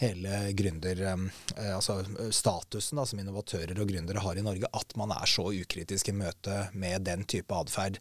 hele 0.00 0.42
gründer... 0.58 1.04
Um, 1.12 1.28
uh, 1.56 1.76
altså 1.76 2.00
statusen 2.34 2.98
da, 2.98 3.06
som 3.08 3.20
innovatører 3.22 3.78
og 3.80 3.88
gründere 3.90 4.22
har 4.24 4.38
i 4.38 4.44
Norge, 4.44 4.68
at 4.76 4.96
man 4.98 5.12
er 5.14 5.28
så 5.30 5.48
ukritisk 5.50 6.10
i 6.10 6.16
møte 6.16 6.56
med 6.78 7.06
den 7.08 7.24
type 7.28 7.54
atferd. 7.56 7.98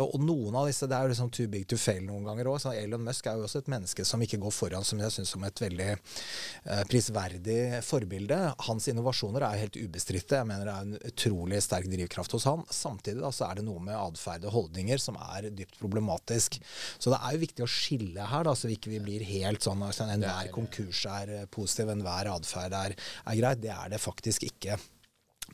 Og 0.00 0.18
noen 0.22 0.56
av 0.58 0.68
disse 0.68 0.88
det 0.90 0.96
er 0.96 1.06
jo 1.06 1.12
liksom 1.12 1.32
too 1.34 1.48
big 1.50 1.66
to 1.70 1.78
fail 1.80 2.02
noen 2.06 2.26
ganger 2.28 2.50
òg. 2.50 2.66
Elon 2.74 3.04
Musk 3.06 3.28
er 3.28 3.38
jo 3.38 3.46
også 3.46 3.62
et 3.62 3.70
menneske 3.72 4.04
som 4.06 4.22
ikke 4.24 4.40
går 4.42 4.54
foran, 4.54 4.86
som 4.86 5.00
jeg 5.02 5.14
syns 5.14 5.29
som 5.30 5.44
et 5.46 5.62
veldig 5.62 5.88
eh, 5.94 6.82
prisverdig 6.90 7.80
forbilde. 7.86 8.38
Hans 8.66 8.88
innovasjoner 8.92 9.46
er 9.46 9.62
helt 9.64 9.78
ubestridte. 9.80 10.40
Jeg 10.40 10.48
mener 10.50 10.68
det 10.68 10.74
er 10.74 10.88
en 10.88 11.12
utrolig 11.12 11.62
sterk 11.64 11.88
drivkraft 11.90 12.36
hos 12.36 12.48
han. 12.50 12.64
Samtidig 12.74 13.22
da, 13.22 13.32
så 13.34 13.48
er 13.48 13.60
det 13.60 13.66
noe 13.68 13.82
med 13.84 13.96
atferd 13.96 14.46
og 14.48 14.56
holdninger 14.58 15.02
som 15.02 15.18
er 15.30 15.50
dypt 15.54 15.80
problematisk. 15.80 16.60
Så 16.98 17.14
det 17.14 17.20
er 17.20 17.36
jo 17.36 17.44
viktig 17.46 17.66
å 17.66 17.70
skille 17.70 18.30
her, 18.32 18.46
da, 18.46 18.54
så 18.56 18.70
vi 18.70 18.78
ikke 18.78 19.00
blir 19.00 19.26
helt 19.26 19.64
sånn 19.66 19.82
at 19.82 19.94
altså, 19.94 20.08
enhver 20.10 20.54
konkurs 20.54 21.04
er 21.10 21.36
positiv, 21.52 21.92
enhver 21.94 22.32
atferd 22.34 22.76
er, 22.76 22.96
er 23.24 23.42
greit. 23.42 23.62
Det 23.64 23.74
er 23.74 23.92
det 23.92 24.02
faktisk 24.02 24.46
ikke. 24.50 24.78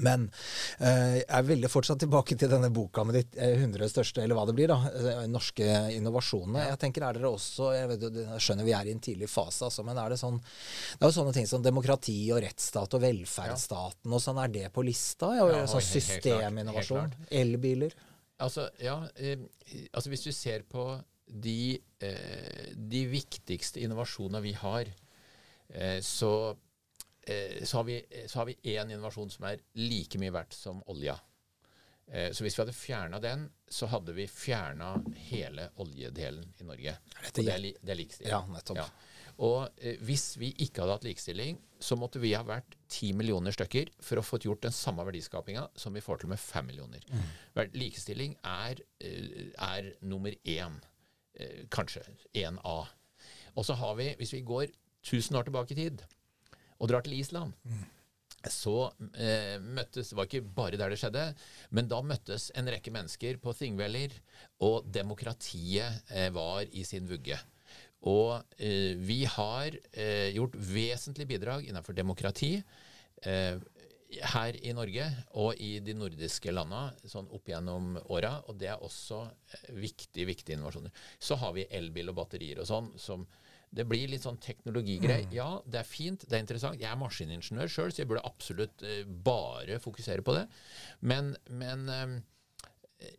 Men 0.04 0.26
eh, 0.78 1.20
jeg 1.22 1.46
ville 1.48 1.70
fortsatt 1.72 2.00
tilbake 2.02 2.36
til 2.38 2.50
denne 2.52 2.68
boka 2.74 3.04
med 3.06 3.18
de 3.18 3.22
100 3.46 3.84
eh, 3.84 3.90
største, 3.90 4.22
eller 4.22 4.38
hva 4.38 4.44
det 4.48 4.56
blir, 4.58 4.72
da, 4.72 4.90
eh, 4.90 5.22
norske 5.30 5.68
innovasjonene. 5.96 6.66
Jeg 6.70 6.80
tenker 6.82 7.06
er 7.06 7.18
dere 7.18 7.32
også, 7.32 7.70
jeg, 7.76 7.90
vet, 7.92 8.06
jeg 8.20 8.44
skjønner 8.44 8.68
vi 8.68 8.74
er 8.76 8.90
i 8.90 8.94
en 8.96 9.02
tidlig 9.06 9.30
fase, 9.32 9.68
altså, 9.68 9.86
men 9.86 10.00
er 10.02 10.12
det 10.12 10.20
sånn 10.20 10.36
Det 10.36 11.00
er 11.00 11.08
jo 11.08 11.16
sånne 11.16 11.34
ting 11.36 11.48
som 11.48 11.64
demokrati 11.64 12.18
og 12.34 12.42
rettsstat 12.44 12.98
og 12.98 13.04
velferdsstaten 13.04 14.12
og 14.12 14.22
sånn. 14.22 14.42
Er 14.42 14.52
det 14.52 14.68
på 14.74 14.84
lista? 14.86 15.32
Ja, 15.38 15.48
ja, 15.52 15.64
sånn 15.70 15.84
systeminnovasjon? 15.84 17.16
Elbiler? 17.32 17.96
Altså, 18.42 18.68
ja. 18.82 18.98
Altså 19.96 20.12
hvis 20.12 20.26
du 20.26 20.32
ser 20.36 20.66
på 20.68 20.90
de, 21.26 21.78
de 22.76 23.02
viktigste 23.08 23.80
innovasjonene 23.82 24.42
vi 24.44 24.52
har, 24.60 24.92
eh, 25.72 25.98
så 26.04 26.54
så 27.66 27.80
har 27.82 27.86
vi 28.46 28.58
én 28.62 28.90
innovasjon 28.90 29.32
som 29.34 29.48
er 29.48 29.62
like 29.74 30.20
mye 30.22 30.34
verdt 30.34 30.54
som 30.54 30.78
olja. 30.92 31.16
Eh, 32.12 32.32
så 32.32 32.44
hvis 32.44 32.54
vi 32.54 32.62
hadde 32.62 32.76
fjerna 32.76 33.20
den, 33.22 33.48
så 33.68 33.88
hadde 33.90 34.14
vi 34.14 34.28
fjerna 34.30 34.94
hele 35.28 35.70
oljedelen 35.82 36.46
i 36.60 36.66
Norge. 36.66 36.94
Og 37.18 37.40
det 37.40 37.52
er, 37.52 37.68
det 37.82 37.94
er 37.94 37.98
likestilling. 37.98 38.32
Ja, 38.32 38.42
nettopp. 38.50 38.78
Ja. 38.78 38.86
Og 39.46 39.80
eh, 39.82 39.98
hvis 40.06 40.36
vi 40.40 40.52
ikke 40.64 40.84
hadde 40.84 40.96
hatt 40.96 41.06
likestilling, 41.08 41.58
så 41.82 41.98
måtte 41.98 42.22
vi 42.22 42.32
ha 42.38 42.44
vært 42.46 42.78
ti 42.88 43.10
millioner 43.12 43.52
stykker 43.52 43.90
for 44.00 44.20
å 44.20 44.24
få 44.24 44.38
gjort 44.44 44.62
den 44.68 44.76
samme 44.76 45.04
verdiskapinga 45.08 45.66
som 45.76 45.96
vi 45.98 46.04
får 46.04 46.22
til 46.22 46.30
med 46.32 46.40
fem 46.40 46.70
millioner. 46.70 47.02
Mm. 47.10 47.66
Likestilling 47.74 48.38
er, 48.46 48.80
er, 49.02 49.90
nummer 50.00 50.32
én. 50.46 50.78
Kanskje 51.68 52.00
1A. 52.32 52.78
Og 53.60 53.66
så 53.68 53.74
har 53.76 53.98
vi, 53.98 54.06
hvis 54.16 54.32
vi 54.32 54.46
går 54.46 54.70
1000 55.04 55.36
år 55.36 55.44
tilbake 55.44 55.74
i 55.74 55.82
tid, 55.82 56.06
og 56.78 56.90
drar 56.90 57.04
til 57.06 57.16
Island. 57.18 57.54
Mm. 57.64 57.84
Så 58.52 58.74
eh, 59.18 59.56
møttes 59.58 60.12
Det 60.12 60.16
var 60.16 60.28
ikke 60.28 60.44
bare 60.54 60.78
der 60.78 60.92
det 60.92 61.00
skjedde, 61.00 61.24
men 61.74 61.88
da 61.90 61.98
møttes 62.04 62.50
en 62.54 62.68
rekke 62.70 62.92
mennesker 62.94 63.40
på 63.42 63.54
Thingvellir, 63.58 64.14
og 64.62 64.86
demokratiet 64.92 66.06
eh, 66.14 66.30
var 66.34 66.66
i 66.70 66.84
sin 66.86 67.08
vugge. 67.10 67.38
Og 68.06 68.36
eh, 68.58 68.94
vi 69.02 69.24
har 69.26 69.74
eh, 69.92 70.30
gjort 70.36 70.54
vesentlige 70.54 71.32
bidrag 71.32 71.66
innenfor 71.66 71.96
demokrati 71.96 72.54
eh, 73.26 73.56
her 74.30 74.56
i 74.62 74.72
Norge 74.76 75.06
og 75.40 75.58
i 75.58 75.78
de 75.82 75.94
nordiske 75.96 76.52
landene 76.54 77.10
sånn 77.10 77.30
opp 77.34 77.50
gjennom 77.50 77.96
åra. 78.04 78.36
Og 78.46 78.60
det 78.60 78.70
er 78.70 78.84
også 78.84 79.24
eh, 79.26 79.72
viktige, 79.74 80.28
viktige 80.28 80.58
innovasjoner. 80.58 80.94
Så 81.18 81.38
har 81.40 81.56
vi 81.56 81.66
elbil 81.66 82.12
og 82.12 82.20
batterier 82.20 82.62
og 82.62 82.70
sånn 82.70 82.92
som 83.00 83.26
det 83.76 83.86
blir 83.88 84.08
litt 84.10 84.24
sånn 84.24 84.40
teknologigreier. 84.42 85.28
Mm. 85.28 85.36
Ja, 85.36 85.50
det 85.68 85.82
er 85.82 85.88
fint, 85.88 86.24
det 86.24 86.38
er 86.38 86.44
interessant. 86.44 86.80
Jeg 86.80 86.88
er 86.90 87.00
maskiningeniør 87.00 87.72
sjøl, 87.72 87.92
så 87.92 88.02
jeg 88.02 88.10
burde 88.10 88.24
absolutt 88.28 88.84
uh, 88.86 89.02
bare 89.26 89.78
fokusere 89.82 90.24
på 90.26 90.36
det. 90.38 90.46
Men, 91.04 91.34
men 91.50 91.86
uh, 91.92 92.16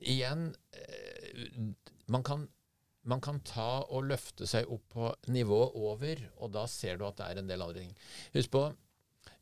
igjen 0.01 0.49
uh, 0.53 1.69
man, 2.13 2.25
kan, 2.25 2.47
man 3.07 3.23
kan 3.23 3.43
ta 3.45 3.69
og 3.85 4.09
løfte 4.09 4.49
seg 4.49 4.69
opp 4.73 4.89
på 4.95 5.13
nivået 5.33 5.77
over, 5.77 6.27
og 6.41 6.53
da 6.57 6.65
ser 6.71 6.99
du 6.99 7.07
at 7.07 7.21
det 7.21 7.29
er 7.29 7.41
en 7.43 7.53
del 7.53 7.65
andre 7.65 7.85
ting. 7.85 7.95
Husk 8.35 8.53
på, 8.57 8.67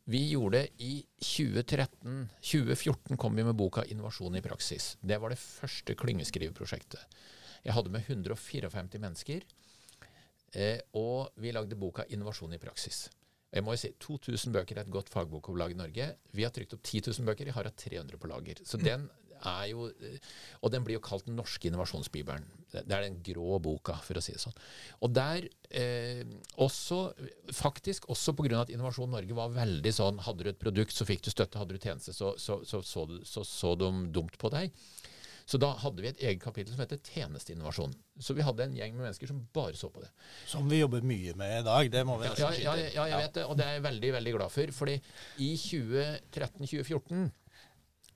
vi 0.06 0.22
gjorde 0.30 0.60
det 0.60 0.84
i 0.86 1.00
2013 1.18 2.28
2014 2.38 3.18
kom 3.18 3.34
vi 3.34 3.46
med 3.48 3.58
boka 3.58 3.82
'Innovasjon 3.82 4.38
i 4.38 4.42
praksis'. 4.46 4.98
Det 5.02 5.18
var 5.18 5.34
det 5.34 5.42
første 5.42 5.96
klyngeskriveprosjektet. 5.98 7.02
Jeg 7.66 7.74
hadde 7.74 7.90
med 7.90 8.06
154 8.06 9.00
mennesker. 9.00 9.42
Eh, 10.56 10.80
og 10.96 11.36
vi 11.42 11.52
lagde 11.52 11.76
boka 11.76 12.06
'Innovasjon 12.08 12.56
i 12.56 12.62
praksis'. 12.62 13.10
Jeg 13.56 13.64
må 13.64 13.72
jo 13.72 13.80
si 13.80 13.92
2000 14.04 14.52
bøker 14.52 14.78
er 14.78 14.84
et 14.84 14.92
godt 14.92 15.12
fagbokforlag 15.12 15.72
i 15.72 15.80
Norge. 15.80 16.08
Vi 16.36 16.44
har 16.44 16.52
trykt 16.52 16.74
opp 16.76 16.84
10 16.84 17.08
000 17.08 17.28
bøker. 17.28 17.48
Jeg 17.48 17.56
har 17.56 17.64
hatt 17.64 17.78
300 17.80 18.18
på 18.20 18.28
lager. 18.28 18.60
Så 18.68 18.78
den 18.82 19.10
er 19.46 19.70
jo, 19.70 19.88
eh, 19.88 20.18
Og 20.62 20.72
den 20.72 20.84
blir 20.84 20.96
jo 20.98 21.04
kalt 21.04 21.26
den 21.26 21.36
norske 21.36 21.68
innovasjonsbibelen. 21.70 22.44
Det 22.72 22.92
er 22.92 23.04
den 23.04 23.22
grå 23.24 23.62
boka, 23.62 23.96
for 24.02 24.16
å 24.16 24.24
si 24.24 24.34
det 24.34 24.42
sånn. 24.42 24.56
Og 25.02 25.14
der 25.14 25.48
eh, 25.70 26.26
også, 26.58 27.14
faktisk 27.54 28.10
også 28.10 28.36
pga. 28.36 28.62
at 28.62 28.70
Innovasjon 28.70 29.12
Norge 29.12 29.34
var 29.34 29.50
veldig 29.50 29.94
sånn 29.94 30.20
Hadde 30.20 30.44
du 30.44 30.50
et 30.50 30.60
produkt, 30.60 30.92
så 30.92 31.06
fikk 31.06 31.22
du 31.24 31.32
støtte. 31.32 31.58
Hadde 31.58 31.78
du 31.78 31.80
tjeneste, 31.80 32.14
så, 32.14 32.36
så, 32.38 32.64
så, 32.66 32.82
så, 32.84 33.44
så 33.44 33.76
de 33.76 33.92
dumt 34.12 34.38
på 34.38 34.50
deg. 34.52 34.72
Så 35.46 35.60
da 35.62 35.70
hadde 35.78 36.02
vi 36.02 36.10
et 36.10 36.22
eget 36.24 36.42
kapittel 36.42 36.74
som 36.74 36.82
heter 36.82 36.98
tjenesteinnovasjon. 37.06 37.94
Så 38.18 38.34
vi 38.34 38.44
hadde 38.46 38.66
en 38.66 38.76
gjeng 38.78 38.96
med 38.96 39.06
mennesker 39.06 39.30
som 39.30 39.44
bare 39.54 39.78
så 39.78 39.92
på 39.94 40.02
det. 40.02 40.10
Som 40.50 40.70
vi 40.72 40.80
jobber 40.80 41.06
mye 41.06 41.36
med 41.38 41.60
i 41.60 41.66
dag. 41.68 41.90
Det 41.94 42.02
må 42.08 42.18
vi 42.18 42.32
nesten 42.32 42.58
ja, 42.64 42.74
ja, 42.74 42.90
ja, 42.96 43.06
jeg 43.12 43.24
vet 43.28 43.38
det, 43.38 43.44
og 43.46 43.60
det 43.60 43.68
er 43.68 43.78
jeg 43.78 43.86
veldig, 43.86 44.12
veldig 44.18 44.34
glad 44.40 44.54
for. 44.56 44.74
fordi 44.80 44.96
i 45.46 45.52
2013-2014 45.62 47.28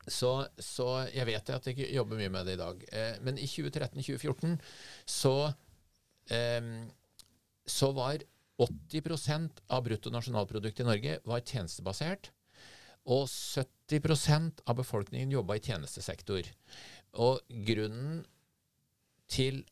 så, 0.09 0.31
så, 0.57 0.87
jeg 1.13 1.27
vet 1.29 1.53
at 1.53 1.67
jeg 1.69 1.77
ikke 1.77 1.93
jobber 1.93 2.17
mye 2.17 2.33
med 2.33 2.49
det 2.49 2.57
i 2.57 2.61
dag. 2.63 2.83
Eh, 2.97 3.21
men 3.25 3.37
i 3.37 3.45
2013-2014 3.45 4.57
så, 5.05 5.35
eh, 6.33 6.73
så 7.69 7.91
var 7.93 8.25
80% 8.59 9.61
av 9.69 9.85
bruttonasjonalproduktet 9.85 10.83
i 10.83 10.89
Norge 10.89 11.17
var 11.29 11.45
tjenestebasert. 11.45 12.33
Og 13.09 13.25
70% 13.29 14.63
av 14.67 14.77
befolkningen 14.81 15.31
jobba 15.33 15.57
i 15.57 15.63
tjenestesektor. 15.63 16.49
Og 17.17 17.41
grunnen 17.65 18.23
til 19.29 19.63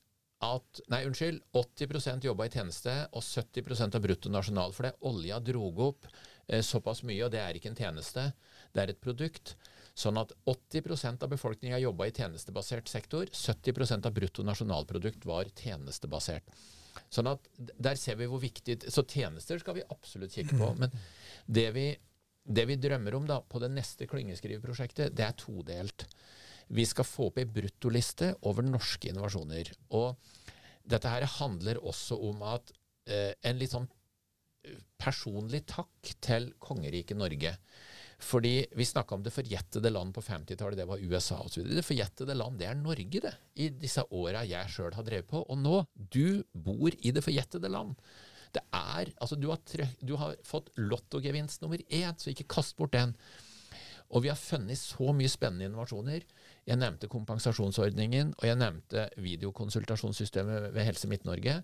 at 0.45 0.81
Nei, 0.91 1.01
unnskyld. 1.07 1.39
80% 1.57 2.27
jobba 2.27 2.45
i 2.45 2.51
tjeneste, 2.53 2.93
og 3.17 3.23
70% 3.25 3.97
av 3.97 4.03
bruttonasjonal. 4.03 4.75
For 4.75 4.85
det 4.85 4.97
olja 5.09 5.39
drog 5.41 5.81
opp 5.81 6.05
eh, 6.09 6.61
såpass 6.61 7.01
mye, 7.07 7.23
og 7.25 7.33
det 7.33 7.41
er 7.41 7.57
ikke 7.57 7.71
en 7.71 7.79
tjeneste, 7.79 8.27
det 8.73 8.83
er 8.83 8.93
et 8.93 9.01
produkt. 9.01 9.55
Sånn 9.97 10.19
at 10.21 10.33
80% 10.45 11.25
av 11.25 11.31
befolkninga 11.31 11.79
jobba 11.81 12.05
i 12.05 12.13
tjenestebasert 12.13 12.89
sektor. 12.91 13.25
70% 13.33 14.05
av 14.05 14.13
bruttonasjonalprodukt 14.13 15.25
var 15.25 15.49
tjenestebasert. 15.57 16.53
Sånn 17.09 17.29
at 17.31 17.45
der 17.57 17.97
ser 17.97 18.17
vi 18.19 18.25
hvor 18.27 18.41
viktig 18.41 18.79
Så 18.91 19.03
tjenester 19.05 19.59
skal 19.61 19.77
vi 19.77 19.85
absolutt 19.89 20.33
kikke 20.37 20.57
på. 20.57 20.69
Men 20.81 20.93
det 21.45 21.69
vi, 21.73 21.87
det 22.45 22.67
vi 22.69 22.77
drømmer 22.81 23.17
om 23.17 23.25
da, 23.29 23.39
på 23.41 23.61
det 23.63 23.71
neste 23.73 24.05
klyngeskriveprosjektet, 24.09 25.17
det 25.17 25.25
er 25.25 25.37
todelt. 25.39 26.05
Vi 26.67 26.85
skal 26.87 27.07
få 27.07 27.29
opp 27.29 27.39
ei 27.41 27.47
bruttoliste 27.49 28.33
over 28.49 28.65
norske 28.65 29.11
innovasjoner. 29.11 29.71
Og 29.95 30.17
dette 30.87 31.11
her 31.11 31.27
handler 31.37 31.79
også 31.83 32.17
om 32.29 32.43
at 32.47 32.73
eh, 33.09 33.33
en 33.47 33.59
litt 33.59 33.73
sånn 33.75 33.87
eh, 34.67 34.79
personlig 34.99 35.63
takk 35.69 36.11
til 36.23 36.51
kongeriket 36.63 37.19
Norge. 37.19 37.55
Fordi 38.17 38.63
vi 38.73 38.85
snakka 38.85 39.13
om 39.15 39.23
det 39.23 39.33
forjettede 39.35 39.91
land 39.93 40.15
på 40.15 40.23
50-tallet, 40.25 40.79
det 40.79 40.87
var 40.89 41.01
USA 41.05 41.37
osv. 41.43 41.67
Det 41.69 41.85
forjettede 41.85 42.33
land, 42.33 42.57
det 42.57 42.65
er 42.71 42.79
Norge, 42.79 43.21
det. 43.21 43.33
I 43.61 43.69
disse 43.69 44.01
åra 44.09 44.41
jeg 44.47 44.73
sjøl 44.73 44.95
har 44.97 45.05
drevet 45.05 45.29
på. 45.29 45.43
Og 45.45 45.59
nå, 45.61 45.83
du 45.93 46.41
bor 46.51 46.89
i 46.97 47.13
det 47.13 47.21
forjettede 47.25 47.69
land. 47.69 47.93
Det 48.55 48.63
er, 48.73 49.11
altså 49.21 49.37
du 49.37 49.51
har, 49.51 49.61
du 50.01 50.15
har 50.17 50.33
fått 50.47 50.71
lottogevinst 50.79 51.61
nummer 51.61 51.81
én, 51.93 52.15
så 52.17 52.31
ikke 52.31 52.49
kast 52.57 52.77
bort 52.79 52.95
den. 52.95 53.13
Og 54.09 54.23
vi 54.23 54.31
har 54.31 54.39
funnet 54.39 54.79
så 54.79 55.11
mye 55.13 55.29
spennende 55.29 55.67
innovasjoner. 55.67 56.25
Jeg 56.67 56.81
nevnte 56.81 57.07
kompensasjonsordningen, 57.07 58.33
og 58.35 58.43
jeg 58.43 58.59
nevnte 58.59 59.05
videokonsultasjonssystemet 59.23 60.73
ved 60.75 60.83
Helse 60.83 61.07
Midt-Norge. 61.07 61.61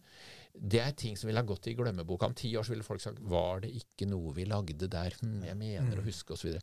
Det 0.53 0.79
er 0.79 0.93
ting 0.95 1.17
som 1.19 1.27
ville 1.27 1.41
ha 1.41 1.47
gått 1.49 1.67
i 1.67 1.73
glemmeboka. 1.75 2.29
Om 2.29 2.37
ti 2.39 2.53
år 2.55 2.63
så 2.63 2.71
ville 2.71 2.85
folk 2.87 3.03
sagt 3.03 3.19
var 3.27 3.63
det 3.65 3.73
ikke 3.75 4.07
noe 4.07 4.31
vi 4.37 4.45
lagde 4.47 4.87
der? 4.87 5.17
Hm, 5.19 5.41
jeg 5.49 5.59
mener 5.59 5.99
å 5.99 6.05
mm. 6.05 6.07
huske, 6.07 6.37
osv. 6.37 6.55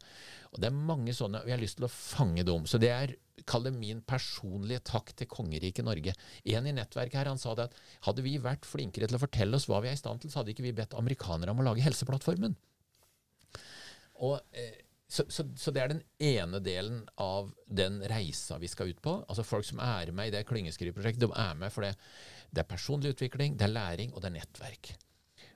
Det 0.56 0.70
er 0.70 0.78
mange 0.78 1.12
sånne, 1.16 1.42
og 1.42 1.50
jeg 1.50 1.58
har 1.58 1.62
lyst 1.64 1.80
til 1.82 1.88
å 1.88 1.92
fange 1.92 2.46
dem. 2.48 2.64
Så 2.70 2.80
det 2.80 2.92
er 2.94 3.14
kall 3.50 3.66
det 3.68 3.74
min 3.76 4.00
personlige 4.08 4.86
takk 4.88 5.12
til 5.18 5.28
kongeriket 5.28 5.84
Norge. 5.84 6.16
En 6.48 6.68
i 6.68 6.76
nettverket 6.76 7.20
her 7.20 7.32
han 7.32 7.40
sa 7.40 7.52
det 7.58 7.68
at 7.68 7.78
hadde 8.08 8.24
vi 8.24 8.38
vært 8.40 8.68
flinkere 8.68 9.10
til 9.10 9.20
å 9.20 9.24
fortelle 9.26 9.60
oss 9.60 9.68
hva 9.68 9.82
vi 9.84 9.92
er 9.92 9.98
i 9.98 10.00
stand 10.00 10.22
til, 10.22 10.32
så 10.32 10.40
hadde 10.40 10.54
ikke 10.54 10.64
vi 10.64 10.76
bedt 10.76 10.96
amerikanere 10.96 11.52
om 11.52 11.60
å 11.60 11.68
lage 11.68 11.84
Helseplattformen. 11.84 12.56
Og 14.20 14.40
eh, 14.56 14.80
så, 15.10 15.24
så, 15.28 15.44
så, 15.58 15.72
det 15.74 15.82
er 15.82 15.90
den 15.90 16.02
ene 16.22 16.60
delen 16.62 17.02
av 17.18 17.50
den 17.66 17.98
reisa 18.10 18.60
vi 18.62 18.70
skal 18.70 18.92
ut 18.92 19.00
på. 19.02 19.16
Altså 19.26 19.42
Folk 19.46 19.66
som 19.66 19.82
er 19.82 20.12
med 20.14 20.30
i 20.30 20.34
det 20.36 20.44
klyngeskriveprosjektet, 20.46 21.24
de 21.24 21.30
er 21.34 21.56
med 21.58 21.74
for 21.74 21.86
det. 21.86 21.96
Det 22.50 22.62
er 22.62 22.68
personlig 22.70 23.16
utvikling, 23.16 23.56
det 23.58 23.66
er 23.66 23.74
læring, 23.74 24.14
og 24.14 24.22
det 24.22 24.30
er 24.30 24.36
nettverk. 24.38 24.92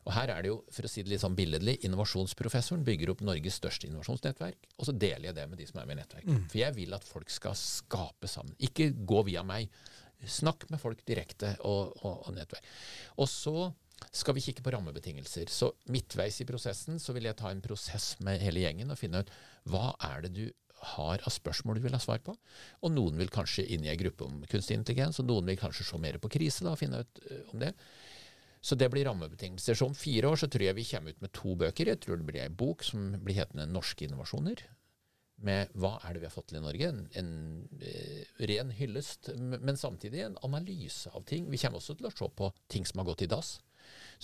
Og 0.05 0.13
her 0.13 0.33
er 0.35 0.43
det 0.45 0.51
jo, 0.51 0.59
for 0.75 0.85
å 0.85 0.91
si 0.91 1.05
det 1.05 1.15
litt 1.15 1.23
sånn 1.23 1.37
billedlig, 1.39 1.79
innovasjonsprofessoren 1.87 2.83
bygger 2.85 3.15
opp 3.15 3.23
Norges 3.25 3.57
største 3.61 3.89
innovasjonsnettverk, 3.89 4.67
og 4.77 4.89
så 4.89 4.97
deler 4.97 5.31
jeg 5.31 5.39
det 5.39 5.47
med 5.49 5.63
de 5.63 5.69
som 5.71 5.81
er 5.81 5.89
med 5.89 5.97
i 5.97 6.01
nettverket. 6.03 6.35
Mm. 6.35 6.43
For 6.51 6.61
jeg 6.61 6.77
vil 6.77 6.99
at 6.99 7.07
folk 7.09 7.33
skal 7.33 7.57
skape 7.59 8.31
sammen. 8.31 8.59
Ikke 8.69 8.91
gå 8.93 9.23
via 9.31 9.47
meg. 9.47 9.73
Snakk 10.29 10.67
med 10.73 10.81
folk 10.81 11.01
direkte 11.09 11.55
og, 11.63 11.95
og, 12.03 12.27
og 12.27 12.37
nettverk. 12.37 12.69
Og 13.23 13.31
så 13.31 13.71
skal 14.15 14.37
vi 14.37 14.43
kikke 14.45 14.63
på 14.65 14.73
rammebetingelser. 14.75 15.51
Så 15.51 15.73
midtveis 15.91 16.41
i 16.43 16.49
prosessen 16.49 17.01
så 17.03 17.15
vil 17.17 17.29
jeg 17.29 17.39
ta 17.39 17.51
en 17.51 17.63
prosess 17.65 18.15
med 18.25 18.43
hele 18.43 18.63
gjengen 18.65 18.93
og 18.93 19.01
finne 19.01 19.25
ut 19.25 19.33
hva 19.71 19.95
er 20.13 20.27
det 20.27 20.35
du 20.37 20.45
har 20.85 21.23
av 21.25 21.33
spørsmål 21.33 21.79
du 21.79 21.87
vil 21.87 21.97
ha 21.97 22.03
svar 22.03 22.21
på. 22.25 22.35
Og 22.85 22.93
noen 22.93 23.19
vil 23.21 23.33
kanskje 23.33 23.67
inn 23.75 23.87
i 23.87 23.93
en 23.93 24.01
gruppe 24.01 24.27
om 24.27 24.43
kunstig 24.51 24.77
intelligens, 24.79 25.21
og 25.21 25.29
noen 25.29 25.49
vil 25.49 25.61
kanskje 25.61 25.87
se 25.89 26.01
mer 26.01 26.21
på 26.21 26.33
krise 26.33 26.67
da, 26.67 26.75
og 26.75 26.81
finne 26.81 27.03
ut 27.05 27.25
uh, 27.25 27.41
om 27.55 27.63
det. 27.63 27.73
Så 28.65 28.79
det 28.81 28.89
blir 28.93 29.05
rammebetingelser. 29.09 29.77
Så 29.77 29.89
om 29.91 29.97
fire 29.97 30.31
år 30.31 30.41
så 30.41 30.49
tror 30.49 30.65
jeg 30.65 30.77
vi 30.79 30.87
kommer 30.89 31.13
ut 31.13 31.25
med 31.25 31.35
to 31.37 31.57
bøker. 31.61 31.91
Jeg 31.91 32.01
tror 32.01 32.21
det 32.21 32.29
blir 32.29 32.45
ei 32.47 32.53
bok 32.63 32.85
som 32.87 33.13
blir 33.21 33.37
hetende 33.43 33.69
'Norske 33.69 34.07
innovasjoner'. 34.07 34.65
Med 35.45 35.73
hva 35.75 35.99
er 36.07 36.15
det 36.15 36.23
vi 36.23 36.29
har 36.29 36.33
fått 36.33 36.49
til 36.53 36.61
i 36.61 36.65
Norge? 36.65 36.89
En, 36.89 37.03
en 37.21 37.31
uh, 37.83 38.23
ren 38.49 38.71
hyllest, 38.73 39.35
men 39.37 39.77
samtidig 39.77 40.25
en 40.25 40.39
analyse 40.47 41.11
av 41.13 41.27
ting. 41.29 41.51
Vi 41.51 41.61
kommer 41.61 41.83
også 41.83 41.99
til 41.99 42.09
å 42.09 42.15
se 42.15 42.31
på 42.39 42.53
ting 42.69 42.87
som 42.89 43.03
har 43.03 43.11
gått 43.11 43.27
i 43.27 43.31
dass. 43.31 43.59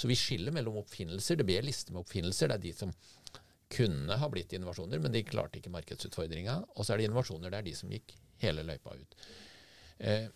Så 0.00 0.08
vi 0.08 0.16
skiller 0.16 0.54
mellom 0.56 0.78
oppfinnelser. 0.80 1.36
Det 1.36 1.44
blir 1.44 1.60
en 1.60 1.68
liste 1.68 1.92
med 1.92 2.00
oppfinnelser. 2.00 2.48
Det 2.48 2.56
er 2.56 2.64
de 2.64 2.72
som 2.76 2.94
kunne 3.70 4.16
ha 4.16 4.28
blitt 4.32 4.54
innovasjoner, 4.56 4.98
men 5.02 5.12
de 5.12 5.22
klarte 5.28 5.60
ikke 5.60 5.72
markedsutfordringa. 5.74 6.56
Og 6.74 6.86
så 6.86 6.94
er 6.94 7.00
det 7.02 7.10
innovasjoner, 7.10 7.52
det 7.52 7.60
er 7.60 7.68
de 7.68 7.74
som 7.76 7.92
gikk 7.92 8.16
hele 8.40 8.64
løypa 8.66 8.96
ut. 8.96 9.18
Eh, 10.00 10.26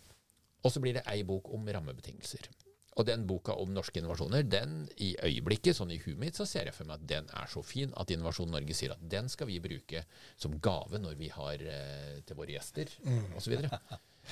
og 0.61 0.71
så 0.71 0.81
blir 0.83 0.99
det 0.99 1.03
ei 1.09 1.23
bok 1.27 1.49
om 1.53 1.65
rammebetingelser. 1.65 2.47
Og 2.95 3.03
den 3.09 3.25
boka 3.27 3.57
om 3.59 3.73
norske 3.75 3.99
innovasjoner, 3.99 4.45
den 4.47 4.85
i 5.03 5.09
øyeblikket, 5.19 5.75
sånn 5.75 5.91
i 5.91 5.99
huet 5.99 6.19
mitt, 6.21 6.37
så 6.37 6.45
ser 6.47 6.69
jeg 6.69 6.77
for 6.77 6.87
meg 6.87 7.01
at 7.01 7.09
den 7.09 7.27
er 7.41 7.49
så 7.51 7.63
fin 7.65 7.91
at 7.99 8.13
Innovasjon 8.13 8.53
Norge 8.53 8.77
sier 8.77 8.93
at 8.93 9.01
den 9.11 9.27
skal 9.31 9.49
vi 9.49 9.57
bruke 9.63 10.05
som 10.39 10.55
gave 10.63 11.01
når 11.03 11.17
vi 11.19 11.27
har 11.33 11.59
eh, 11.59 12.21
til 12.23 12.39
våre 12.39 12.55
gjester, 12.55 12.93
mm. 13.03 13.35
osv. 13.41 13.57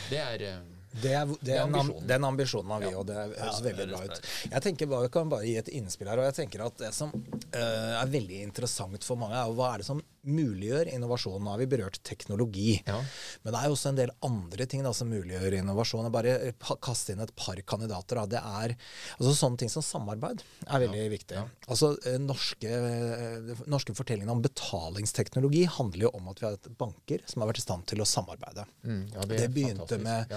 Det 0.09 0.21
er, 0.21 0.45
eh, 0.47 0.82
det 1.01 1.13
er, 1.17 1.29
det 1.41 1.57
er. 1.57 1.91
Den 2.07 2.27
ambisjonen 2.27 2.71
har 2.75 2.83
vi, 2.83 2.93
og 2.93 3.05
det 3.09 3.17
høres 3.17 3.59
ja, 3.59 3.65
veldig 3.65 3.87
bra 3.89 4.01
ut. 4.05 4.31
Jeg 4.51 4.65
tenker 4.67 4.89
bare, 4.91 5.11
kan 5.13 5.31
bare 5.31 5.47
gi 5.47 5.55
et 5.61 5.71
innspill 5.73 6.11
her. 6.11 6.21
og 6.21 6.29
jeg 6.29 6.37
tenker 6.43 6.65
at 6.67 6.77
Det 6.83 6.91
som 6.95 7.13
uh, 7.13 8.01
er 8.01 8.11
veldig 8.13 8.43
interessant 8.45 9.07
for 9.07 9.19
mange, 9.19 9.39
er 9.39 9.55
hva 9.57 9.73
er 9.73 9.83
det 9.83 9.89
som 9.89 10.01
muliggjør 10.23 10.91
innovasjon. 10.93 11.41
Nå 11.43 11.53
har 11.53 11.59
vi 11.59 11.67
berørt 11.67 11.99
teknologi. 12.07 12.77
Ja. 12.87 12.99
Men 13.43 13.55
det 13.55 13.59
er 13.59 13.69
jo 13.69 13.75
også 13.75 13.91
en 13.91 13.99
del 13.99 14.13
andre 14.23 14.67
ting 14.69 14.85
da, 14.85 14.93
som 14.95 15.09
muliggjør 15.11 15.57
innovasjon. 15.59 16.07
Jeg 16.07 16.15
bare 16.15 16.77
kaste 16.83 17.15
inn 17.15 17.23
et 17.23 17.33
par 17.35 17.59
kandidater. 17.67 18.21
Da. 18.21 18.25
Det 18.37 18.43
er 18.43 18.75
altså 19.17 19.35
Sånne 19.43 19.59
ting 19.59 19.71
som 19.71 19.83
samarbeid 19.83 20.43
er 20.63 20.83
veldig 20.85 21.01
ja. 21.01 21.09
viktig. 21.11 21.35
Ja. 21.41 21.43
Altså 21.67 21.89
eh, 22.07 22.19
norske, 22.21 22.69
eh, 22.69 23.63
norske 23.67 23.95
fortellingene 23.97 24.31
om 24.31 24.43
betalingsteknologi 24.45 25.65
handler 25.67 26.07
jo 26.07 26.13
om 26.15 26.29
at 26.31 26.39
vi 26.39 26.47
har 26.47 26.71
banker 26.79 27.25
som 27.27 27.43
har 27.43 27.51
vært 27.51 27.59
i 27.59 27.65
stand 27.65 27.87
til 27.89 28.03
å 28.03 28.07
samarbeide. 28.07 28.63
Mm, 28.85 29.01
det, 29.17 29.27
det, 29.33 29.49
begynte 29.53 29.99
med 29.99 30.31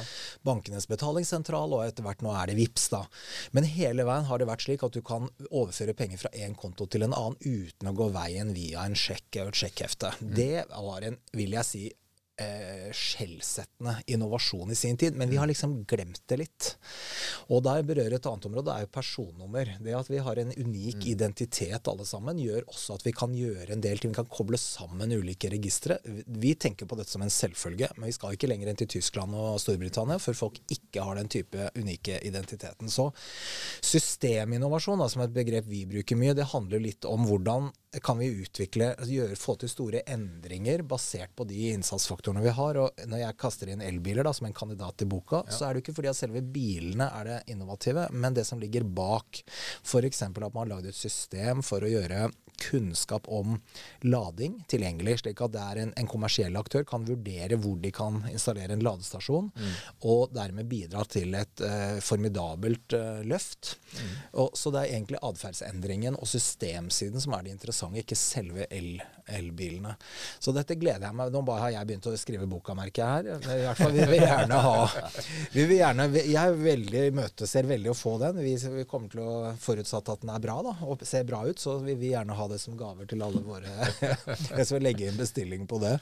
bankenes 0.46 0.88
betalingssentral, 0.90 1.74
og 1.76 1.84
etter 1.84 2.06
hvert 2.06 2.24
nå 2.24 2.32
er 2.34 2.50
det 2.50 2.58
VIPS 2.60 2.88
da. 2.94 3.02
Men 3.56 3.68
hele 3.68 4.06
veien 4.08 4.28
har 4.30 4.40
det 4.40 4.48
vært 4.48 4.66
slik 4.66 4.86
at 4.86 4.96
du 4.96 5.02
kan 5.06 5.28
overføre 5.50 5.96
penger 5.98 6.22
fra 6.22 6.32
én 6.34 6.56
konto 6.58 6.88
til 6.90 7.06
en 7.06 7.16
annen 7.16 7.38
uten 7.42 7.90
å 7.90 7.96
gå 7.96 8.10
veien 8.14 8.54
via 8.56 8.86
en 8.86 8.96
sjekk 8.98 9.42
og 9.42 9.52
et 9.52 9.62
sjekkhefte. 9.64 10.14
Mm. 10.20 10.34
Det 10.38 10.66
var 10.72 11.08
en, 11.10 11.20
vil 11.36 11.56
jeg 11.58 11.68
si, 11.68 11.84
eh, 12.40 12.92
skjellsettende 12.92 13.96
innovasjon 14.06 14.70
i 14.70 14.74
sin 14.74 14.96
tid, 14.96 15.16
men 15.16 15.30
vi 15.30 15.36
har 15.36 15.46
liksom 15.46 15.84
glemt 15.84 16.22
det 16.28 16.38
litt. 16.40 16.68
Og 17.52 17.62
der 17.66 17.84
berører 17.86 18.18
et 18.18 18.28
annet 18.28 18.48
område, 18.48 18.68
det 18.68 18.74
er 18.76 18.86
jo 18.86 18.92
personnummer. 18.96 19.72
Det 19.82 19.96
at 19.96 20.10
vi 20.10 20.22
har 20.22 20.40
en 20.40 20.52
unik 20.52 21.00
mm. 21.02 21.08
identitet 21.12 21.90
alle 21.90 22.06
sammen, 22.08 22.40
gjør 22.42 22.66
også 22.66 22.98
at 22.98 23.06
vi 23.06 23.14
kan 23.16 23.34
gjøre 23.36 23.72
en 23.74 23.84
del 23.84 24.02
ting. 24.02 24.12
Vi 24.12 24.20
kan 24.20 24.30
koble 24.30 24.60
sammen 24.60 25.14
ulike 25.16 25.50
registre. 25.52 25.98
Vi 26.04 26.54
tenker 26.54 26.88
på 26.88 26.98
dette 26.98 27.12
som 27.12 27.24
en 27.24 27.32
selvfølge, 27.32 27.90
men 27.96 28.10
vi 28.10 28.16
skal 28.16 28.36
ikke 28.36 28.50
lenger 28.50 28.72
enn 28.72 28.80
til 28.80 28.90
Tyskland 28.98 29.36
og 29.36 29.60
Storbritannia 29.62 30.20
før 30.22 30.40
folk 30.46 30.60
ikke 30.72 31.04
har 31.04 31.18
den 31.18 31.30
type 31.32 31.70
unike 31.76 32.20
identiteten. 32.26 32.92
Så 32.92 33.10
systeminnovasjon, 33.84 35.00
da, 35.00 35.10
som 35.12 35.24
et 35.24 35.34
begrep 35.34 35.68
vi 35.70 35.84
bruker 35.88 36.18
mye, 36.18 36.36
det 36.36 36.50
handler 36.52 36.82
litt 36.82 37.06
om 37.08 37.26
hvordan 37.28 37.70
kan 38.02 38.18
vi 38.18 38.26
utvikle, 38.26 38.90
altså 38.94 39.12
gjøre, 39.12 39.36
få 39.40 39.54
til 39.60 39.70
store 39.70 40.02
endringer 40.10 40.82
basert 40.88 41.32
på 41.36 41.46
de 41.48 41.70
innsatsfaktorene 41.72 42.42
vi 42.44 42.54
har. 42.56 42.80
Og 42.82 43.04
når 43.08 43.22
jeg 43.22 43.38
kaster 43.40 43.72
inn 43.72 43.84
elbiler 43.84 44.26
da, 44.26 44.32
som 44.36 44.48
en 44.48 44.56
kandidat 44.56 45.04
i 45.04 45.08
boka, 45.10 45.42
ja. 45.46 45.54
så 45.54 45.66
er 45.66 45.74
det 45.74 45.84
ikke 45.84 45.96
fordi 45.98 46.12
at 46.12 46.18
selve 46.18 46.42
bilene 46.42 47.08
er 47.20 47.30
det 47.30 47.38
innovative, 47.54 48.08
men 48.12 48.36
det 48.36 48.46
som 48.48 48.60
ligger 48.62 48.86
bak. 48.86 49.42
F.eks. 49.84 50.22
at 50.26 50.36
man 50.42 50.62
har 50.64 50.72
lagd 50.76 50.90
et 50.90 50.98
system 50.98 51.64
for 51.66 51.84
å 51.84 51.92
gjøre 51.92 52.26
kunnskap 52.60 53.28
om 53.28 53.58
lading 54.06 54.58
tilgjengelig, 54.70 55.18
slik 55.22 55.42
at 55.44 55.54
det 55.54 55.64
en, 55.82 55.92
en 55.96 56.10
kommersiell 56.10 56.56
aktør 56.58 56.86
kan 56.88 57.06
vurdere 57.08 57.58
hvor 57.60 57.78
de 57.82 57.92
kan 57.94 58.22
installere 58.30 58.76
en 58.76 58.84
ladestasjon, 58.84 59.50
mm. 59.54 59.74
og 60.08 60.32
dermed 60.36 60.68
bidra 60.70 61.04
til 61.10 61.36
et 61.38 61.64
uh, 61.64 61.98
formidabelt 62.04 62.96
uh, 62.96 63.20
løft. 63.26 63.76
Mm. 63.92 64.14
Og, 64.42 64.56
så 64.58 64.72
det 64.74 64.82
er 64.82 64.96
egentlig 64.96 65.22
atferdsendringen 65.26 66.18
og 66.18 66.30
systemsiden 66.30 67.22
som 67.22 67.36
er 67.36 67.46
det 67.46 67.56
interessante, 67.56 68.02
ikke 68.02 68.18
selve 68.18 68.68
elbilene. 69.26 69.94
Så 70.38 70.54
dette 70.54 70.76
gleder 70.78 71.08
jeg 71.08 71.16
meg 71.18 71.32
Nå 71.34 71.42
bare 71.46 71.66
har 71.66 71.72
jeg 71.74 71.88
begynt 71.88 72.06
å 72.08 72.14
skrive 72.18 72.46
boka, 72.50 72.74
merker 72.78 73.02
jeg 73.02 73.36
her. 73.36 73.56
I 73.56 73.64
hvert 73.64 73.80
fall, 73.80 73.94
Vi 73.96 74.06
vil 74.10 74.22
gjerne 74.22 74.60
ha 74.62 74.74
vi 75.52 75.64
vil 75.64 75.80
gjerne, 75.80 76.06
Jeg 76.26 76.56
veldig, 76.60 77.02
imøteser 77.10 77.68
veldig 77.68 77.90
å 77.92 77.96
få 77.96 78.16
den. 78.22 78.40
Vi, 78.44 78.54
vi 78.76 78.84
kommer 78.88 79.10
til 79.12 79.22
å 79.24 79.52
forutsatt 79.62 80.10
at 80.12 80.22
den 80.22 80.32
er 80.34 80.42
bra 80.42 80.58
da, 80.64 80.74
og 80.86 81.02
ser 81.06 81.26
bra 81.28 81.42
ut, 81.46 81.60
så 81.60 81.78
vi 81.82 81.96
vil 81.98 82.14
gjerne 82.14 82.36
ha 82.36 82.48
det 82.50 82.60
som 82.62 82.76
gaver 82.78 83.08
til 83.08 83.22
alle 83.24 83.42
våre 83.44 83.70
Jeg 84.58 84.66
skal 84.68 84.84
legge 84.84 85.08
inn 85.08 85.18
bestilling 85.18 85.66
på 85.70 85.80
det. 85.82 85.94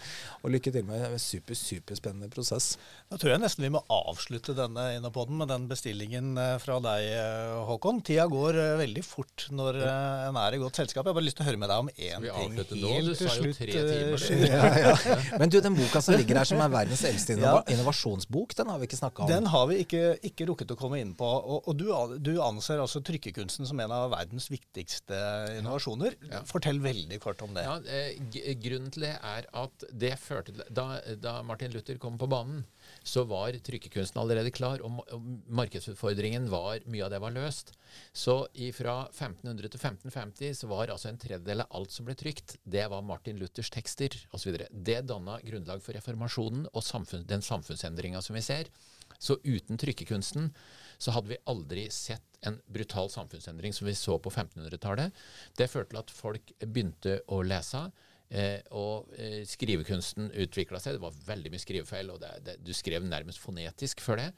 Og 0.43 0.53
lykke 0.55 0.73
til 0.75 0.87
med 0.89 1.07
en 1.09 1.21
super, 1.23 1.57
superspennende 1.59 2.31
prosess. 2.33 2.75
Da 3.11 3.19
tror 3.21 3.35
jeg 3.35 3.45
nesten 3.45 3.67
vi 3.67 3.73
må 3.75 3.83
avslutte 3.93 4.57
denne 4.57 4.91
Innopoden 4.99 5.39
med 5.41 5.51
den 5.53 5.67
bestillingen 5.71 6.35
eh, 6.41 6.57
fra 6.63 6.79
deg, 6.85 7.09
eh, 7.15 7.57
Håkon. 7.69 8.03
Tida 8.07 8.27
går 8.31 8.61
eh, 8.61 8.75
veldig 8.81 9.05
fort 9.07 9.49
når 9.55 9.81
en 9.85 10.39
er 10.41 10.57
i 10.57 10.61
godt 10.63 10.83
selskap. 10.83 11.05
Jeg 11.05 11.13
har 11.13 11.19
bare 11.19 11.29
lyst 11.29 11.39
til 11.41 11.47
å 11.47 11.49
høre 11.51 11.61
med 11.61 11.73
deg 11.73 11.85
om 11.85 11.93
én 11.95 12.29
ting 12.29 12.59
helt 12.59 13.14
til 13.19 13.31
slutt. 13.33 13.61
ja, 14.51 14.63
ja. 14.81 14.95
Men 15.41 15.53
du, 15.53 15.59
den 15.65 15.77
boka 15.79 16.03
som 16.05 16.17
ligger 16.19 16.41
her, 16.41 16.49
som 16.49 16.63
er 16.65 16.73
verdens 16.73 17.05
eldste 17.09 17.37
innova 17.37 17.63
innovasjonsbok, 17.73 18.55
den 18.59 18.73
har 18.73 18.81
vi 18.81 18.89
ikke 18.89 19.01
snakka 19.01 19.25
om. 19.25 19.31
Den 19.31 19.49
har 19.53 19.67
vi 19.71 19.81
ikke, 19.85 20.03
ikke, 20.31 20.49
rukket 20.51 20.75
å 20.75 20.79
komme 20.79 21.01
inn 21.03 21.15
på. 21.19 21.29
Og, 21.29 21.71
og 21.71 21.79
du, 21.81 21.87
du, 22.19 22.33
anser 22.45 22.83
altså 22.83 23.03
trykkekunsten 23.05 23.69
som 23.69 23.81
en 23.85 23.95
av 23.95 24.11
verdens 24.15 24.51
viktigste 24.53 25.21
innovasjoner. 25.59 26.19
Ja. 26.31 26.43
Fortell 26.49 26.81
veldig 26.85 27.21
kort 27.25 27.43
om 27.47 27.55
det. 27.57 27.67
Ja, 27.67 27.79
eh, 27.85 28.55
grunnen 28.61 28.93
til 28.95 29.09
det 29.09 29.15
er 29.19 29.49
at 29.65 29.89
det 29.93 30.15
førte 30.23 30.55
til 30.55 30.65
da, 30.75 30.99
da, 31.21 31.39
Martin 31.47 31.73
Luther 31.75 31.99
kom 32.03 32.19
på 32.21 32.29
banen, 32.31 32.65
så 33.03 33.25
var 33.29 33.57
trykkekunsten 33.67 34.21
allerede 34.21 34.53
klar, 34.55 34.83
og 34.85 35.03
markedsutfordringen 35.49 36.49
var 36.53 36.85
Mye 36.91 37.05
av 37.07 37.13
det 37.13 37.21
var 37.23 37.35
løst. 37.35 37.73
Så 38.13 38.37
fra 38.77 38.97
1500 39.11 39.69
til 39.69 39.81
1550 39.81 40.59
så 40.61 40.71
var 40.71 40.93
altså 40.93 41.11
en 41.11 41.21
tredjedel 41.21 41.65
av 41.65 41.79
alt 41.79 41.95
som 41.95 42.09
ble 42.09 42.17
trykt, 42.19 42.57
det 42.65 42.87
var 42.91 43.05
Martin 43.07 43.39
Luthers 43.41 43.71
tekster 43.75 44.17
osv. 44.35 44.59
Det 44.71 45.01
danna 45.09 45.39
grunnlag 45.45 45.83
for 45.85 45.97
reformasjonen 45.97 46.69
og 46.73 46.85
samfunn, 46.85 47.27
den 47.29 47.45
samfunnsendringa 47.45 48.23
som 48.25 48.37
vi 48.39 48.45
ser. 48.45 48.73
Så 49.19 49.39
uten 49.45 49.79
trykkekunsten 49.79 50.51
så 50.99 51.15
hadde 51.15 51.35
vi 51.35 51.43
aldri 51.51 51.87
sett 51.93 52.39
en 52.47 52.59
brutal 52.67 53.11
samfunnsendring 53.11 53.73
som 53.73 53.87
vi 53.89 53.95
så 53.97 54.19
på 54.19 54.31
1500-tallet. 54.31 55.15
Det 55.57 55.71
førte 55.71 55.95
til 55.95 56.03
at 56.03 56.13
folk 56.13 56.53
begynte 56.61 57.21
å 57.33 57.41
lese. 57.47 57.87
Eh, 58.31 58.61
og 58.75 59.11
eh, 59.21 59.43
skrivekunsten 59.47 60.31
utvikla 60.45 60.81
seg. 60.83 60.97
Det 60.97 61.05
var 61.05 61.19
veldig 61.27 61.53
mye 61.53 61.63
skrivefeil, 61.63 62.11
og 62.15 62.23
det, 62.23 62.33
det, 62.47 62.57
du 62.65 62.73
skrev 62.77 63.05
nærmest 63.07 63.43
fonetisk 63.43 64.03
før 64.05 64.23
det. 64.23 64.31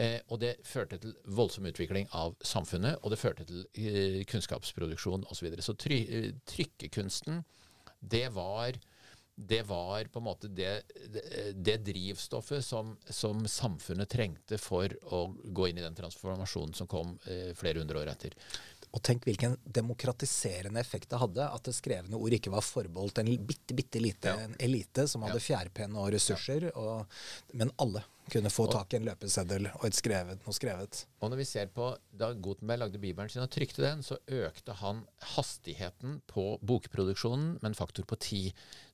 Eh, 0.00 0.16
og 0.28 0.40
det 0.42 0.54
førte 0.66 0.98
til 1.02 1.14
voldsom 1.36 1.66
utvikling 1.70 2.08
av 2.16 2.38
samfunnet, 2.46 2.98
og 3.02 3.12
det 3.12 3.20
førte 3.20 3.46
til 3.48 3.66
eh, 3.74 4.22
kunnskapsproduksjon 4.30 5.26
osv. 5.28 5.38
Så, 5.38 5.46
videre. 5.46 5.66
så 5.66 5.76
try, 5.78 6.00
eh, 6.08 6.32
trykkekunsten, 6.50 7.44
det 8.00 8.28
var 8.34 8.78
det 9.34 9.62
var 9.66 10.04
på 10.04 10.20
en 10.20 10.24
måte 10.28 10.48
det, 10.48 10.82
det 11.54 11.76
drivstoffet 11.82 12.62
som, 12.64 12.92
som, 13.10 13.40
samfunnet 13.50 14.10
trengte 14.10 14.58
for 14.62 14.92
å 15.10 15.24
gå 15.44 15.68
inn 15.68 15.80
i 15.80 15.82
den 15.82 15.96
transformasjonen 15.98 16.74
som 16.78 16.86
kom 16.90 17.16
eh, 17.26 17.50
flere 17.58 17.82
hundre 17.82 17.98
år 18.04 18.12
etter. 18.12 18.36
Og 18.94 19.02
tenk 19.02 19.26
hvilken 19.26 19.56
demokratiserende 19.66 20.78
effekt 20.80 21.10
det 21.10 21.18
hadde 21.18 21.48
at 21.50 21.66
det 21.66 21.74
skrevne 21.74 22.18
ord 22.18 22.36
ikke 22.36 22.52
var 22.54 22.62
forbeholdt 22.62 23.20
en 23.24 23.32
bitte, 23.42 23.74
bitte 23.74 24.02
lite 24.02 24.34
ja. 24.34 24.50
elite 24.62 25.08
som 25.10 25.26
hadde 25.26 25.40
ja. 25.40 25.46
fjærpenn 25.48 25.96
og 25.98 26.12
ressurser, 26.14 26.68
og, 26.78 27.08
men 27.58 27.74
alle 27.82 28.04
kunne 28.32 28.50
få 28.52 28.64
tak 28.72 28.94
i 28.94 28.98
en 28.98 29.06
løpeseddel 29.08 29.66
og 29.74 29.84
et 29.88 29.96
skrevet, 29.96 30.40
noe 30.46 30.56
skrevet. 30.56 31.02
Og 31.20 31.30
når 31.32 31.40
vi 31.42 31.46
ser 31.48 31.70
på 31.74 31.90
Da 32.14 32.30
Gutenberg 32.32 32.80
lagde 32.80 33.00
Bibelen 33.02 33.30
sin 33.32 33.44
og 33.44 33.50
trykte 33.52 33.82
den, 33.84 34.02
så 34.06 34.16
økte 34.30 34.76
han 34.80 35.02
hastigheten 35.34 36.20
på 36.30 36.46
bokproduksjonen 36.64 37.58
med 37.58 37.70
en 37.70 37.78
faktor 37.78 38.06
på 38.08 38.18
ti. 38.22 38.42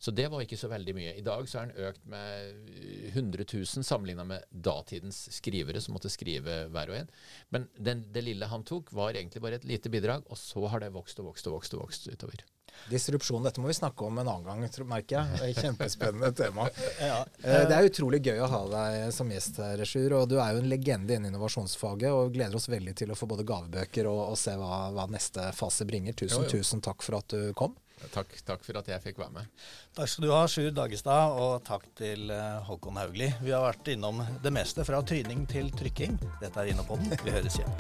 Så 0.03 0.15
det 0.15 0.27
var 0.33 0.43
ikke 0.43 0.59
så 0.59 0.71
veldig 0.73 0.95
mye. 0.97 1.15
I 1.21 1.25
dag 1.27 1.49
så 1.51 1.61
er 1.61 1.71
den 1.71 1.89
økt 1.91 2.07
med 2.11 2.71
100 3.13 3.47
000 3.53 3.87
sammenligna 3.87 4.27
med 4.27 4.47
datidens 4.51 5.27
skrivere 5.37 5.83
som 5.85 5.95
måtte 5.97 6.13
skrive 6.13 6.65
hver 6.73 6.95
og 6.95 7.01
en. 7.03 7.13
Men 7.55 7.69
den, 7.79 8.07
det 8.11 8.25
lille 8.27 8.51
han 8.51 8.67
tok, 8.67 8.91
var 8.97 9.15
egentlig 9.15 9.45
bare 9.45 9.61
et 9.61 9.69
lite 9.69 9.93
bidrag, 9.93 10.27
og 10.27 10.41
så 10.41 10.67
har 10.73 10.83
det 10.83 10.95
vokst 10.97 11.23
og 11.23 11.31
vokst 11.31 11.47
og 11.47 11.59
vokst, 11.59 11.77
og 11.77 11.87
vokst 11.87 12.11
utover. 12.11 12.43
Disrupsjon, 12.89 13.43
dette 13.45 13.61
må 13.63 13.69
vi 13.71 13.75
snakke 13.77 14.07
om 14.07 14.19
en 14.23 14.29
annen 14.31 14.47
gang, 14.49 14.87
merker 14.89 15.19
jeg. 15.21 15.35
Det 15.37 15.43
er 15.45 15.53
et 15.53 15.61
Kjempespennende 15.67 16.31
tema. 16.41 16.65
Ja. 17.01 17.21
Eh, 17.45 17.67
Det 17.69 17.77
er 17.77 17.91
utrolig 17.91 18.23
gøy 18.25 18.41
å 18.43 18.49
ha 18.51 18.63
deg 18.73 19.13
som 19.15 19.31
gjest 19.31 19.61
her, 19.63 19.85
Sjur. 19.87 20.17
Og 20.23 20.29
du 20.33 20.39
er 20.41 20.55
jo 20.57 20.63
en 20.65 20.71
legende 20.73 21.15
innen 21.19 21.31
innovasjonsfaget, 21.35 22.11
og 22.11 22.33
gleder 22.35 22.57
oss 22.59 22.71
veldig 22.73 22.97
til 23.03 23.13
å 23.13 23.19
få 23.19 23.29
både 23.31 23.45
gavebøker 23.47 24.09
og, 24.11 24.23
og 24.33 24.39
se 24.41 24.57
hva, 24.59 24.89
hva 24.97 25.07
neste 25.13 25.51
fase 25.55 25.87
bringer. 25.87 26.17
Tusen, 26.17 26.41
Jo, 26.43 26.49
jo. 26.49 26.59
tusen 26.59 26.81
takk 26.83 27.03
for 27.07 27.21
at 27.21 27.29
du 27.37 27.53
kom. 27.59 27.77
Takk, 28.15 28.31
takk 28.49 28.63
for 28.65 28.79
at 28.81 28.87
jeg 28.89 29.03
fikk 29.05 29.19
være 29.21 29.35
med. 29.35 29.45
Takk 29.95 30.09
skal 30.09 30.25
du 30.25 30.31
ha, 30.33 30.39
Sjur 30.49 30.71
Dagestad, 30.73 31.35
og 31.37 31.59
takk 31.69 31.85
til 32.01 32.31
eh, 32.33 32.63
Håkon 32.65 32.97
Haugli. 32.97 33.29
Vi 33.45 33.53
har 33.53 33.67
vært 33.69 33.93
innom 33.93 34.23
det 34.41 34.55
meste, 34.57 34.87
fra 34.89 35.03
tryning 35.05 35.45
til 35.53 35.69
trykking. 35.77 36.17
Dette 36.41 36.65
er 36.65 36.73
Innopodden. 36.73 37.13
Vi 37.21 37.37
høres 37.37 37.61
igjen. 37.61 37.75